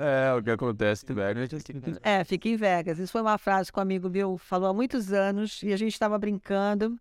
é, 0.00 0.32
o 0.32 0.42
que 0.42 0.50
acontece 0.50 1.04
no 1.08 1.16
backstage. 1.16 1.98
É, 2.02 2.24
fica 2.24 2.48
em 2.48 2.56
Vegas. 2.56 2.98
Isso 2.98 3.12
foi 3.12 3.20
uma 3.20 3.36
frase 3.36 3.70
que 3.72 3.78
um 3.78 3.82
amigo 3.82 4.08
meu 4.08 4.38
falou 4.38 4.70
há 4.70 4.72
muitos 4.72 5.12
anos 5.12 5.62
e 5.62 5.72
a 5.72 5.76
gente 5.76 5.92
estava 5.92 6.16
brincando 6.16 6.98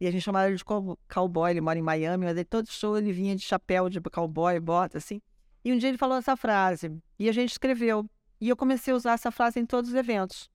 e 0.00 0.06
a 0.06 0.10
gente 0.10 0.22
chamava 0.22 0.48
ele 0.48 0.56
de 0.56 0.64
cow- 0.64 0.98
cowboy. 1.12 1.50
Ele 1.50 1.60
mora 1.60 1.78
em 1.78 1.82
Miami, 1.82 2.24
mas 2.24 2.36
ele, 2.36 2.44
todo 2.44 2.70
show 2.70 2.96
ele 2.96 3.12
vinha 3.12 3.34
de 3.34 3.42
chapéu 3.42 3.88
de 3.88 4.00
cowboy, 4.00 4.58
bota 4.60 4.98
assim. 4.98 5.20
E 5.64 5.72
um 5.72 5.78
dia 5.78 5.88
ele 5.88 5.98
falou 5.98 6.16
essa 6.16 6.36
frase 6.36 6.96
e 7.18 7.28
a 7.28 7.32
gente 7.32 7.50
escreveu. 7.50 8.08
E 8.40 8.48
eu 8.48 8.56
comecei 8.56 8.92
a 8.92 8.96
usar 8.96 9.12
essa 9.14 9.30
frase 9.30 9.58
em 9.58 9.66
todos 9.66 9.90
os 9.90 9.96
eventos, 9.96 10.48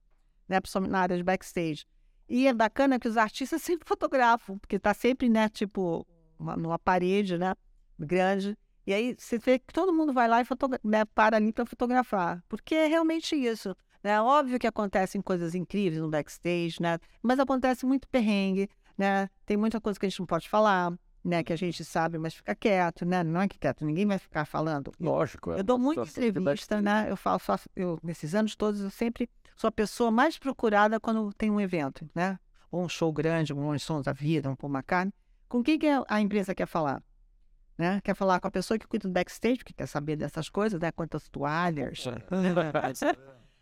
né, 0.48 0.58
na 0.88 0.98
área 0.98 1.16
de 1.16 1.22
backstage. 1.22 1.84
E 2.28 2.46
é 2.46 2.54
bacana 2.54 2.98
que 2.98 3.06
os 3.06 3.16
artistas 3.16 3.60
sempre 3.62 3.86
fotografam, 3.86 4.58
porque 4.58 4.78
tá 4.78 4.94
sempre, 4.94 5.28
né, 5.28 5.48
tipo, 5.48 6.06
uma- 6.38 6.56
numa 6.56 6.78
parede, 6.78 7.36
né, 7.36 7.54
grande. 7.98 8.56
E 8.86 8.92
aí 8.92 9.14
você 9.18 9.38
vê 9.38 9.58
que 9.58 9.72
todo 9.72 9.92
mundo 9.92 10.12
vai 10.12 10.28
lá 10.28 10.40
e 10.42 10.44
né, 10.82 11.04
para 11.06 11.36
ali 11.36 11.52
para 11.52 11.64
fotografar, 11.64 12.42
porque 12.48 12.74
é 12.74 12.86
realmente 12.86 13.34
isso. 13.34 13.74
Né? 14.02 14.20
Óbvio 14.20 14.58
que 14.58 14.66
acontecem 14.66 15.22
coisas 15.22 15.54
incríveis 15.54 16.02
no 16.02 16.10
backstage, 16.10 16.76
né? 16.78 16.98
Mas 17.22 17.38
acontece 17.38 17.86
muito 17.86 18.06
perrengue, 18.06 18.68
né? 18.96 19.28
Tem 19.44 19.56
muita 19.56 19.80
coisa 19.80 19.98
que 19.98 20.06
a 20.06 20.08
gente 20.08 20.20
não 20.20 20.26
pode 20.26 20.48
falar, 20.48 20.92
né? 21.24 21.42
Que 21.42 21.52
a 21.52 21.56
gente 21.56 21.84
sabe, 21.84 22.18
mas 22.18 22.34
fica 22.34 22.54
quieto, 22.54 23.04
né? 23.04 23.24
Não 23.24 23.40
é 23.40 23.48
que 23.48 23.58
quieto, 23.58 23.84
ninguém 23.84 24.06
vai 24.06 24.18
ficar 24.18 24.44
falando. 24.44 24.92
Lógico. 25.00 25.52
é 25.52 25.60
Eu 25.60 25.64
dou 25.64 25.76
uma 25.76 25.84
muita 25.84 26.02
entrevista, 26.02 26.80
né? 26.80 27.06
Eu 27.08 27.16
falo, 27.16 27.38
faço, 27.38 27.68
eu, 27.74 27.98
nesses 28.02 28.34
anos 28.34 28.54
todos, 28.54 28.80
eu 28.80 28.90
sempre 28.90 29.28
sou 29.56 29.68
a 29.68 29.72
pessoa 29.72 30.10
mais 30.10 30.38
procurada 30.38 31.00
quando 31.00 31.32
tem 31.32 31.50
um 31.50 31.60
evento, 31.60 32.08
né? 32.14 32.38
Ou 32.70 32.84
um 32.84 32.88
show 32.88 33.12
grande, 33.12 33.52
um 33.54 33.78
Stones 33.78 34.04
da 34.04 34.12
vida, 34.12 34.50
um 34.50 34.56
Paul 34.56 34.72
McCartney. 34.72 35.14
Com 35.48 35.62
quem 35.62 35.78
que 35.78 35.86
a 36.08 36.20
empresa 36.20 36.54
quer 36.54 36.66
falar? 36.66 37.02
Né? 37.78 38.00
Quer 38.02 38.14
falar 38.14 38.40
com 38.40 38.48
a 38.48 38.50
pessoa 38.50 38.78
que 38.78 38.86
cuida 38.86 39.08
do 39.08 39.12
backstage, 39.12 39.58
que 39.58 39.72
quer 39.72 39.86
saber 39.86 40.16
dessas 40.16 40.48
coisas, 40.48 40.80
né? 40.80 40.92
Quantas 40.92 41.28
toalhas. 41.28 42.04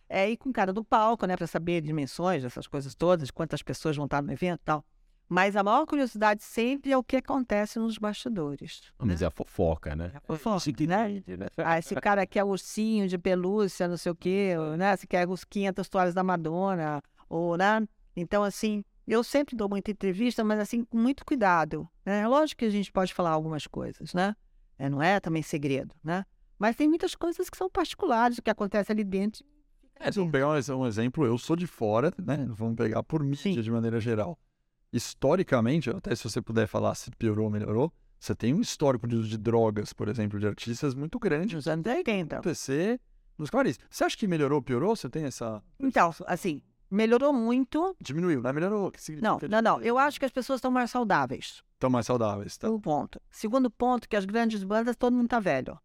É, 0.09 0.29
e 0.31 0.37
com 0.37 0.51
o 0.51 0.53
cara 0.53 0.73
do 0.73 0.85
palco, 0.85 1.27
né? 1.27 1.37
Para 1.37 1.47
saber 1.47 1.81
dimensões 1.81 2.43
dessas 2.43 2.67
coisas 2.67 2.95
todas, 2.95 3.31
quantas 3.31 3.63
pessoas 3.63 3.97
vão 3.97 4.07
estar 4.07 4.23
no 4.23 4.33
evento 4.33 4.61
e 4.61 4.65
tal. 4.65 4.85
Mas 5.33 5.57
a 5.57 5.63
maior 5.63 5.87
curiosidade 5.87 6.43
sempre 6.43 6.93
é 6.93 6.99
o 6.99 7.03
que 7.03 7.17
acontece 7.17 7.79
nos 7.79 7.97
bastidores. 7.97 8.83
Mas 8.99 9.23
é 9.23 9.25
a 9.25 9.31
fofoca, 9.31 9.97
né? 9.97 10.13
Fofoca, 10.25 10.61
né? 10.87 11.23
né? 11.27 11.47
Ah, 11.57 11.79
esse 11.79 11.95
cara 11.95 12.27
quer 12.27 12.45
ursinho 12.45 13.09
de 13.09 13.17
pelúcia, 13.17 13.89
não 13.89 13.97
sei 13.97 14.13
o 14.13 14.15
quê, 14.15 14.53
né? 14.77 14.95
Se 14.95 15.07
quer 15.07 15.27
os 15.27 15.43
500 15.43 15.89
toalhas 15.89 16.13
da 16.13 16.23
Madonna, 16.23 17.01
ou, 17.31 17.57
né? 17.57 17.83
Então, 18.15 18.45
assim, 18.45 18.85
eu 19.09 19.25
sempre 19.25 19.57
dou 19.57 19.71
muita 19.71 19.91
entrevista, 19.91 20.45
mas, 20.45 20.61
assim, 20.61 20.85
com 20.85 20.99
muito 20.99 21.25
cuidado, 21.25 21.89
né? 22.05 22.29
Lógico 22.29 22.59
que 22.59 22.67
a 22.67 22.71
gente 22.71 22.93
pode 22.93 23.15
falar 23.15 23.31
algumas 23.31 23.67
coisas, 23.67 24.13
né? 24.13 24.37
É, 24.79 24.91
não 24.91 25.03
é 25.03 25.19
também 25.19 25.43
segredo, 25.43 25.95
né? 26.05 26.27
Mas 26.59 26.77
tem 26.77 26.87
muitas 26.87 27.15
coisas 27.15 27.49
que 27.49 27.57
são 27.57 27.71
particulares, 27.71 28.39
que 28.39 28.51
acontecem 28.51 28.93
ali 28.93 29.03
dentro. 29.03 29.43
É, 29.99 30.13
se 30.13 30.19
vamos 30.19 30.31
pegar 30.31 30.51
um, 30.51 30.81
um 30.81 30.87
exemplo, 30.87 31.25
eu 31.25 31.39
sou 31.39 31.57
de 31.57 31.67
fora, 31.67 32.13
né? 32.23 32.47
Vamos 32.51 32.77
pegar 32.77 33.03
por 33.03 33.25
mídia 33.25 33.55
Sim. 33.55 33.63
de 33.63 33.71
maneira 33.71 33.99
geral. 33.99 34.39
Historicamente, 34.93 35.89
até 35.91 36.15
se 36.15 36.25
você 36.25 36.43
puder 36.43 36.67
falar 36.67 36.95
se 36.95 37.11
piorou 37.13 37.47
ou 37.47 37.51
melhorou, 37.51 37.93
você 38.21 38.35
tem 38.35 38.53
um 38.55 38.61
histórico 38.61 39.09
de 39.09 39.17
uso 39.17 39.29
de 39.29 39.39
drogas, 39.39 39.93
por 39.93 40.09
exemplo, 40.09 40.39
de 40.39 40.47
artistas 40.47 40.95
muito 40.95 41.19
grande. 41.19 41.57
Nos 41.57 41.67
anos 41.67 41.87
80. 41.87 42.37
acontecer 42.37 43.01
nos 43.39 43.51
camaris. 43.51 43.79
Você 43.91 44.05
acha 44.05 44.17
que 44.17 44.27
melhorou 44.27 44.57
ou 44.57 44.63
piorou? 44.63 44.95
Você 44.95 45.09
tem 45.09 45.25
essa. 45.25 45.63
Então, 45.81 46.15
assim, 46.27 46.63
melhorou 46.91 47.33
muito. 47.33 47.97
Diminuiu, 48.01 48.43
não 48.43 48.51
é? 48.51 48.53
Melhorou? 48.53 48.93
Não, 49.21 49.39
não, 49.49 49.63
não. 49.63 49.81
Eu 49.81 49.99
acho 49.99 50.19
que 50.19 50.25
as 50.25 50.31
pessoas 50.31 50.59
estão 50.59 50.71
mais 50.71 50.91
saudáveis. 50.91 51.63
Estão 51.75 51.91
mais 51.91 52.07
saudáveis, 52.07 52.57
tá? 52.57 52.71
Um 52.71 52.81
ponto. 52.81 53.21
Segundo 53.31 53.71
ponto, 53.71 54.09
que 54.09 54.15
as 54.15 54.25
grandes 54.25 54.63
bandas, 54.63 54.95
todo 54.95 55.17
mundo 55.17 55.29
tá 55.29 55.41
velho. 55.41 55.79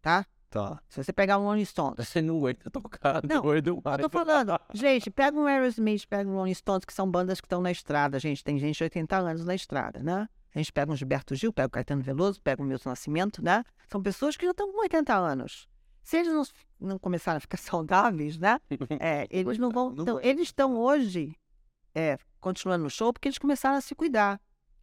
Tá? 0.00 0.26
Tá. 0.54 0.80
Se 0.88 1.02
você 1.02 1.12
pegar 1.12 1.36
um 1.36 1.42
Rolling 1.42 1.64
Stones. 1.64 2.06
Você 2.06 2.22
não 2.22 2.36
aguenta 2.36 2.70
tocar 2.70 3.20
Não, 3.26 3.42
doido 3.42 3.70
Eu 3.70 3.82
mais. 3.84 4.00
tô 4.00 4.08
falando, 4.08 4.56
gente, 4.72 5.10
pega 5.10 5.36
um 5.36 5.46
Aerosmith, 5.46 6.06
pega 6.08 6.30
um 6.30 6.34
Rolling 6.34 6.54
Stones, 6.54 6.84
que 6.84 6.92
são 6.92 7.10
bandas 7.10 7.40
que 7.40 7.46
estão 7.46 7.60
na 7.60 7.72
estrada, 7.72 8.20
gente. 8.20 8.44
Tem 8.44 8.56
gente 8.56 8.76
de 8.76 8.84
80 8.84 9.16
anos 9.16 9.44
na 9.44 9.56
estrada, 9.56 10.00
né? 10.00 10.28
A 10.54 10.58
gente 10.58 10.72
pega 10.72 10.92
um 10.92 10.94
Gilberto 10.94 11.34
Gil, 11.34 11.52
pega 11.52 11.66
o 11.66 11.70
Caetano 11.70 12.02
Veloso, 12.02 12.40
pega 12.40 12.62
o 12.62 12.64
Milton 12.64 12.88
Nascimento, 12.90 13.42
né? 13.42 13.64
São 13.88 14.00
pessoas 14.00 14.36
que 14.36 14.44
já 14.44 14.52
estão 14.52 14.70
com 14.70 14.80
80 14.82 15.12
anos. 15.12 15.68
Se 16.04 16.18
eles 16.18 16.32
não, 16.32 16.44
não 16.78 16.98
começarem 17.00 17.38
a 17.38 17.40
ficar 17.40 17.58
saudáveis, 17.58 18.38
né? 18.38 18.60
É, 19.00 19.26
eles 19.36 19.58
não 19.58 19.70
vão. 19.70 19.92
Então, 19.98 20.20
eles 20.20 20.42
estão 20.42 20.76
hoje 20.78 21.34
é, 21.92 22.16
continuando 22.38 22.84
no 22.84 22.90
show 22.90 23.12
porque 23.12 23.26
eles 23.26 23.38
começaram 23.38 23.76
a 23.76 23.80
se 23.80 23.92
cuidar. 23.92 24.40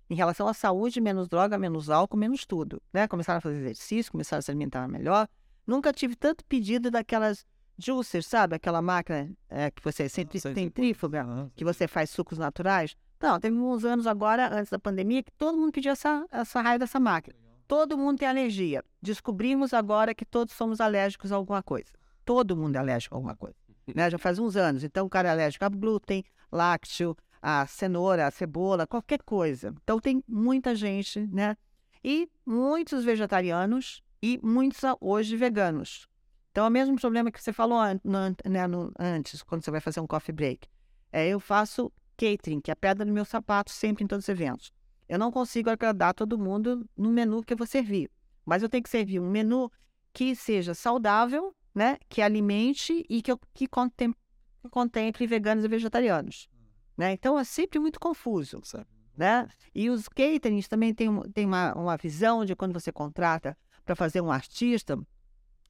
Em 0.09 0.15
relação 0.15 0.49
à 0.49 0.53
saúde, 0.53 0.99
menos 0.99 1.29
droga, 1.29 1.57
menos 1.57 1.89
álcool, 1.89 2.17
menos 2.17 2.45
tudo. 2.45 2.81
Né? 2.91 3.07
Começaram 3.07 3.37
a 3.37 3.41
fazer 3.41 3.55
exercício, 3.55 4.11
começaram 4.11 4.39
a 4.39 4.41
se 4.41 4.51
alimentar 4.51 4.85
melhor. 4.85 5.29
Nunca 5.65 5.93
tive 5.93 6.15
tanto 6.15 6.43
pedido 6.45 6.89
daquelas 6.89 7.45
juicers, 7.77 8.27
sabe? 8.27 8.55
Aquela 8.55 8.81
máquina 8.81 9.31
é, 9.49 9.71
que 9.71 9.83
você 9.83 10.07
sempre 10.07 10.39
sei, 10.39 10.53
tem 10.53 10.65
sei. 10.65 10.71
trífuga, 10.71 11.23
Ah, 11.27 11.49
que 11.55 11.63
você 11.63 11.87
faz 11.87 12.09
sucos 12.09 12.37
naturais. 12.37 12.95
Não, 13.19 13.39
teve 13.39 13.55
uns 13.55 13.85
anos 13.85 14.07
agora, 14.07 14.51
antes 14.51 14.71
da 14.71 14.79
pandemia, 14.79 15.21
que 15.23 15.31
todo 15.31 15.57
mundo 15.57 15.71
pedia 15.71 15.91
essa, 15.91 16.25
essa 16.31 16.61
raia 16.61 16.79
dessa 16.79 16.99
máquina. 16.99 17.35
Todo 17.67 17.97
mundo 17.97 18.17
tem 18.19 18.27
alergia. 18.27 18.83
Descobrimos 19.01 19.73
agora 19.73 20.13
que 20.13 20.25
todos 20.25 20.53
somos 20.53 20.81
alérgicos 20.81 21.31
a 21.31 21.35
alguma 21.35 21.63
coisa. 21.63 21.91
Todo 22.25 22.55
mundo 22.57 22.75
é 22.75 22.79
alérgico 22.79 23.15
a 23.15 23.17
alguma 23.17 23.35
coisa. 23.35 23.55
Né? 23.95 24.09
Já 24.09 24.17
faz 24.17 24.39
uns 24.39 24.55
anos. 24.55 24.83
Então, 24.83 25.05
o 25.05 25.09
cara 25.09 25.29
é 25.29 25.31
alérgico 25.31 25.63
a 25.63 25.69
glúten, 25.69 26.23
lácteo, 26.51 27.15
a 27.41 27.65
cenoura, 27.67 28.27
a 28.27 28.31
cebola, 28.31 28.85
qualquer 28.85 29.21
coisa. 29.23 29.73
Então, 29.83 29.99
tem 29.99 30.23
muita 30.27 30.75
gente, 30.75 31.27
né? 31.27 31.55
E 32.03 32.27
muitos 32.45 33.05
vegetarianos 33.05 34.03
e 34.21 34.39
muitos 34.43 34.79
hoje 34.99 35.35
veganos. 35.35 36.07
Então, 36.51 36.65
é 36.65 36.67
o 36.67 36.71
mesmo 36.71 36.99
problema 36.99 37.31
que 37.31 37.41
você 37.41 37.53
falou 37.53 37.79
an- 37.79 37.99
né, 38.03 38.65
antes, 38.99 39.41
quando 39.41 39.63
você 39.63 39.71
vai 39.71 39.79
fazer 39.81 39.99
um 39.99 40.07
coffee 40.07 40.33
break. 40.35 40.67
É, 41.11 41.27
eu 41.27 41.39
faço 41.39 41.91
catering, 42.17 42.59
que 42.61 42.69
é 42.69 42.73
a 42.73 42.75
pedra 42.75 43.05
no 43.05 43.13
meu 43.13 43.25
sapato, 43.25 43.71
sempre 43.71 44.03
em 44.03 44.07
todos 44.07 44.25
os 44.25 44.29
eventos. 44.29 44.71
Eu 45.07 45.17
não 45.17 45.31
consigo 45.31 45.69
agradar 45.69 46.13
todo 46.13 46.37
mundo 46.37 46.87
no 46.95 47.09
menu 47.09 47.43
que 47.43 47.53
eu 47.53 47.57
vou 47.57 47.67
servir. 47.67 48.09
Mas 48.45 48.61
eu 48.63 48.69
tenho 48.69 48.83
que 48.83 48.89
servir 48.89 49.19
um 49.19 49.29
menu 49.29 49.71
que 50.13 50.35
seja 50.35 50.73
saudável, 50.73 51.55
né? 51.73 51.97
Que 52.09 52.21
alimente 52.21 53.05
e 53.09 53.21
que, 53.21 53.31
eu- 53.31 53.39
que 53.53 53.67
contem- 53.67 54.13
que 54.61 54.69
contemple 54.69 55.25
veganos 55.25 55.63
e 55.63 55.67
vegetarianos. 55.67 56.49
Né? 56.97 57.13
Então, 57.13 57.39
é 57.39 57.43
sempre 57.43 57.79
muito 57.79 57.99
confuso 57.99 58.59
certo. 58.63 58.87
né? 59.17 59.47
E 59.73 59.89
os 59.89 60.07
caterings 60.07 60.67
também 60.67 60.93
têm, 60.93 61.09
têm 61.33 61.45
uma, 61.45 61.73
uma 61.73 61.97
visão 61.97 62.43
de 62.45 62.55
quando 62.55 62.73
você 62.73 62.91
contrata 62.91 63.57
para 63.85 63.95
fazer 63.95 64.21
um 64.21 64.31
artista, 64.31 64.97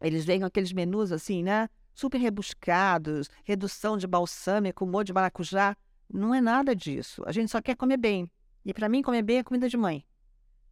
eles 0.01 0.25
vêm 0.25 0.39
com 0.39 0.45
aqueles 0.45 0.73
menus 0.73 1.11
assim, 1.11 1.43
né? 1.43 1.69
Super 1.93 2.17
rebuscados, 2.17 3.29
redução 3.43 3.97
de 3.97 4.07
balsâmico, 4.07 4.85
molho 4.85 5.05
de 5.05 5.13
maracujá. 5.13 5.75
Não 6.11 6.33
é 6.33 6.41
nada 6.41 6.75
disso. 6.75 7.21
A 7.25 7.31
gente 7.31 7.51
só 7.51 7.61
quer 7.61 7.75
comer 7.75 7.97
bem. 7.97 8.29
E 8.65 8.73
para 8.73 8.89
mim, 8.89 9.01
comer 9.01 9.21
bem 9.21 9.37
é 9.37 9.43
comida 9.43 9.69
de 9.69 9.77
mãe. 9.77 10.05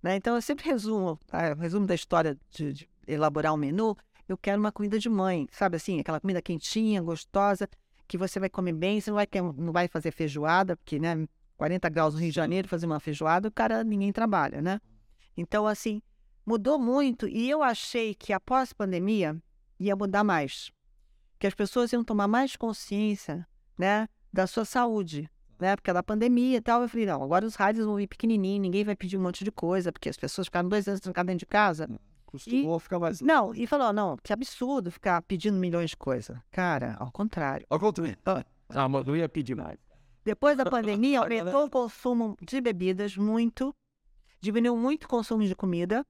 Né? 0.01 0.15
Então, 0.15 0.35
eu 0.35 0.41
sempre 0.41 0.65
resumo, 0.65 1.19
tá? 1.27 1.53
resumo 1.53 1.85
da 1.85 1.95
história 1.95 2.37
de, 2.49 2.73
de 2.73 2.89
elaborar 3.07 3.53
um 3.53 3.57
menu. 3.57 3.95
Eu 4.27 4.37
quero 4.37 4.59
uma 4.59 4.71
comida 4.71 4.97
de 4.97 5.09
mãe, 5.09 5.47
sabe 5.51 5.75
assim? 5.75 5.99
Aquela 5.99 6.19
comida 6.19 6.41
quentinha, 6.41 7.01
gostosa, 7.01 7.67
que 8.07 8.17
você 8.17 8.39
vai 8.39 8.49
comer 8.49 8.73
bem. 8.73 9.01
Você 9.01 9.11
não 9.11 9.15
vai, 9.15 9.27
não 9.57 9.73
vai 9.73 9.87
fazer 9.87 10.11
feijoada, 10.11 10.77
porque, 10.77 10.99
né? 10.99 11.27
40 11.57 11.89
graus 11.89 12.13
no 12.13 12.21
Rio 12.21 12.29
de 12.29 12.35
Janeiro, 12.35 12.69
fazer 12.69 12.85
uma 12.85 13.01
feijoada, 13.01 13.49
o 13.49 13.51
cara, 13.51 13.83
ninguém 13.83 14.13
trabalha, 14.13 14.61
né? 14.61 14.79
Então, 15.35 15.67
assim, 15.67 16.01
mudou 16.49 16.79
muito. 16.79 17.27
E 17.27 17.47
eu 17.47 17.61
achei 17.61 18.15
que 18.15 18.33
após 18.33 18.71
a 18.71 18.75
pandemia 18.75 19.37
ia 19.79 19.95
mudar 19.95 20.23
mais. 20.23 20.71
Que 21.37 21.45
as 21.45 21.53
pessoas 21.53 21.93
iam 21.93 22.03
tomar 22.03 22.27
mais 22.27 22.55
consciência, 22.55 23.47
né? 23.77 24.09
Da 24.33 24.47
sua 24.47 24.65
saúde, 24.65 25.29
né? 25.59 25.75
Porque 25.75 25.93
da 25.93 26.01
pandemia 26.01 26.57
e 26.57 26.61
tal, 26.61 26.81
eu 26.81 26.89
falei, 26.89 27.05
não, 27.05 27.21
agora 27.23 27.45
os 27.45 27.55
rádios 27.55 27.85
vão 27.85 27.95
vir 27.95 28.07
pequenininho, 28.07 28.61
ninguém 28.61 28.83
vai 28.83 28.95
pedir 28.95 29.17
um 29.17 29.21
monte 29.21 29.43
de 29.43 29.51
coisa, 29.51 29.91
porque 29.91 30.09
as 30.09 30.17
pessoas 30.17 30.47
ficaram 30.47 30.67
dois 30.67 30.87
anos 30.87 30.99
trancadas 30.99 31.27
dentro 31.27 31.45
de 31.45 31.45
casa. 31.45 31.87
Hum, 31.89 31.97
costumou 32.25 32.77
e, 32.77 32.79
ficar 32.79 32.99
mais... 32.99 33.21
Não, 33.21 33.53
e 33.53 33.67
falou, 33.67 33.93
não, 33.93 34.17
que 34.17 34.33
absurdo 34.33 34.91
ficar 34.91 35.21
pedindo 35.21 35.57
milhões 35.57 35.91
de 35.91 35.97
coisas. 35.97 36.35
Cara, 36.51 36.95
ao 36.99 37.11
contrário. 37.11 37.65
Ao 37.69 37.79
contrário. 37.79 38.17
Ah, 38.69 38.89
mas 38.89 39.05
não 39.05 39.15
ia 39.15 39.29
pedir 39.29 39.55
mais. 39.55 39.77
Depois 40.25 40.57
da 40.57 40.65
pandemia, 40.69 41.19
aumentou 41.19 41.65
o 41.65 41.69
consumo 41.69 42.35
de 42.41 42.59
bebidas 42.59 43.15
muito, 43.15 43.73
diminuiu 44.41 44.75
muito 44.75 45.05
o 45.05 45.07
consumo 45.07 45.43
de 45.43 45.55
comida. 45.55 46.05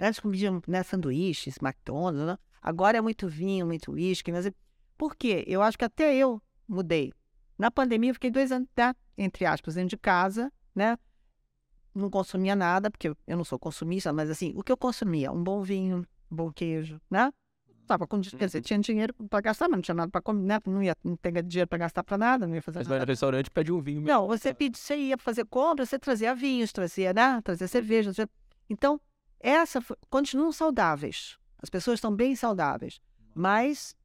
Antes 0.00 0.18
comiam 0.18 0.62
né, 0.66 0.82
sanduíches, 0.82 1.56
McDonald's, 1.62 2.26
né? 2.26 2.38
agora 2.62 2.98
é 2.98 3.00
muito 3.00 3.28
vinho, 3.28 3.66
muito 3.66 3.92
uísque. 3.92 4.32
Mas... 4.32 4.50
Por 4.96 5.14
quê? 5.14 5.44
Eu 5.46 5.62
acho 5.62 5.78
que 5.78 5.84
até 5.84 6.14
eu 6.14 6.42
mudei. 6.68 7.12
Na 7.58 7.70
pandemia, 7.70 8.10
eu 8.10 8.14
fiquei 8.14 8.30
dois 8.30 8.50
anos, 8.50 8.68
né, 8.76 8.94
entre 9.16 9.44
aspas, 9.44 9.74
dentro 9.74 9.90
de 9.90 9.96
casa, 9.98 10.50
né? 10.74 10.96
Não 11.94 12.08
consumia 12.08 12.56
nada, 12.56 12.90
porque 12.90 13.08
eu 13.08 13.36
não 13.36 13.44
sou 13.44 13.58
consumista, 13.58 14.12
mas 14.12 14.30
assim, 14.30 14.52
o 14.56 14.62
que 14.62 14.72
eu 14.72 14.76
consumia? 14.76 15.30
Um 15.32 15.42
bom 15.42 15.62
vinho, 15.62 16.06
um 16.30 16.36
bom 16.36 16.50
queijo, 16.50 17.00
né? 17.10 17.30
Tava 17.86 18.06
com, 18.06 18.20
quer 18.20 18.46
dizer, 18.46 18.58
uhum. 18.58 18.62
tinha 18.62 18.78
dinheiro 18.78 19.12
para 19.28 19.40
gastar, 19.40 19.68
mas 19.68 19.78
não 19.78 19.82
tinha 19.82 19.94
nada 19.94 20.10
para 20.10 20.22
comer, 20.22 20.42
né? 20.42 20.60
Não 20.64 20.82
ia 20.82 20.96
não 21.02 21.16
ter 21.16 21.42
dinheiro 21.42 21.68
para 21.68 21.78
gastar 21.78 22.04
para 22.04 22.16
nada, 22.16 22.46
não 22.46 22.54
ia 22.54 22.62
fazer 22.62 22.78
mas 22.78 22.86
nada. 22.86 23.00
Mas 23.00 23.06
no 23.06 23.10
restaurante 23.10 23.50
pede 23.50 23.72
um 23.72 23.80
vinho. 23.80 24.02
Não, 24.02 24.26
você, 24.26 24.54
pedi, 24.54 24.78
você 24.78 24.96
ia 24.96 25.18
fazer 25.18 25.44
compra, 25.46 25.84
você 25.84 25.98
trazia 25.98 26.34
vinhos, 26.34 26.72
trazia, 26.72 27.12
né? 27.12 27.40
Trazia 27.42 27.66
cerveja. 27.66 28.14
Trazia... 28.14 28.30
Então, 28.68 29.00
essa 29.40 29.80
foi... 29.80 29.96
continuam 30.08 30.52
saudáveis. 30.52 31.38
As 31.58 31.68
pessoas 31.68 31.98
estão 31.98 32.14
bem 32.14 32.36
saudáveis. 32.36 33.00
Mas 33.34 33.96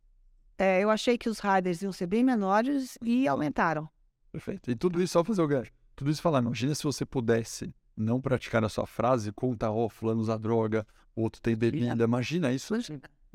é, 0.57 0.81
eu 0.81 0.89
achei 0.89 1.17
que 1.17 1.29
os 1.29 1.39
riders 1.39 1.81
iam 1.81 1.91
ser 1.91 2.07
bem 2.07 2.23
menores 2.23 2.97
e 3.01 3.27
aumentaram. 3.27 3.89
Perfeito. 4.31 4.71
E 4.71 4.75
tudo 4.75 5.01
isso, 5.01 5.13
só 5.13 5.23
fazer 5.23 5.41
o 5.41 5.47
gancho. 5.47 5.71
Tudo 5.95 6.11
isso 6.11 6.21
falar, 6.21 6.39
imagina 6.41 6.75
se 6.75 6.83
você 6.83 7.05
pudesse 7.05 7.73
não 7.95 8.19
praticar 8.19 8.63
a 8.63 8.69
sua 8.69 8.86
frase, 8.86 9.31
conta, 9.31 9.71
ó, 9.71 9.86
oh, 9.86 9.89
fulano 9.89 10.19
usa 10.19 10.38
droga, 10.38 10.86
o 11.15 11.21
outro 11.21 11.41
tem 11.41 11.55
bebida. 11.55 12.03
Imagina 12.03 12.51
isso. 12.51 12.73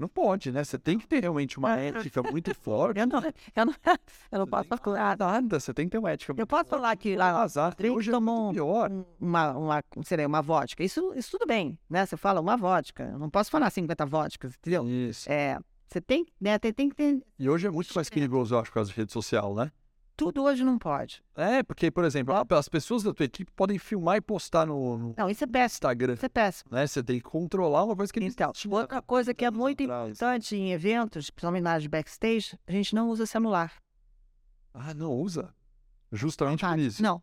Não 0.01 0.09
pode, 0.09 0.51
né? 0.51 0.65
Você 0.65 0.79
tem 0.79 0.99
que 0.99 1.07
ter 1.07 1.21
realmente 1.21 1.59
uma 1.59 1.77
ética 1.77 2.23
muito 2.23 2.55
forte. 2.57 2.99
Eu 2.99 3.07
não, 3.07 3.23
eu 3.23 3.67
não, 3.67 3.75
eu 4.33 4.39
não 4.39 4.47
posso 4.47 4.69
falar 4.83 5.19
nada. 5.19 5.61
Você 5.61 5.75
tem 5.75 5.85
que 5.85 5.91
ter 5.91 5.99
uma 5.99 6.11
ética. 6.11 6.33
Eu 6.35 6.47
posso 6.47 6.65
forte. 6.65 6.71
falar 6.71 6.97
que 6.97 7.15
lá 7.15 7.43
azar, 7.43 7.77
hoje 7.93 8.11
tomou 8.11 8.51
é 8.57 8.63
uma, 9.21 9.53
uma, 9.53 9.85
sei 10.03 10.25
uma 10.25 10.41
vodka. 10.41 10.83
Isso, 10.83 11.13
isso 11.15 11.33
tudo 11.33 11.47
bem, 11.47 11.79
né? 11.89 12.07
Você 12.07 12.17
fala 12.17 12.41
uma 12.41 12.57
vodka. 12.57 13.11
Eu 13.13 13.19
não 13.19 13.29
posso 13.29 13.51
falar 13.51 13.69
50 13.69 14.07
vodkas, 14.07 14.55
entendeu? 14.55 14.89
Isso. 14.89 15.31
É, 15.31 15.59
você 15.87 16.01
tem, 16.01 16.25
né, 16.41 16.59
tem, 16.59 16.73
tem 16.73 16.89
que 16.89 16.95
ter. 16.95 17.23
E 17.39 17.51
hoje 17.51 17.67
é 17.67 17.71
muito 17.71 17.93
mais 17.95 18.09
perigoso, 18.09 18.55
eu 18.55 18.59
acho, 18.59 18.71
por 18.71 18.77
causa 18.77 18.91
da 18.91 18.97
rede 18.97 19.13
social, 19.13 19.55
né? 19.55 19.71
Tudo 20.27 20.45
hoje 20.45 20.65
não 20.65 20.79
pode. 20.79 21.23
É, 21.35 21.63
porque, 21.63 21.91
por 21.91 22.05
exemplo, 22.05 22.35
as 22.51 22.69
pessoas 22.69 23.03
da 23.03 23.13
tua 23.13 23.25
equipe 23.25 23.51
podem 23.53 23.79
filmar 23.79 24.17
e 24.17 24.21
postar 24.21 24.67
no, 24.67 24.97
no 24.97 25.15
não, 25.17 25.29
isso 25.29 25.45
é 25.45 25.47
péssimo. 25.47 25.77
Instagram. 25.77 26.15
Isso 26.15 26.27
é 26.27 26.29
péssimo. 26.29 26.71
Né? 26.73 26.87
Você 26.87 27.03
tem 27.03 27.17
que 27.17 27.23
controlar 27.23 27.85
uma 27.85 27.97
coisa 27.97 28.13
que 28.13 28.25
Então, 28.25 28.53
outra 28.71 29.03
coisa 29.03 29.35
que 29.35 29.45
é 29.45 29.51
muito 29.51 29.83
importante 29.83 30.57
em 30.57 30.73
eventos, 30.73 31.31
principalmente 31.31 31.63
na 31.63 31.71
área 31.73 31.83
de 31.83 31.89
backstage, 31.89 32.59
a 32.67 32.73
gente 32.73 32.95
não 32.95 33.09
usa 33.09 33.27
celular. 33.27 33.73
Ah, 34.73 34.95
não 34.95 35.13
usa? 35.13 35.55
Justamente 36.13 36.65
por 36.65 36.79
isso. 36.79 37.03
Não. 37.03 37.23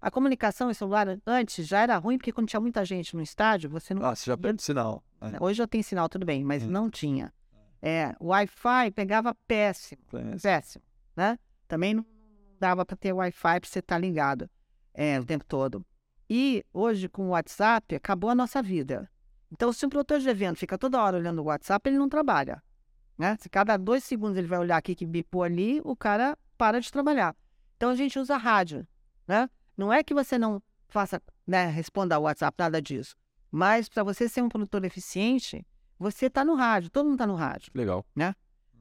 A 0.00 0.10
comunicação 0.10 0.70
em 0.70 0.74
celular 0.74 1.18
antes 1.26 1.66
já 1.66 1.80
era 1.80 1.96
ruim, 1.96 2.18
porque 2.18 2.30
quando 2.32 2.48
tinha 2.48 2.60
muita 2.60 2.84
gente 2.84 3.16
no 3.16 3.22
estádio, 3.22 3.70
você 3.70 3.94
não. 3.94 4.04
Ah, 4.04 4.14
você 4.14 4.30
já 4.30 4.36
perde 4.36 4.62
sinal. 4.62 5.02
É. 5.20 5.42
Hoje 5.42 5.58
já 5.58 5.66
tem 5.66 5.82
sinal, 5.82 6.08
tudo 6.08 6.26
bem, 6.26 6.44
mas 6.44 6.62
hum. 6.62 6.68
não 6.68 6.90
tinha. 6.90 7.32
É, 7.80 8.14
o 8.20 8.28
Wi-Fi 8.28 8.90
pegava 8.92 9.34
péssimo. 9.46 10.02
Péssimo. 10.10 10.40
péssimo 10.40 10.84
né? 11.16 11.38
Também 11.66 11.94
não 11.94 12.04
dava 12.58 12.84
para 12.84 12.96
ter 12.96 13.12
Wi-Fi 13.12 13.60
para 13.60 13.68
você 13.68 13.78
estar 13.78 13.94
tá 13.94 13.98
ligado 13.98 14.50
é, 14.96 15.20
o 15.20 15.24
tempo 15.24 15.44
todo. 15.44 15.84
E 16.28 16.64
hoje, 16.72 17.08
com 17.08 17.26
o 17.26 17.30
WhatsApp, 17.30 17.94
acabou 17.94 18.30
a 18.30 18.34
nossa 18.34 18.62
vida. 18.62 19.08
Então, 19.52 19.72
se 19.72 19.86
um 19.86 19.88
produtor 19.88 20.18
de 20.18 20.28
evento 20.28 20.58
fica 20.58 20.76
toda 20.76 21.00
hora 21.00 21.18
olhando 21.18 21.40
o 21.40 21.44
WhatsApp, 21.44 21.88
ele 21.88 21.98
não 21.98 22.08
trabalha. 22.08 22.60
Né? 23.16 23.36
Se 23.40 23.48
cada 23.48 23.76
dois 23.76 24.02
segundos 24.02 24.36
ele 24.36 24.48
vai 24.48 24.58
olhar 24.58 24.76
aqui 24.76 24.94
que 24.94 25.06
bipou 25.06 25.42
ali, 25.42 25.80
o 25.84 25.94
cara 25.94 26.36
para 26.58 26.80
de 26.80 26.90
trabalhar. 26.90 27.36
Então, 27.76 27.90
a 27.90 27.94
gente 27.94 28.18
usa 28.18 28.36
rádio. 28.36 28.86
Né? 29.28 29.48
Não 29.76 29.92
é 29.92 30.02
que 30.02 30.14
você 30.14 30.36
não 30.36 30.60
faça, 30.88 31.22
né, 31.46 31.66
responda 31.66 32.16
ao 32.16 32.22
WhatsApp, 32.22 32.56
nada 32.58 32.82
disso. 32.82 33.14
Mas, 33.50 33.88
para 33.88 34.02
você 34.02 34.28
ser 34.28 34.42
um 34.42 34.48
produtor 34.48 34.84
eficiente, 34.84 35.64
você 35.98 36.26
está 36.26 36.44
no 36.44 36.54
rádio, 36.54 36.90
todo 36.90 37.04
mundo 37.04 37.14
está 37.14 37.26
no 37.26 37.34
rádio. 37.34 37.70
Legal. 37.74 38.04
Né? 38.14 38.34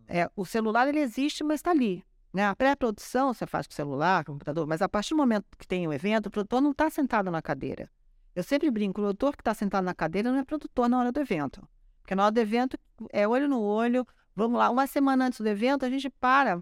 É, 0.08 0.30
o 0.36 0.46
celular, 0.46 0.88
ele 0.88 1.00
existe, 1.00 1.44
mas 1.44 1.60
está 1.60 1.72
ali. 1.72 2.04
Né? 2.36 2.46
A 2.46 2.54
pré-produção 2.54 3.34
você 3.34 3.48
faz 3.48 3.66
com 3.66 3.74
celular, 3.74 4.26
com 4.26 4.34
computador, 4.34 4.68
mas 4.68 4.82
a 4.82 4.90
partir 4.90 5.12
do 5.12 5.18
momento 5.18 5.46
que 5.58 5.66
tem 5.66 5.88
o 5.88 5.94
evento, 5.94 6.26
o 6.26 6.30
produtor 6.30 6.60
não 6.60 6.72
está 6.72 6.90
sentado 6.90 7.32
na 7.32 7.42
cadeira. 7.42 7.90
Eu 8.36 8.44
sempre 8.44 8.70
brinco, 8.70 9.00
o 9.00 9.04
produtor 9.06 9.38
que 9.38 9.42
está 9.42 9.54
sentado 9.54 9.86
na 9.86 9.96
cadeira 9.96 10.30
não 10.30 10.40
é 10.40 10.44
produtor 10.44 10.90
na 10.90 11.00
hora 11.00 11.14
do 11.14 11.20
evento. 11.22 11.66
Porque 12.02 12.14
na 12.14 12.24
hora 12.24 12.34
do 12.34 12.38
evento 12.38 12.78
é 13.14 13.26
olho 13.26 13.48
no 13.48 13.62
olho, 13.62 14.06
vamos 14.36 14.58
lá, 14.58 14.70
uma 14.70 14.86
semana 14.86 15.28
antes 15.28 15.40
do 15.40 15.48
evento 15.48 15.86
a 15.86 15.90
gente 15.90 16.10
para, 16.10 16.62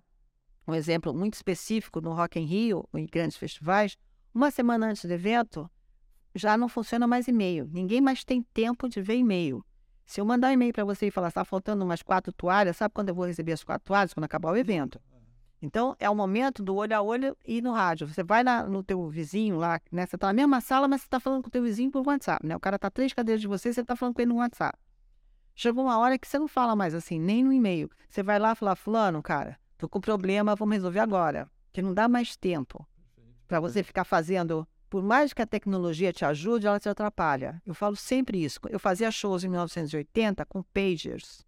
um 0.67 0.75
exemplo 0.75 1.11
muito 1.11 1.33
específico 1.33 1.99
no 1.99 2.13
Rock 2.13 2.39
in 2.39 2.45
Rio, 2.45 2.87
em 2.93 3.07
grandes 3.07 3.35
festivais, 3.35 3.97
uma 4.31 4.51
semana 4.51 4.91
antes 4.91 5.03
do 5.03 5.11
evento 5.11 5.67
já 6.35 6.55
não 6.55 6.69
funciona 6.69 7.07
mais 7.07 7.27
e-mail. 7.27 7.67
Ninguém 7.73 7.99
mais 7.99 8.23
tem 8.23 8.43
tempo 8.53 8.87
de 8.87 9.01
ver 9.01 9.15
e-mail. 9.15 9.65
Se 10.05 10.21
eu 10.21 10.25
mandar 10.25 10.49
um 10.49 10.51
e-mail 10.51 10.71
para 10.71 10.85
você 10.85 11.07
e 11.07 11.11
falar, 11.11 11.29
está 11.29 11.43
faltando 11.43 11.83
umas 11.83 12.03
quatro 12.03 12.31
toalhas, 12.31 12.77
sabe 12.77 12.93
quando 12.93 13.09
eu 13.09 13.15
vou 13.15 13.25
receber 13.25 13.53
as 13.53 13.63
quatro 13.63 13.85
toalhas? 13.85 14.13
Quando 14.13 14.25
acabar 14.25 14.51
o 14.51 14.55
evento. 14.55 15.01
Então, 15.65 15.95
é 15.97 16.09
o 16.09 16.15
momento 16.15 16.61
do 16.61 16.75
olho 16.75 16.93
a 16.93 17.01
olho 17.01 17.37
e 17.45 17.61
no 17.61 17.71
rádio. 17.71 18.05
Você 18.05 18.21
vai 18.21 18.43
na, 18.43 18.63
no 18.63 18.83
teu 18.83 19.07
vizinho 19.07 19.55
lá, 19.55 19.79
né? 19.89 20.05
Você 20.05 20.17
está 20.17 20.27
na 20.27 20.33
mesma 20.33 20.59
sala, 20.59 20.89
mas 20.89 20.99
você 20.99 21.07
está 21.07 21.21
falando 21.21 21.41
com 21.41 21.47
o 21.47 21.51
teu 21.51 21.63
vizinho 21.63 21.89
por 21.89 22.05
WhatsApp, 22.05 22.45
né? 22.45 22.53
O 22.53 22.59
cara 22.59 22.75
está 22.75 22.91
três 22.91 23.13
cadeiras 23.13 23.39
de 23.39 23.47
você, 23.47 23.71
você 23.71 23.79
está 23.79 23.95
falando 23.95 24.13
com 24.13 24.21
ele 24.21 24.33
no 24.33 24.39
WhatsApp. 24.39 24.77
Chegou 25.55 25.85
uma 25.85 25.97
hora 25.97 26.19
que 26.19 26.27
você 26.27 26.37
não 26.37 26.49
fala 26.49 26.75
mais 26.75 26.93
assim, 26.93 27.17
nem 27.17 27.45
no 27.45 27.53
e-mail. 27.53 27.89
Você 28.09 28.21
vai 28.21 28.39
lá 28.39 28.53
falar, 28.55 28.75
fulano, 28.75 29.23
cara, 29.23 29.57
tô 29.77 29.87
com 29.87 30.01
problema, 30.01 30.53
vamos 30.53 30.73
resolver 30.73 30.99
agora. 30.99 31.49
Que 31.71 31.81
não 31.81 31.93
dá 31.93 32.09
mais 32.09 32.35
tempo 32.35 32.85
para 33.47 33.61
você 33.61 33.83
ficar 33.83 34.03
fazendo. 34.03 34.67
Por 34.89 35.01
mais 35.01 35.31
que 35.31 35.41
a 35.41 35.47
tecnologia 35.47 36.11
te 36.11 36.25
ajude, 36.25 36.67
ela 36.67 36.77
te 36.77 36.89
atrapalha. 36.89 37.61
Eu 37.65 37.73
falo 37.73 37.95
sempre 37.95 38.43
isso. 38.43 38.59
Eu 38.69 38.81
fazia 38.81 39.09
shows 39.09 39.45
em 39.45 39.47
1980 39.47 40.45
com 40.45 40.61
pagers. 40.61 41.45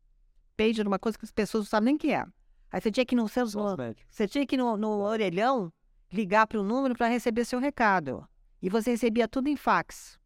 Pager 0.56 0.86
é 0.86 0.88
uma 0.88 1.00
coisa 1.00 1.18
que 1.18 1.26
as 1.26 1.32
pessoas 1.32 1.66
não 1.66 1.70
sabem 1.70 1.88
nem 1.88 1.96
o 1.96 2.00
que 2.00 2.14
é. 2.14 2.26
Aí 2.72 2.82
você 2.82 2.92
tinha 2.92 3.06
que 3.06 3.16
ir 3.16 3.18
no 3.18 3.28
seu, 3.28 3.46
você 3.46 4.28
tinha 4.28 4.46
que 4.46 4.58
no, 4.58 4.76
no 4.78 5.00
orelhão 5.02 5.72
ligar 6.12 6.48
para 6.48 6.60
o 6.60 6.64
número 6.64 6.96
para 6.96 7.08
receber 7.08 7.46
seu 7.46 7.60
recado. 7.60 8.28
E 8.62 8.70
você 8.70 8.92
recebia 8.92 9.28
tudo 9.28 9.48
em 9.48 9.56
fax, 9.56 10.20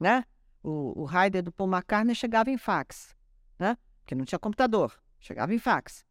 né? 0.00 0.24
O, 0.62 1.04
o 1.04 1.42
do 1.42 1.52
Paul 1.52 1.70
McCartney 1.70 2.14
chegava 2.14 2.50
em 2.50 2.56
fax, 2.56 3.14
né? 3.58 3.76
Porque 4.00 4.14
não 4.14 4.24
tinha 4.24 4.38
computador, 4.38 4.92
chegava 5.18 5.52
em 5.54 5.58
fax. 5.58 6.04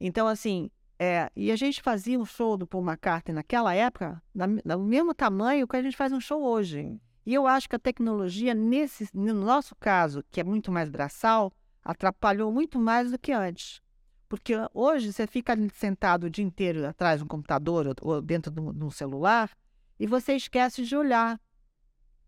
Então, 0.00 0.26
assim, 0.26 0.70
é, 0.98 1.30
e 1.34 1.50
a 1.50 1.56
gente 1.56 1.82
fazia 1.82 2.18
um 2.18 2.24
show 2.24 2.56
do 2.56 2.66
Paul 2.66 2.84
McCartney 2.84 3.34
naquela 3.34 3.74
época, 3.74 4.22
na, 4.34 4.46
no 4.46 4.84
mesmo 4.84 5.14
tamanho 5.14 5.66
que 5.66 5.76
a 5.76 5.82
gente 5.82 5.96
faz 5.96 6.12
um 6.12 6.20
show 6.20 6.42
hoje. 6.42 7.00
E 7.26 7.34
eu 7.34 7.46
acho 7.46 7.68
que 7.68 7.76
a 7.76 7.78
tecnologia, 7.78 8.54
nesse, 8.54 9.08
no 9.12 9.34
nosso 9.34 9.74
caso, 9.76 10.24
que 10.30 10.40
é 10.40 10.44
muito 10.44 10.72
mais 10.72 10.88
braçal, 10.88 11.52
atrapalhou 11.84 12.52
muito 12.52 12.78
mais 12.78 13.10
do 13.10 13.18
que 13.18 13.32
antes. 13.32 13.82
Porque 14.30 14.54
hoje 14.72 15.12
você 15.12 15.26
fica 15.26 15.56
sentado 15.74 16.24
o 16.24 16.30
dia 16.30 16.44
inteiro 16.44 16.86
atrás 16.86 17.18
de 17.18 17.24
um 17.24 17.26
computador 17.26 17.92
ou 18.00 18.22
dentro 18.22 18.48
de 18.52 18.84
um 18.84 18.88
celular 18.88 19.50
e 19.98 20.06
você 20.06 20.36
esquece 20.36 20.84
de 20.84 20.94
olhar, 20.94 21.38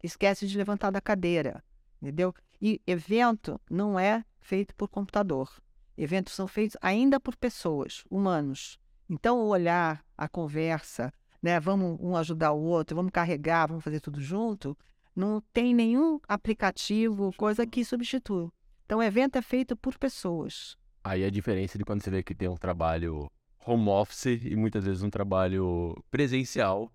esquece 0.03 0.49
de 0.49 0.59
levantar 0.59 0.91
da 0.91 1.01
cadeira, 1.01 1.63
entendeu? 2.03 2.35
E 2.61 2.83
evento 2.89 3.61
não 3.71 3.97
é 3.97 4.25
feito 4.41 4.75
por 4.75 4.89
computador. 4.89 5.49
Eventos 5.97 6.35
são 6.35 6.49
feitos 6.49 6.77
ainda 6.83 7.21
por 7.21 7.37
pessoas, 7.37 8.03
humanos. 8.11 8.81
Então, 9.09 9.39
o 9.39 9.47
olhar, 9.47 10.05
a 10.19 10.29
conversa, 10.29 11.15
né? 11.41 11.61
Vamos 11.61 12.01
um 12.01 12.17
ajudar 12.17 12.51
o 12.51 12.63
outro, 12.63 12.97
vamos 12.97 13.13
carregar, 13.13 13.69
vamos 13.69 13.85
fazer 13.85 14.01
tudo 14.01 14.21
junto. 14.21 14.77
Não 15.15 15.41
tem 15.53 15.73
nenhum 15.73 16.19
aplicativo, 16.27 17.33
coisa 17.37 17.65
que 17.65 17.85
substitua. 17.85 18.51
Então, 18.87 18.99
o 18.99 19.03
evento 19.05 19.37
é 19.37 19.43
feito 19.43 19.77
por 19.77 19.97
pessoas. 19.97 20.77
Aí 21.05 21.25
a 21.25 21.31
diferença 21.31 21.77
de 21.77 21.85
quando 21.85 22.03
você 22.03 22.11
vê 22.11 22.23
que 22.23 22.35
tem 22.35 22.49
um 22.49 22.57
trabalho 22.57 23.31
home 23.67 23.89
office 23.89 24.27
e 24.27 24.57
muitas 24.57 24.85
vezes 24.85 25.03
um 25.03 25.11
trabalho 25.11 25.97
presencial. 26.11 26.93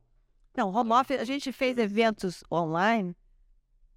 Não, 0.55 0.73
home 0.73 0.91
office, 0.91 1.19
a 1.19 1.23
gente 1.23 1.51
fez 1.51 1.77
eventos 1.77 2.43
online 2.51 3.15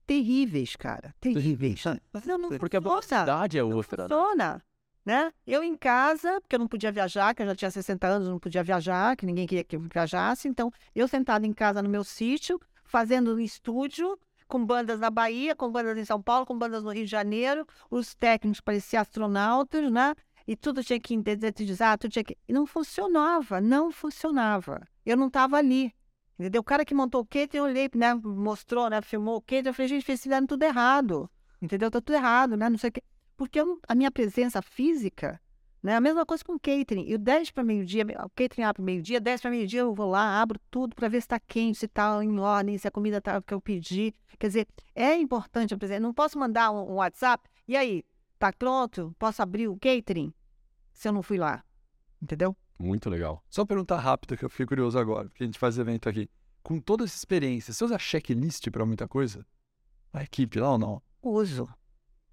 terríveis, 0.07 0.75
cara. 0.75 1.15
Terríveis. 1.21 1.85
Não, 2.27 2.37
não 2.37 2.49
Porque 2.59 2.77
a 2.77 2.81
velocidade 2.81 3.57
é 3.57 3.63
outra. 3.63 4.03
funciona. 4.09 4.61
Né? 5.05 5.33
Eu 5.47 5.63
em 5.63 5.77
casa, 5.77 6.41
porque 6.41 6.57
eu 6.57 6.59
não 6.59 6.67
podia 6.67 6.93
viajar, 6.93 7.35
que 7.35 7.43
eu 7.43 7.47
já 7.47 7.55
tinha 7.55 7.71
60 7.71 8.07
anos, 8.07 8.29
não 8.29 8.39
podia 8.39 8.63
viajar, 8.63 9.17
que 9.17 9.25
ninguém 9.25 9.47
queria 9.47 9.65
que 9.65 9.77
eu 9.77 9.81
viajasse. 9.81 10.49
Então, 10.49 10.71
eu 10.95 11.09
sentada 11.09 11.47
em 11.47 11.53
casa 11.53 11.81
no 11.81 11.89
meu 11.89 12.05
sítio, 12.05 12.61
fazendo 12.85 13.35
um 13.35 13.39
estúdio, 13.39 14.19
com 14.51 14.67
bandas 14.67 14.99
na 14.99 15.09
Bahia, 15.09 15.55
com 15.55 15.71
bandas 15.71 15.97
em 15.97 16.05
São 16.05 16.21
Paulo, 16.21 16.45
com 16.45 16.59
bandas 16.59 16.83
no 16.83 16.91
Rio 16.91 17.05
de 17.05 17.11
Janeiro. 17.11 17.65
Os 17.89 18.15
técnicos 18.15 18.61
pareciam 18.61 19.01
astronautas, 19.01 19.91
né? 19.91 20.15
E 20.47 20.57
tudo 20.57 20.83
tinha 20.83 20.99
que 20.99 21.17
detetizar, 21.17 21.97
tudo 21.97 22.11
tinha 22.11 22.25
que. 22.25 22.37
E 22.49 22.53
não 22.53 22.67
funcionava, 22.67 23.61
não 23.61 23.93
funcionava. 23.93 24.83
Eu 25.07 25.17
não 25.17 25.29
estava 25.29 25.57
ali. 25.57 25.95
Entendeu? 26.39 26.61
O 26.61 26.65
cara 26.65 26.85
que 26.85 26.95
montou 26.95 27.21
o 27.21 27.25
catering, 27.25 27.59
eu 27.59 27.65
olhei, 27.65 27.89
né? 27.95 28.15
Mostrou, 28.15 28.91
né? 28.91 29.01
Filmou 29.01 29.37
o 29.37 29.41
catering, 29.41 29.69
eu 29.69 29.75
falei, 29.75 29.89
gente, 29.89 30.05
vocês 30.05 30.27
tudo 30.49 30.63
errado. 30.65 31.31
Entendeu? 31.63 31.91
Tá 31.91 32.01
tudo 32.01 32.17
errado, 32.17 32.57
né? 32.57 32.69
Não 32.69 32.79
sei 32.79 32.91
o 32.91 32.93
quê. 32.93 33.03
Porque 33.37 33.61
eu 33.61 33.79
a 33.87 33.95
minha 33.95 34.11
presença 34.11 34.61
física, 34.61 35.41
né? 35.83 35.97
A 35.97 36.01
mesma 36.01 36.27
coisa 36.27 36.45
com 36.45 36.55
o 36.55 36.61
catering. 36.61 37.05
E 37.07 37.15
o 37.15 37.19
10 37.19 37.51
para 37.51 37.65
meio-dia, 37.65 38.05
o 38.25 38.31
catering 38.31 38.63
abre 38.63 38.83
meio-dia, 38.83 39.21
10 39.21 39.41
para 39.41 39.51
meio-dia 39.51 39.81
eu 39.81 39.95
vou 39.95 40.11
lá, 40.11 40.41
abro 40.41 40.59
tudo 40.71 40.95
para 40.95 41.09
ver 41.09 41.21
se 41.21 41.27
está 41.27 41.41
quente, 41.41 41.79
se 41.79 41.87
está 41.87 42.23
em 42.23 42.39
ordem, 42.39 42.77
se 42.79 42.87
a 42.87 42.91
comida 42.91 43.19
está 43.19 43.39
o 43.39 43.43
que 43.43 43.55
eu 43.55 43.61
pedi. 43.61 44.15
Quer 44.39 44.47
dizer, 44.49 44.69
é 44.95 45.15
importante 45.17 45.75
a 45.75 45.79
presença. 45.79 46.01
Não 46.01 46.15
posso 46.15 46.39
mandar 46.39 46.71
um, 46.71 46.93
um 46.93 46.95
WhatsApp, 46.97 47.49
e 47.67 47.77
aí, 47.77 48.05
tá 48.39 48.53
pronto? 48.53 49.15
Posso 49.19 49.43
abrir 49.43 49.69
o 49.69 49.79
catering? 49.79 50.33
Se 50.93 51.09
eu 51.09 51.13
não 51.13 51.23
fui 51.23 51.39
lá. 51.39 51.65
Entendeu? 52.21 52.57
Muito 52.79 53.09
legal. 53.09 53.45
Só 53.49 53.65
perguntar 53.65 53.99
rápido, 53.99 54.37
que 54.37 54.45
eu 54.45 54.51
fiquei 54.51 54.67
curioso 54.67 54.99
agora, 54.99 55.29
porque 55.29 55.45
a 55.45 55.47
gente 55.47 55.59
faz 55.59 55.79
evento 55.79 56.09
aqui. 56.09 56.29
Com 56.63 56.79
toda 56.79 57.05
essa 57.05 57.17
experiência, 57.17 57.73
você 57.73 57.85
usa 57.85 57.99
checklist 57.99 58.71
pra 58.71 58.85
muita 58.85 59.09
coisa? 59.09 59.47
A 60.13 60.23
equipe 60.23 60.59
lá 60.59 60.73
ou 60.73 60.79
não? 60.79 61.03
Uso. 61.23 61.69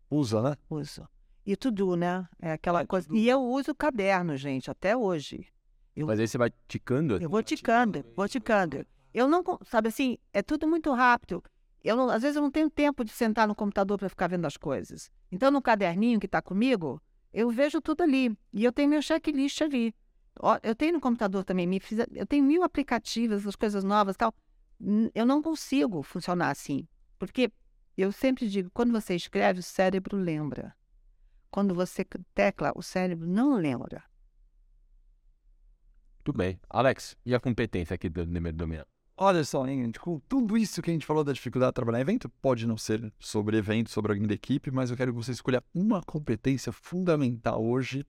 Usa, 0.09 0.41
né? 0.41 0.55
Uso. 0.69 1.07
E 1.47 1.55
tudo, 1.55 1.95
né? 1.95 2.27
É 2.41 2.51
aquela 2.51 2.85
coisa. 2.85 3.07
E 3.09 3.29
eu 3.29 3.41
uso 3.41 3.73
caderno, 3.73 4.35
gente, 4.35 4.69
até 4.69 4.97
hoje. 4.97 5.47
Mas 5.95 6.19
aí 6.19 6.27
você 6.27 6.37
vai 6.37 6.51
ticando? 6.67 7.15
Eu 7.21 7.29
vou 7.29 7.41
ticando, 7.41 8.03
vou 8.17 8.27
ticando. 8.27 8.85
Eu 9.13 9.29
não, 9.29 9.41
sabe 9.65 9.87
assim, 9.87 10.17
é 10.33 10.41
tudo 10.43 10.67
muito 10.67 10.91
rápido. 10.91 11.41
Eu 11.81 11.95
não- 11.95 12.09
às 12.09 12.21
vezes 12.21 12.35
eu 12.35 12.41
não 12.41 12.51
tenho 12.51 12.69
tempo 12.69 13.01
de 13.05 13.11
sentar 13.11 13.47
no 13.47 13.55
computador 13.55 13.97
para 13.97 14.09
ficar 14.09 14.27
vendo 14.27 14.45
as 14.45 14.57
coisas. 14.57 15.09
Então, 15.31 15.49
no 15.49 15.61
caderninho 15.61 16.19
que 16.19 16.25
está 16.25 16.41
comigo, 16.41 17.01
eu 17.33 17.49
vejo 17.49 17.79
tudo 17.79 18.03
ali. 18.03 18.37
E 18.51 18.65
eu 18.65 18.73
tenho 18.73 18.89
meu 18.89 19.01
checklist 19.01 19.61
ali. 19.61 19.95
Ó, 20.41 20.59
Eu 20.61 20.75
tenho 20.75 20.93
no 20.93 20.99
computador 21.01 21.45
também, 21.45 21.65
me 21.65 21.79
fiz- 21.79 22.05
eu 22.13 22.25
tenho 22.27 22.43
mil 22.43 22.61
aplicativos, 22.61 23.47
as 23.47 23.55
coisas 23.55 23.85
novas 23.85 24.15
e 24.15 24.17
tal. 24.17 24.33
Eu 25.15 25.25
não 25.25 25.41
consigo 25.41 26.03
funcionar 26.03 26.49
assim. 26.49 26.85
Porque 27.17 27.49
eu 27.97 28.11
sempre 28.11 28.49
digo, 28.49 28.69
quando 28.73 28.91
você 28.91 29.15
escreve, 29.15 29.61
o 29.61 29.63
cérebro 29.63 30.17
lembra. 30.17 30.75
Quando 31.49 31.73
você 31.73 32.05
tecla, 32.33 32.71
o 32.75 32.81
cérebro 32.81 33.27
não 33.27 33.55
lembra. 33.55 34.03
Tudo 36.23 36.37
bem. 36.37 36.59
Alex, 36.69 37.15
e 37.25 37.33
a 37.33 37.39
competência 37.39 37.93
aqui 37.93 38.09
do 38.09 38.25
número 38.25 38.55
dominante? 38.55 38.89
Olha 39.19 39.43
só, 39.43 39.65
hein, 39.65 39.83
gente, 39.83 39.99
com 39.99 40.19
tudo 40.19 40.55
isso 40.55 40.79
que 40.81 40.91
a 40.91 40.93
gente 40.93 41.05
falou 41.05 41.23
da 41.23 41.33
dificuldade 41.33 41.71
de 41.71 41.75
trabalhar 41.75 41.97
em 41.97 42.01
evento, 42.01 42.29
pode 42.29 42.67
não 42.67 42.77
ser 42.77 43.11
sobre 43.19 43.57
evento, 43.57 43.89
sobre 43.89 44.11
alguém 44.11 44.27
da 44.27 44.35
equipe, 44.35 44.69
mas 44.69 44.91
eu 44.91 44.97
quero 44.97 45.11
que 45.11 45.17
você 45.17 45.31
escolha 45.31 45.63
uma 45.73 46.03
competência 46.03 46.71
fundamental 46.71 47.65
hoje 47.65 48.05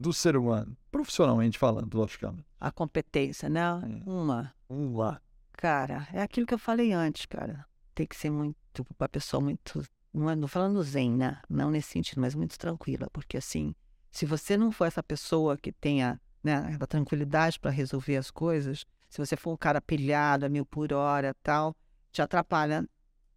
do 0.00 0.12
ser 0.12 0.36
humano, 0.36 0.74
profissionalmente 0.90 1.58
falando, 1.58 1.94
logicamente. 1.94 2.46
A 2.58 2.70
competência, 2.70 3.48
né? 3.50 3.60
É. 3.60 4.08
Uma. 4.08 4.54
Lá. 4.70 5.20
Cara, 5.52 6.08
é 6.12 6.22
aquilo 6.22 6.46
que 6.46 6.54
eu 6.54 6.58
falei 6.58 6.92
antes, 6.92 7.26
cara. 7.26 7.66
Tem 7.94 8.06
que 8.06 8.16
ser 8.16 8.30
muito, 8.30 8.56
uma 8.98 9.08
pessoa 9.08 9.42
muito, 9.42 9.84
não 10.12 10.34
não 10.34 10.48
falando 10.48 10.82
zen, 10.82 11.12
né? 11.12 11.40
Não 11.48 11.70
nesse 11.70 11.90
sentido, 11.90 12.20
mas 12.20 12.34
muito 12.34 12.58
tranquila, 12.58 13.08
porque 13.12 13.36
assim, 13.36 13.74
se 14.10 14.26
você 14.26 14.56
não 14.56 14.72
for 14.72 14.86
essa 14.86 15.02
pessoa 15.02 15.56
que 15.56 15.72
tenha, 15.72 16.20
né, 16.42 16.76
a 16.80 16.86
tranquilidade 16.86 17.58
para 17.60 17.70
resolver 17.70 18.16
as 18.16 18.30
coisas, 18.30 18.84
se 19.08 19.18
você 19.18 19.36
for 19.36 19.52
um 19.52 19.56
cara 19.56 19.80
pilhado 19.80 20.46
a 20.46 20.48
mil 20.48 20.66
por 20.66 20.92
hora, 20.92 21.34
tal, 21.42 21.76
te 22.10 22.22
atrapalha, 22.22 22.88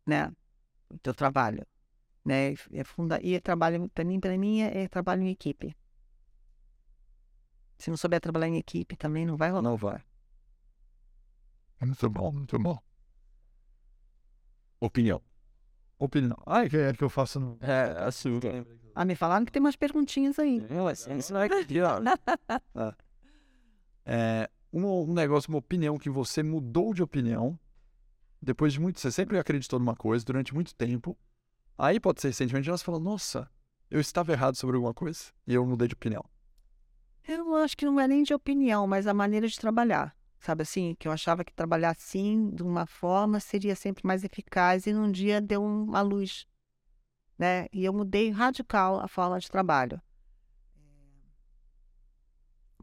né, 0.05 0.31
o 0.89 0.97
teu 0.97 1.13
trabalho, 1.13 1.65
né? 2.23 2.53
É 2.71 2.83
funda 2.83 3.19
e 3.21 3.35
é 3.35 3.39
trabalho 3.39 3.89
para 3.89 4.03
mim, 4.03 4.19
para 4.19 4.37
mim 4.37 4.61
é, 4.61 4.83
é 4.83 4.87
trabalho 4.87 5.23
em 5.23 5.29
equipe. 5.29 5.75
Se 7.77 7.89
não 7.89 7.97
souber 7.97 8.21
trabalhar 8.21 8.47
em 8.47 8.57
equipe, 8.57 8.95
também 8.95 9.25
não 9.25 9.35
vai 9.35 9.49
rolar. 9.49 9.63
Não 9.63 9.75
vai. 9.75 10.03
Muito 11.81 12.09
bom, 12.09 12.31
muito 12.31 12.59
bom. 12.59 12.77
Opinião. 14.79 15.21
Opinião. 16.01 16.35
Ah, 16.47 16.65
é 16.65 16.69
que, 16.69 16.77
é 16.77 16.93
que 16.93 17.03
eu 17.03 17.11
faço 17.11 17.39
no. 17.39 17.57
É, 17.61 17.95
a 18.03 18.11
sua. 18.11 18.39
Ah, 18.95 19.05
me 19.05 19.13
falaram 19.13 19.45
que 19.45 19.51
tem 19.51 19.59
umas 19.59 19.75
perguntinhas 19.75 20.39
aí. 20.39 20.59
É, 24.03 24.49
um, 24.73 24.83
um 24.83 25.13
negócio, 25.13 25.47
uma 25.47 25.59
opinião 25.59 25.95
que 25.99 26.09
você 26.09 26.41
mudou 26.41 26.91
de 26.91 27.03
opinião 27.03 27.57
depois 28.41 28.73
de 28.73 28.79
muito. 28.79 28.99
Você 28.99 29.11
sempre 29.11 29.37
acreditou 29.37 29.77
numa 29.77 29.95
coisa 29.95 30.25
durante 30.25 30.55
muito 30.55 30.73
tempo. 30.73 31.15
Aí 31.77 31.99
pode 31.99 32.19
ser 32.19 32.29
recentemente 32.29 32.67
você 32.67 32.83
falou, 32.83 32.99
nossa, 32.99 33.47
eu 33.91 33.99
estava 33.99 34.31
errado 34.31 34.55
sobre 34.55 34.77
alguma 34.77 34.95
coisa 34.95 35.25
e 35.45 35.53
eu 35.53 35.63
mudei 35.67 35.87
de 35.87 35.93
opinião. 35.93 36.25
Eu 37.27 37.55
acho 37.57 37.77
que 37.77 37.85
não 37.85 37.99
é 37.99 38.07
nem 38.07 38.23
de 38.23 38.33
opinião, 38.33 38.87
mas 38.87 39.05
a 39.05 39.13
maneira 39.13 39.47
de 39.47 39.59
trabalhar. 39.59 40.15
Sabe 40.41 40.63
assim, 40.63 40.95
que 40.97 41.07
eu 41.07 41.11
achava 41.11 41.45
que 41.45 41.53
trabalhar 41.53 41.91
assim, 41.91 42.49
de 42.49 42.63
uma 42.63 42.87
forma, 42.87 43.39
seria 43.39 43.75
sempre 43.75 44.07
mais 44.07 44.23
eficaz 44.23 44.87
e 44.87 44.91
num 44.91 45.11
dia 45.11 45.39
deu 45.39 45.63
uma 45.63 46.01
luz, 46.01 46.47
né? 47.37 47.67
E 47.71 47.85
eu 47.85 47.93
mudei 47.93 48.31
radical 48.31 48.99
a 48.99 49.07
forma 49.07 49.39
de 49.39 49.47
trabalho. 49.51 50.01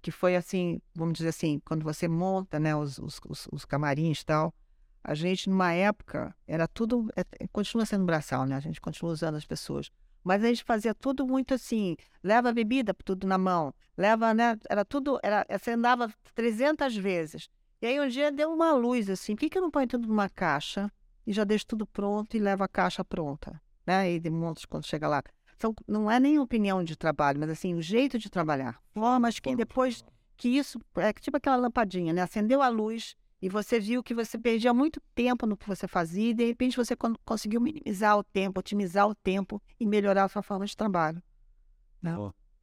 Que 0.01 0.13
foi 0.13 0.37
assim, 0.37 0.81
vamos 0.95 1.15
dizer 1.15 1.31
assim, 1.31 1.59
quando 1.65 1.83
você 1.83 2.07
monta, 2.07 2.61
né, 2.61 2.77
os, 2.77 2.97
os, 3.01 3.21
os, 3.51 3.65
camarins 3.65 4.21
e 4.21 4.27
tal, 4.27 4.55
a 5.03 5.13
gente 5.13 5.51
numa 5.51 5.73
época 5.73 6.33
era 6.47 6.69
tudo, 6.69 7.09
é- 7.17 7.49
continua 7.49 7.85
sendo 7.85 8.05
braçal, 8.05 8.47
né? 8.47 8.55
A 8.55 8.61
gente 8.61 8.81
continua 8.81 9.13
usando 9.13 9.35
as 9.35 9.45
pessoas. 9.45 9.91
Mas 10.29 10.45
a 10.45 10.49
gente 10.49 10.62
fazia 10.62 10.95
tudo 10.95 11.26
muito 11.26 11.55
assim, 11.55 11.97
leva 12.22 12.51
a 12.51 12.53
bebida 12.53 12.93
tudo 13.03 13.26
na 13.26 13.39
mão, 13.39 13.72
leva, 13.97 14.35
né? 14.35 14.59
Era 14.68 14.85
tudo, 14.85 15.18
era, 15.22 15.47
você 15.59 15.70
andava 15.70 16.12
300 16.35 16.95
vezes. 16.95 17.49
E 17.81 17.87
aí 17.87 17.99
um 17.99 18.07
dia 18.07 18.31
deu 18.31 18.53
uma 18.53 18.72
luz 18.72 19.09
assim, 19.09 19.35
por 19.35 19.41
que, 19.41 19.49
que 19.49 19.57
eu 19.57 19.62
não 19.62 19.70
põe 19.70 19.87
tudo 19.87 20.07
numa 20.07 20.29
caixa 20.29 20.93
e 21.26 21.33
já 21.33 21.45
deixo 21.45 21.68
tudo 21.68 21.87
pronto 21.87 22.37
e 22.37 22.41
levo 22.41 22.62
a 22.62 22.68
caixa 22.68 23.03
pronta, 23.03 23.59
né? 23.87 24.12
E 24.12 24.29
monta 24.29 24.61
quando 24.68 24.85
chega 24.85 25.09
lá. 25.09 25.22
Então, 25.57 25.74
não 25.87 26.11
é 26.11 26.20
nem 26.20 26.39
opinião 26.39 26.85
de 26.85 26.95
trabalho, 26.95 27.41
mas 27.41 27.49
assim, 27.49 27.74
o 27.74 27.81
jeito 27.81 28.18
de 28.18 28.29
trabalhar. 28.29 28.79
Formas 28.93 29.41
que 29.41 29.57
depois 29.57 30.05
que 30.37 30.51
isso, 30.51 30.79
é 30.97 31.11
tipo 31.14 31.39
aquela 31.39 31.57
lampadinha, 31.57 32.12
né? 32.12 32.20
Acendeu 32.20 32.61
a 32.61 32.68
luz 32.68 33.16
e 33.41 33.49
você 33.49 33.78
viu 33.78 34.03
que 34.03 34.14
você 34.14 34.36
perdia 34.39 34.74
muito 34.74 35.01
tempo 35.14 35.47
no 35.47 35.57
que 35.57 35.66
você 35.68 35.86
fazia 35.86 36.30
e 36.30 36.34
de 36.34 36.45
repente 36.45 36.76
você 36.76 36.97
con- 36.97 37.14
conseguiu 37.24 37.61
minimizar 37.61 38.18
o 38.18 38.24
tempo, 38.24 38.61
otimizar 38.61 39.09
o 39.09 39.14
tempo 39.14 39.62
e 39.78 39.86
melhorar 39.86 40.24
a 40.24 40.28
sua 40.28 40.43
forma 40.43 40.66
de 40.66 40.76
trabalho. 40.76 41.22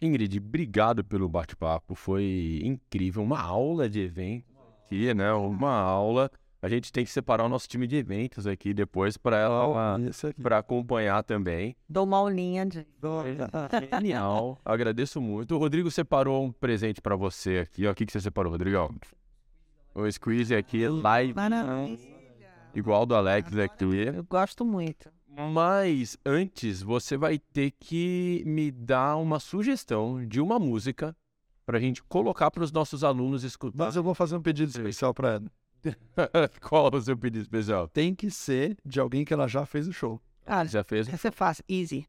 Ingrid, 0.01 0.37
obrigado 0.37 1.03
pelo 1.03 1.27
bate-papo. 1.29 1.95
Foi 1.95 2.59
incrível. 2.63 3.23
Uma 3.23 3.39
aula 3.41 3.89
de 3.89 4.01
evento 4.01 4.45
aqui, 4.85 5.13
né? 5.13 5.31
Uma 5.33 5.71
aula. 5.71 6.29
A 6.61 6.67
gente 6.67 6.91
tem 6.91 7.05
que 7.05 7.11
separar 7.11 7.45
o 7.45 7.49
nosso 7.49 7.67
time 7.67 7.85
de 7.85 7.95
eventos 7.95 8.47
aqui 8.47 8.73
depois 8.73 9.17
para 9.17 9.37
ela 9.37 9.97
para 10.41 10.57
acompanhar 10.57 11.23
também. 11.23 11.75
Dou 11.87 12.03
uma 12.05 12.17
aulinha 12.17 12.65
de. 12.65 12.85
Genial. 13.91 14.59
Agradeço 14.65 15.21
muito. 15.21 15.55
O 15.55 15.57
Rodrigo 15.59 15.89
separou 15.91 16.43
um 16.43 16.51
presente 16.51 17.01
para 17.01 17.15
você 17.15 17.59
aqui. 17.59 17.87
O 17.87 17.93
que, 17.95 18.05
que 18.05 18.11
você 18.11 18.19
separou, 18.19 18.51
Rodrigão? 18.51 18.93
O 19.95 20.11
squeeze 20.11 20.53
aqui, 20.53 20.87
live, 20.87 21.33
Maravilha. 21.33 21.97
igual 22.75 23.05
do 23.05 23.15
Alex 23.15 23.57
aqui. 23.57 23.85
Eu 23.85 24.23
gosto 24.25 24.65
muito. 24.65 25.09
Mas 25.53 26.17
antes, 26.25 26.81
você 26.81 27.15
vai 27.17 27.39
ter 27.39 27.71
que 27.71 28.43
me 28.45 28.71
dar 28.71 29.15
uma 29.17 29.39
sugestão 29.39 30.25
de 30.25 30.39
uma 30.41 30.59
música 30.59 31.15
pra 31.65 31.79
gente 31.79 32.03
colocar 32.03 32.51
para 32.51 32.63
os 32.63 32.71
nossos 32.71 33.03
alunos 33.03 33.43
escutar. 33.43 33.85
Mas 33.85 33.95
eu 33.95 34.03
vou 34.03 34.13
fazer 34.13 34.35
um 34.35 34.41
pedido 34.41 34.69
especial 34.69 35.13
pra 35.13 35.33
ela. 35.33 35.51
Qual 36.61 36.87
é 36.89 36.95
o 36.95 37.01
seu 37.01 37.17
pedido 37.17 37.41
especial? 37.43 37.87
Tem 37.87 38.13
que 38.13 38.29
ser 38.29 38.77
de 38.85 38.99
alguém 38.99 39.23
que 39.25 39.33
ela 39.33 39.47
já 39.47 39.65
fez 39.65 39.87
o 39.87 39.93
show. 39.93 40.21
Ah, 40.45 40.63
Já 40.65 40.83
fez? 40.83 41.07
essa 41.11 41.29
é 41.29 41.31
fácil, 41.31 41.63
easy. 41.69 42.07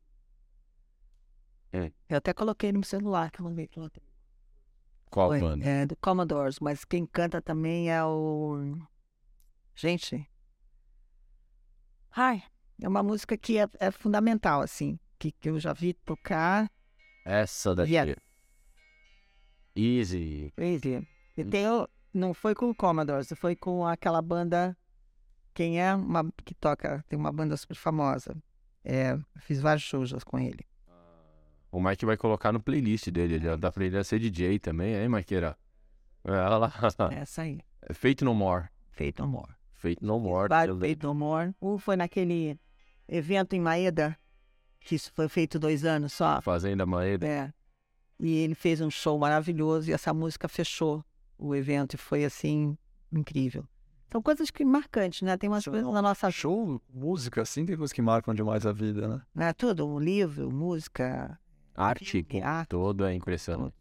É. 1.72 1.90
Eu 2.08 2.18
até 2.18 2.32
coloquei 2.32 2.70
no 2.72 2.84
celular, 2.84 3.30
que 3.30 3.40
eu 3.40 3.48
vi. 3.48 3.66
coloquei. 3.68 4.02
Qual 5.10 5.28
Foi, 5.28 5.40
banda? 5.40 5.64
É 5.64 5.86
do 5.86 5.96
Commodores, 5.96 6.58
mas 6.60 6.84
quem 6.84 7.06
canta 7.06 7.40
também 7.40 7.90
é 7.90 8.04
o. 8.04 8.76
Gente. 9.74 10.28
Ai, 12.10 12.42
é 12.80 12.88
uma 12.88 13.02
música 13.02 13.36
que 13.36 13.58
é, 13.58 13.68
é 13.78 13.90
fundamental, 13.90 14.60
assim, 14.62 14.98
que, 15.18 15.32
que 15.32 15.50
eu 15.50 15.58
já 15.60 15.72
vi 15.72 15.92
tocar. 15.92 16.70
Essa 17.24 17.74
daqui. 17.74 17.92
Yeah. 17.92 18.20
Easy. 19.74 20.52
Easy. 20.56 21.06
E 21.36 21.44
tem 21.44 21.68
o, 21.68 21.88
não 22.12 22.32
foi 22.32 22.54
com 22.54 22.70
o 22.70 22.74
Commodores, 22.74 23.28
foi 23.36 23.54
com 23.54 23.86
aquela 23.86 24.22
banda. 24.22 24.76
Quem 25.52 25.80
é? 25.80 25.94
Uma, 25.94 26.30
que 26.44 26.54
toca, 26.54 27.04
tem 27.08 27.18
uma 27.18 27.32
banda 27.32 27.56
super 27.56 27.76
famosa. 27.76 28.34
É, 28.84 29.18
fiz 29.40 29.60
vários 29.60 29.82
shows 29.82 30.12
com 30.24 30.38
ele. 30.38 30.64
O 31.76 31.80
Mike 31.82 32.06
vai 32.06 32.16
colocar 32.16 32.52
no 32.52 32.58
playlist 32.58 33.10
dele. 33.10 33.34
Ele 33.34 33.54
dá 33.58 33.70
pra 33.70 33.84
ele 33.84 34.02
ser 34.02 34.18
DJ 34.18 34.58
também, 34.58 34.94
hein, 34.94 35.10
Mikeira? 35.10 35.58
É, 36.24 36.30
Olha 36.30 36.56
lá. 36.56 36.72
Essa 37.12 37.42
aí. 37.42 37.60
Fate 37.92 38.24
No 38.24 38.34
More. 38.34 38.68
Fate 38.92 39.20
No 39.20 39.28
More. 39.28 39.52
Fate 39.74 39.98
No 40.02 40.18
More. 40.18 40.48
Vários 40.48 40.78
Fate 40.80 41.02
No 41.02 41.12
More. 41.14 41.54
Um 41.60 41.76
foi 41.76 41.94
naquele 41.96 42.58
evento 43.06 43.52
em 43.52 43.60
Maeda, 43.60 44.18
que 44.80 44.94
isso 44.94 45.12
foi 45.14 45.28
feito 45.28 45.58
dois 45.58 45.84
anos 45.84 46.14
só. 46.14 46.40
Fazenda 46.40 46.86
Maeda. 46.86 47.26
É. 47.26 47.52
E 48.18 48.36
ele 48.38 48.54
fez 48.54 48.80
um 48.80 48.88
show 48.90 49.18
maravilhoso 49.18 49.90
e 49.90 49.92
essa 49.92 50.14
música 50.14 50.48
fechou 50.48 51.04
o 51.36 51.54
evento 51.54 51.92
e 51.92 51.98
foi 51.98 52.24
assim 52.24 52.74
incrível. 53.12 53.68
São 54.10 54.22
coisas 54.22 54.50
que 54.50 54.64
marcantes, 54.64 55.20
né? 55.20 55.36
Tem 55.36 55.50
umas 55.50 55.62
Show- 55.62 55.74
coisas 55.74 55.92
na 55.92 56.00
nossa 56.00 56.30
Show, 56.30 56.80
música, 56.88 57.42
assim, 57.42 57.66
tem 57.66 57.76
coisas 57.76 57.92
que 57.92 58.00
marcam 58.00 58.32
demais 58.34 58.64
a 58.64 58.72
vida, 58.72 59.06
né? 59.06 59.20
né? 59.34 59.52
Tudo, 59.52 59.86
um 59.86 59.98
livro, 59.98 60.50
música, 60.50 61.38
Como 61.76 62.44
arte. 62.44 62.68
todo 62.68 63.04
é 63.04 63.14
impressionante. 63.14 63.74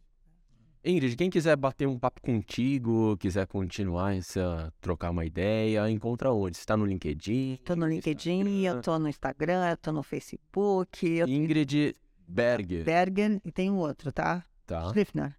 Ingrid, 0.87 1.15
quem 1.15 1.31
quiser 1.31 1.55
bater 1.55 1.87
um 1.87 1.97
papo 1.97 2.21
contigo, 2.21 3.17
quiser 3.17 3.47
continuar 3.47 4.15
essa, 4.15 4.71
trocar 4.79 5.09
uma 5.09 5.25
ideia, 5.25 5.89
encontra 5.89 6.31
onde? 6.31 6.57
Você 6.57 6.65
tá 6.65 6.77
no 6.77 6.85
LinkedIn? 6.85 7.59
Tô 7.65 7.75
no 7.75 7.87
LinkedIn, 7.87 8.61
eu 8.65 8.81
tô 8.83 8.99
no 8.99 9.09
Instagram, 9.09 9.67
eu 9.67 9.77
tô 9.77 9.91
no 9.91 10.03
Facebook, 10.03 11.07
eu 11.07 11.27
Ingrid 11.27 11.95
Berger. 12.27 12.83
Bergen 12.83 13.41
e 13.43 13.51
tem 13.51 13.71
um 13.71 13.77
outro, 13.77 14.11
tá? 14.11 14.45
Tá. 14.67 14.89
Schliffner. 14.91 15.35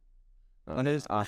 Ah, 0.66 1.24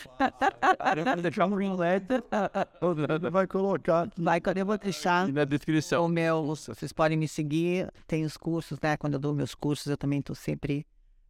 Vai 3.31 3.47
colocar. 3.47 4.11
Vai, 4.17 4.43
eu 4.57 4.67
vou 4.67 4.79
deixar 4.79 5.29
na 5.29 5.45
descrição. 5.45 6.05
o 6.05 6.09
meu, 6.09 6.45
vocês 6.57 6.93
podem 6.93 7.17
me 7.17 7.29
seguir, 7.29 7.89
tem 8.05 8.25
os 8.25 8.37
cursos, 8.37 8.81
né? 8.81 8.97
Quando 8.97 9.15
eu 9.15 9.21
dou 9.21 9.33
meus 9.33 9.55
cursos, 9.55 9.87
eu 9.87 9.97
também 9.97 10.21
tô 10.21 10.35
sempre 10.35 10.85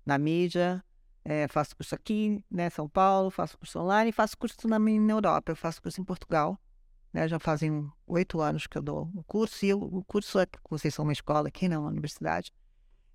na 0.08 0.16
mídia. 0.16 0.82
É, 1.22 1.46
faço 1.46 1.76
curso 1.76 1.94
aqui, 1.94 2.42
né, 2.50 2.70
São 2.70 2.88
Paulo, 2.88 3.30
faço 3.30 3.58
curso 3.58 3.78
online, 3.78 4.10
faço 4.10 4.36
curso 4.38 4.66
na, 4.66 4.78
na 4.78 5.12
Europa, 5.12 5.52
eu 5.52 5.56
faço 5.56 5.82
curso 5.82 6.00
em 6.00 6.04
Portugal. 6.04 6.58
Né, 7.12 7.28
já 7.28 7.38
fazem 7.38 7.86
oito 8.06 8.40
anos 8.40 8.66
que 8.66 8.78
eu 8.78 8.82
dou 8.82 9.10
o 9.14 9.22
curso, 9.24 9.64
e 9.64 9.74
o 9.74 10.02
curso 10.04 10.38
é 10.38 10.46
que 10.46 10.58
vocês 10.70 10.94
são 10.94 11.04
uma 11.04 11.12
escola 11.12 11.48
aqui, 11.48 11.68
não, 11.68 11.82
uma 11.82 11.90
universidade. 11.90 12.52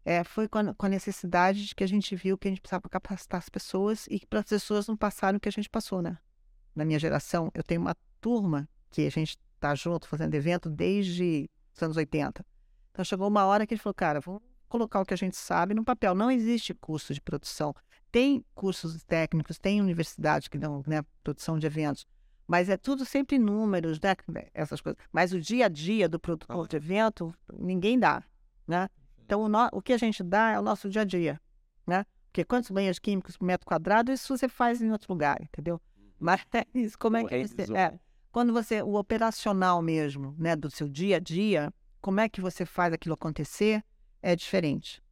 É, 0.06 0.24
foi 0.24 0.48
com 0.48 0.60
a, 0.60 0.74
com 0.74 0.86
a 0.86 0.90
necessidade 0.90 1.66
de 1.66 1.74
que 1.74 1.84
a 1.84 1.88
gente 1.88 2.16
viu 2.16 2.38
que 2.38 2.48
a 2.48 2.52
gente 2.52 2.62
precisava 2.62 2.88
capacitar 2.90 3.40
as 3.40 3.50
pessoas 3.50 4.06
e 4.10 4.20
para 4.28 4.40
as 4.40 4.46
pessoas 4.46 4.88
não 4.88 4.98
passarem 4.98 5.38
o 5.38 5.40
que 5.40 5.50
a 5.50 5.52
gente 5.52 5.70
passou, 5.70 6.02
né? 6.02 6.18
Na 6.76 6.86
minha 6.86 7.00
geração, 7.00 7.50
eu 7.54 7.64
tenho 7.64 7.82
uma 7.82 7.96
turma 8.20 8.68
que 8.92 9.06
a 9.06 9.10
gente 9.10 9.38
tá 9.60 9.74
junto 9.74 10.08
fazendo 10.08 10.36
evento 10.36 10.70
desde 10.70 11.50
os 11.74 11.82
anos 11.82 11.98
80. 11.98 12.46
Então 12.92 13.06
chegou 13.06 13.28
uma 13.28 13.46
hora 13.46 13.66
que 13.66 13.74
a 13.74 13.78
gente 13.78 13.84
falou, 13.84 13.96
cara, 13.96 14.20
vamos 14.20 14.42
colocar 14.74 15.00
o 15.02 15.06
que 15.06 15.14
a 15.14 15.18
gente 15.18 15.38
sabe 15.38 15.76
no 15.76 15.84
papel. 15.84 16.16
Não 16.16 16.32
existe 16.32 16.74
curso 16.74 17.14
de 17.14 17.22
produção. 17.22 17.76
Tem 18.12 18.44
cursos 18.56 19.04
técnicos, 19.04 19.60
tem 19.60 19.80
universidades 19.80 20.48
que 20.48 20.58
dão 20.58 20.84
né, 20.88 21.04
produção 21.24 21.60
de 21.60 21.68
eventos, 21.68 22.08
mas 22.48 22.70
é 22.70 22.76
tudo 22.78 23.06
sempre 23.06 23.38
números, 23.38 24.00
né, 24.02 24.16
essas 24.52 24.82
coisas. 24.82 25.00
Mas 25.12 25.32
o 25.32 25.40
dia 25.40 25.68
a 25.68 25.70
dia 25.70 26.10
do 26.10 26.20
produtor 26.20 26.68
de 26.68 26.76
evento, 26.76 27.34
ninguém 27.54 28.00
dá, 28.00 28.24
né? 28.68 28.90
Então 29.24 29.42
o, 29.44 29.48
no- 29.48 29.70
o 29.72 29.82
que 29.82 29.94
a 29.94 29.98
gente 29.98 30.24
dá 30.24 30.52
é 30.52 30.60
o 30.60 30.64
nosso 30.64 30.90
dia 30.90 31.04
a 31.04 31.06
dia, 31.06 31.40
né? 31.86 32.04
Porque 32.32 32.44
quantos 32.44 32.72
banheiros 32.72 32.98
químicos 32.98 33.38
por 33.38 33.46
metro 33.46 33.68
quadrado, 33.68 34.12
isso 34.12 34.36
você 34.36 34.50
faz 34.50 34.82
em 34.82 34.92
outro 34.92 35.14
lugar, 35.14 35.38
entendeu? 35.40 35.80
Mas 36.20 36.42
é 36.52 36.66
isso, 36.74 36.98
como 36.98 37.18
é 37.18 37.22
O 37.24 37.28
que 37.28 37.48
você... 37.48 37.78
É, 37.78 38.00
quando 38.32 38.52
você, 38.52 38.82
o 38.82 38.96
operacional 38.96 39.82
mesmo, 39.84 40.36
né, 40.38 40.56
do 40.56 40.70
seu 40.72 40.90
dia 40.90 41.18
a 41.18 41.20
dia, 41.20 41.72
como 42.02 42.20
é 42.20 42.28
que 42.28 42.42
você 42.42 42.66
faz 42.66 42.92
aquilo 42.92 43.14
acontecer, 43.14 43.84
é 44.24 44.36
diferente. 44.36 45.04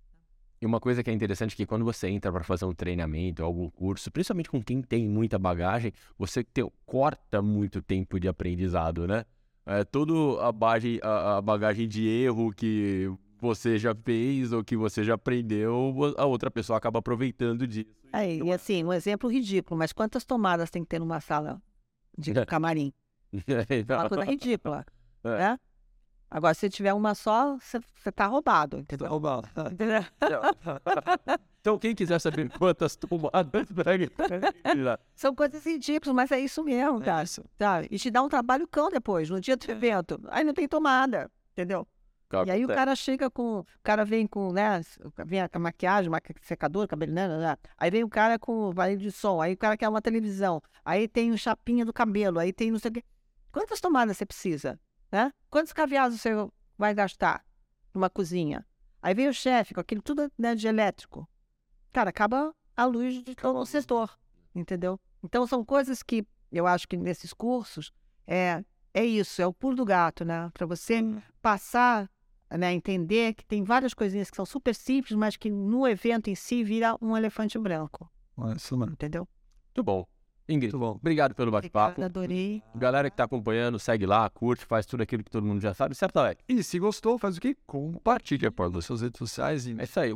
E 0.62 0.66
uma 0.66 0.80
coisa 0.80 1.04
que 1.04 1.10
é 1.10 1.14
interessante 1.14 1.54
é 1.54 1.56
que 1.58 1.66
quando 1.66 1.84
você 1.84 2.08
entra 2.08 2.32
para 2.32 2.44
fazer 2.44 2.66
um 2.66 2.74
treinamento, 2.74 3.44
algum 3.44 3.70
curso, 3.70 4.12
principalmente 4.12 4.50
com 4.50 4.62
quem 4.64 4.82
tem 4.82 5.08
muita 5.08 5.38
bagagem, 5.40 5.92
você 6.18 6.44
tem- 6.44 6.72
corta 6.86 7.42
muito 7.42 7.82
tempo 7.82 8.20
de 8.20 8.28
aprendizado, 8.28 9.08
né? 9.08 9.26
É, 9.66 9.84
toda 9.84 10.14
a 10.44 10.52
bagagem, 10.52 11.00
a, 11.04 11.38
a 11.38 11.42
bagagem 11.42 11.88
de 11.88 12.08
erro 12.08 12.52
que 12.54 13.12
você 13.40 13.78
já 13.80 13.94
fez 13.96 14.54
ou 14.54 14.64
que 14.64 14.78
você 14.78 15.04
já 15.04 15.16
aprendeu, 15.16 15.94
a 16.18 16.26
outra 16.26 16.52
pessoa 16.52 16.78
acaba 16.78 17.00
aproveitando 17.00 17.66
disso. 17.68 17.90
É, 18.14 18.36
e 18.36 18.52
assim, 18.52 18.84
um 18.84 18.94
exemplo 18.94 19.30
ridículo, 19.32 19.78
mas 19.80 19.92
quantas 19.92 20.24
tomadas 20.24 20.70
tem 20.70 20.84
que 20.84 20.90
ter 20.90 21.00
numa 21.00 21.20
sala 21.22 21.60
de 22.16 22.34
camarim? 22.46 22.94
É 23.34 23.96
uma 23.96 24.08
coisa 24.10 24.26
ridícula, 24.26 24.86
É. 25.24 25.38
né? 25.38 25.60
Agora, 26.34 26.54
se 26.54 26.70
tiver 26.70 26.94
uma 26.94 27.14
só, 27.14 27.58
você 27.58 28.10
tá 28.10 28.26
roubado, 28.26 28.80
entendeu? 28.80 29.10
Roubar. 29.10 29.44
Entendeu? 29.70 30.02
então, 31.60 31.78
quem 31.78 31.94
quiser 31.94 32.20
saber 32.20 32.50
quantas 32.58 32.96
tomadas. 32.96 33.68
São 35.14 35.36
coisas 35.36 35.66
ridículas, 35.66 36.16
mas 36.16 36.32
é 36.32 36.40
isso 36.40 36.64
mesmo, 36.64 37.02
cara. 37.02 37.26
Sabe? 37.28 37.90
E 37.92 38.00
te 38.00 38.10
dá 38.10 38.24
um 38.24 38.30
trabalho 38.30 38.66
cão 38.66 38.90
depois, 38.90 39.30
no 39.30 39.42
dia 39.42 39.58
do 39.58 39.70
evento. 39.70 40.22
Aí 40.30 40.46
não 40.46 40.54
tem 40.54 40.70
tomada, 40.70 41.30
entendeu? 41.52 41.86
E 42.48 42.52
aí 42.52 42.64
o 42.64 42.68
cara 42.70 42.96
chega 42.96 43.30
com. 43.30 43.60
O 43.60 43.66
cara 43.84 44.06
vem 44.06 44.26
com, 44.26 44.54
né? 44.54 44.80
Vem 45.26 45.42
a 45.42 45.60
maquiagem, 45.60 46.10
maqui- 46.10 46.34
secador, 46.44 46.88
cabelo, 46.88 47.12
né, 47.12 47.28
né, 47.28 47.38
né. 47.38 47.58
Aí 47.78 47.92
vem 47.92 48.06
o 48.06 48.10
cara 48.10 48.40
com 48.40 48.70
o 48.70 48.72
varinho 48.72 49.00
de 49.00 49.12
som, 49.12 49.42
aí 49.42 49.52
o 49.52 49.58
cara 49.58 49.76
quer 49.76 49.90
uma 49.90 50.02
televisão, 50.02 50.62
aí 50.86 51.10
tem 51.10 51.32
o 51.32 51.38
chapinha 51.38 51.84
do 51.84 51.92
cabelo, 51.92 52.40
aí 52.40 52.54
tem 52.54 52.72
não 52.72 52.80
sei 52.80 52.90
o 52.90 52.94
quê. 52.94 53.04
Quantas 53.52 53.82
tomadas 53.82 54.16
você 54.16 54.26
precisa? 54.26 54.80
Né? 55.12 55.34
Quantos 55.50 55.74
caviados 55.74 56.20
você 56.22 56.32
vai 56.78 56.94
gastar 56.94 57.44
numa 57.94 58.10
cozinha? 58.10 58.66
Aí 59.02 59.14
vem 59.14 59.28
o 59.28 59.34
chefe 59.34 59.74
com 59.74 59.82
aquilo 59.82 60.02
tudo 60.02 60.32
né, 60.38 60.56
de 60.56 60.68
elétrico. 60.68 61.28
Cara, 61.92 62.10
acaba 62.12 62.56
a 62.78 62.86
luz 62.86 63.22
de 63.24 63.36
todo 63.36 63.60
o 63.60 63.66
setor, 63.66 64.18
entendeu? 64.56 65.00
Então 65.24 65.46
são 65.46 65.66
coisas 65.66 66.02
que 66.02 66.26
eu 66.52 66.66
acho 66.66 66.88
que 66.88 66.96
nesses 66.96 67.34
cursos 67.34 67.92
é, 68.26 68.64
é 68.94 69.04
isso, 69.04 69.42
é 69.42 69.48
o 69.48 69.54
pulo 69.54 69.76
do 69.76 69.86
gato, 69.86 70.24
né? 70.24 70.50
Para 70.54 70.66
você 70.66 71.02
passar, 71.42 72.10
né, 72.50 72.74
entender 72.74 73.34
que 73.34 73.46
tem 73.46 73.64
várias 73.64 73.94
coisinhas 73.94 74.30
que 74.30 74.36
são 74.36 74.46
super 74.46 74.74
simples, 74.76 75.18
mas 75.18 75.36
que 75.36 75.50
no 75.50 75.88
evento 75.88 76.30
em 76.30 76.36
si 76.36 76.64
vira 76.64 76.96
um 77.02 77.16
elefante 77.18 77.58
branco, 77.58 78.10
É 78.38 78.56
isso, 78.56 78.78
mano. 78.78 78.94
entendeu? 78.94 79.28
Muito 79.68 79.84
bom. 79.84 80.06
Ingrid, 80.50 80.74
Muito 80.74 80.80
bom. 80.80 80.92
obrigado 81.00 81.34
pelo 81.36 81.52
bate-papo. 81.52 82.04
Adorei. 82.04 82.62
Galera 82.76 83.10
que 83.10 83.16
tá 83.16 83.24
acompanhando, 83.24 83.80
segue 83.80 84.06
lá, 84.06 84.30
curte, 84.30 84.66
faz 84.66 84.86
tudo 84.86 85.02
aquilo 85.04 85.24
que 85.24 85.32
todo 85.32 85.46
mundo 85.46 85.62
já 85.62 85.74
sabe, 85.74 85.96
certo, 85.96 86.18
Alex? 86.18 86.44
E 86.50 86.62
se 86.64 86.78
gostou, 86.80 87.18
faz 87.18 87.38
o 87.38 87.42
quê? 87.42 87.56
Compartilha 87.66 88.52
por 88.52 88.70
nas 88.72 88.86
suas 88.86 89.02
redes 89.02 89.18
sociais 89.18 89.66
e 89.66 89.76
É 89.80 89.84
isso 89.84 90.00
aí. 90.00 90.12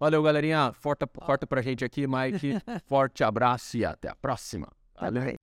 Valeu, 0.00 0.22
galerinha. 0.22 0.72
Forte, 0.72 1.06
forte 1.24 1.46
pra 1.46 1.62
gente 1.62 1.84
aqui, 1.84 2.06
Mike. 2.08 2.54
Forte 2.86 3.22
abraço 3.22 3.76
e 3.76 3.84
até 3.84 4.08
a 4.08 4.16
próxima. 4.16 4.66
Valeu. 5.00 5.36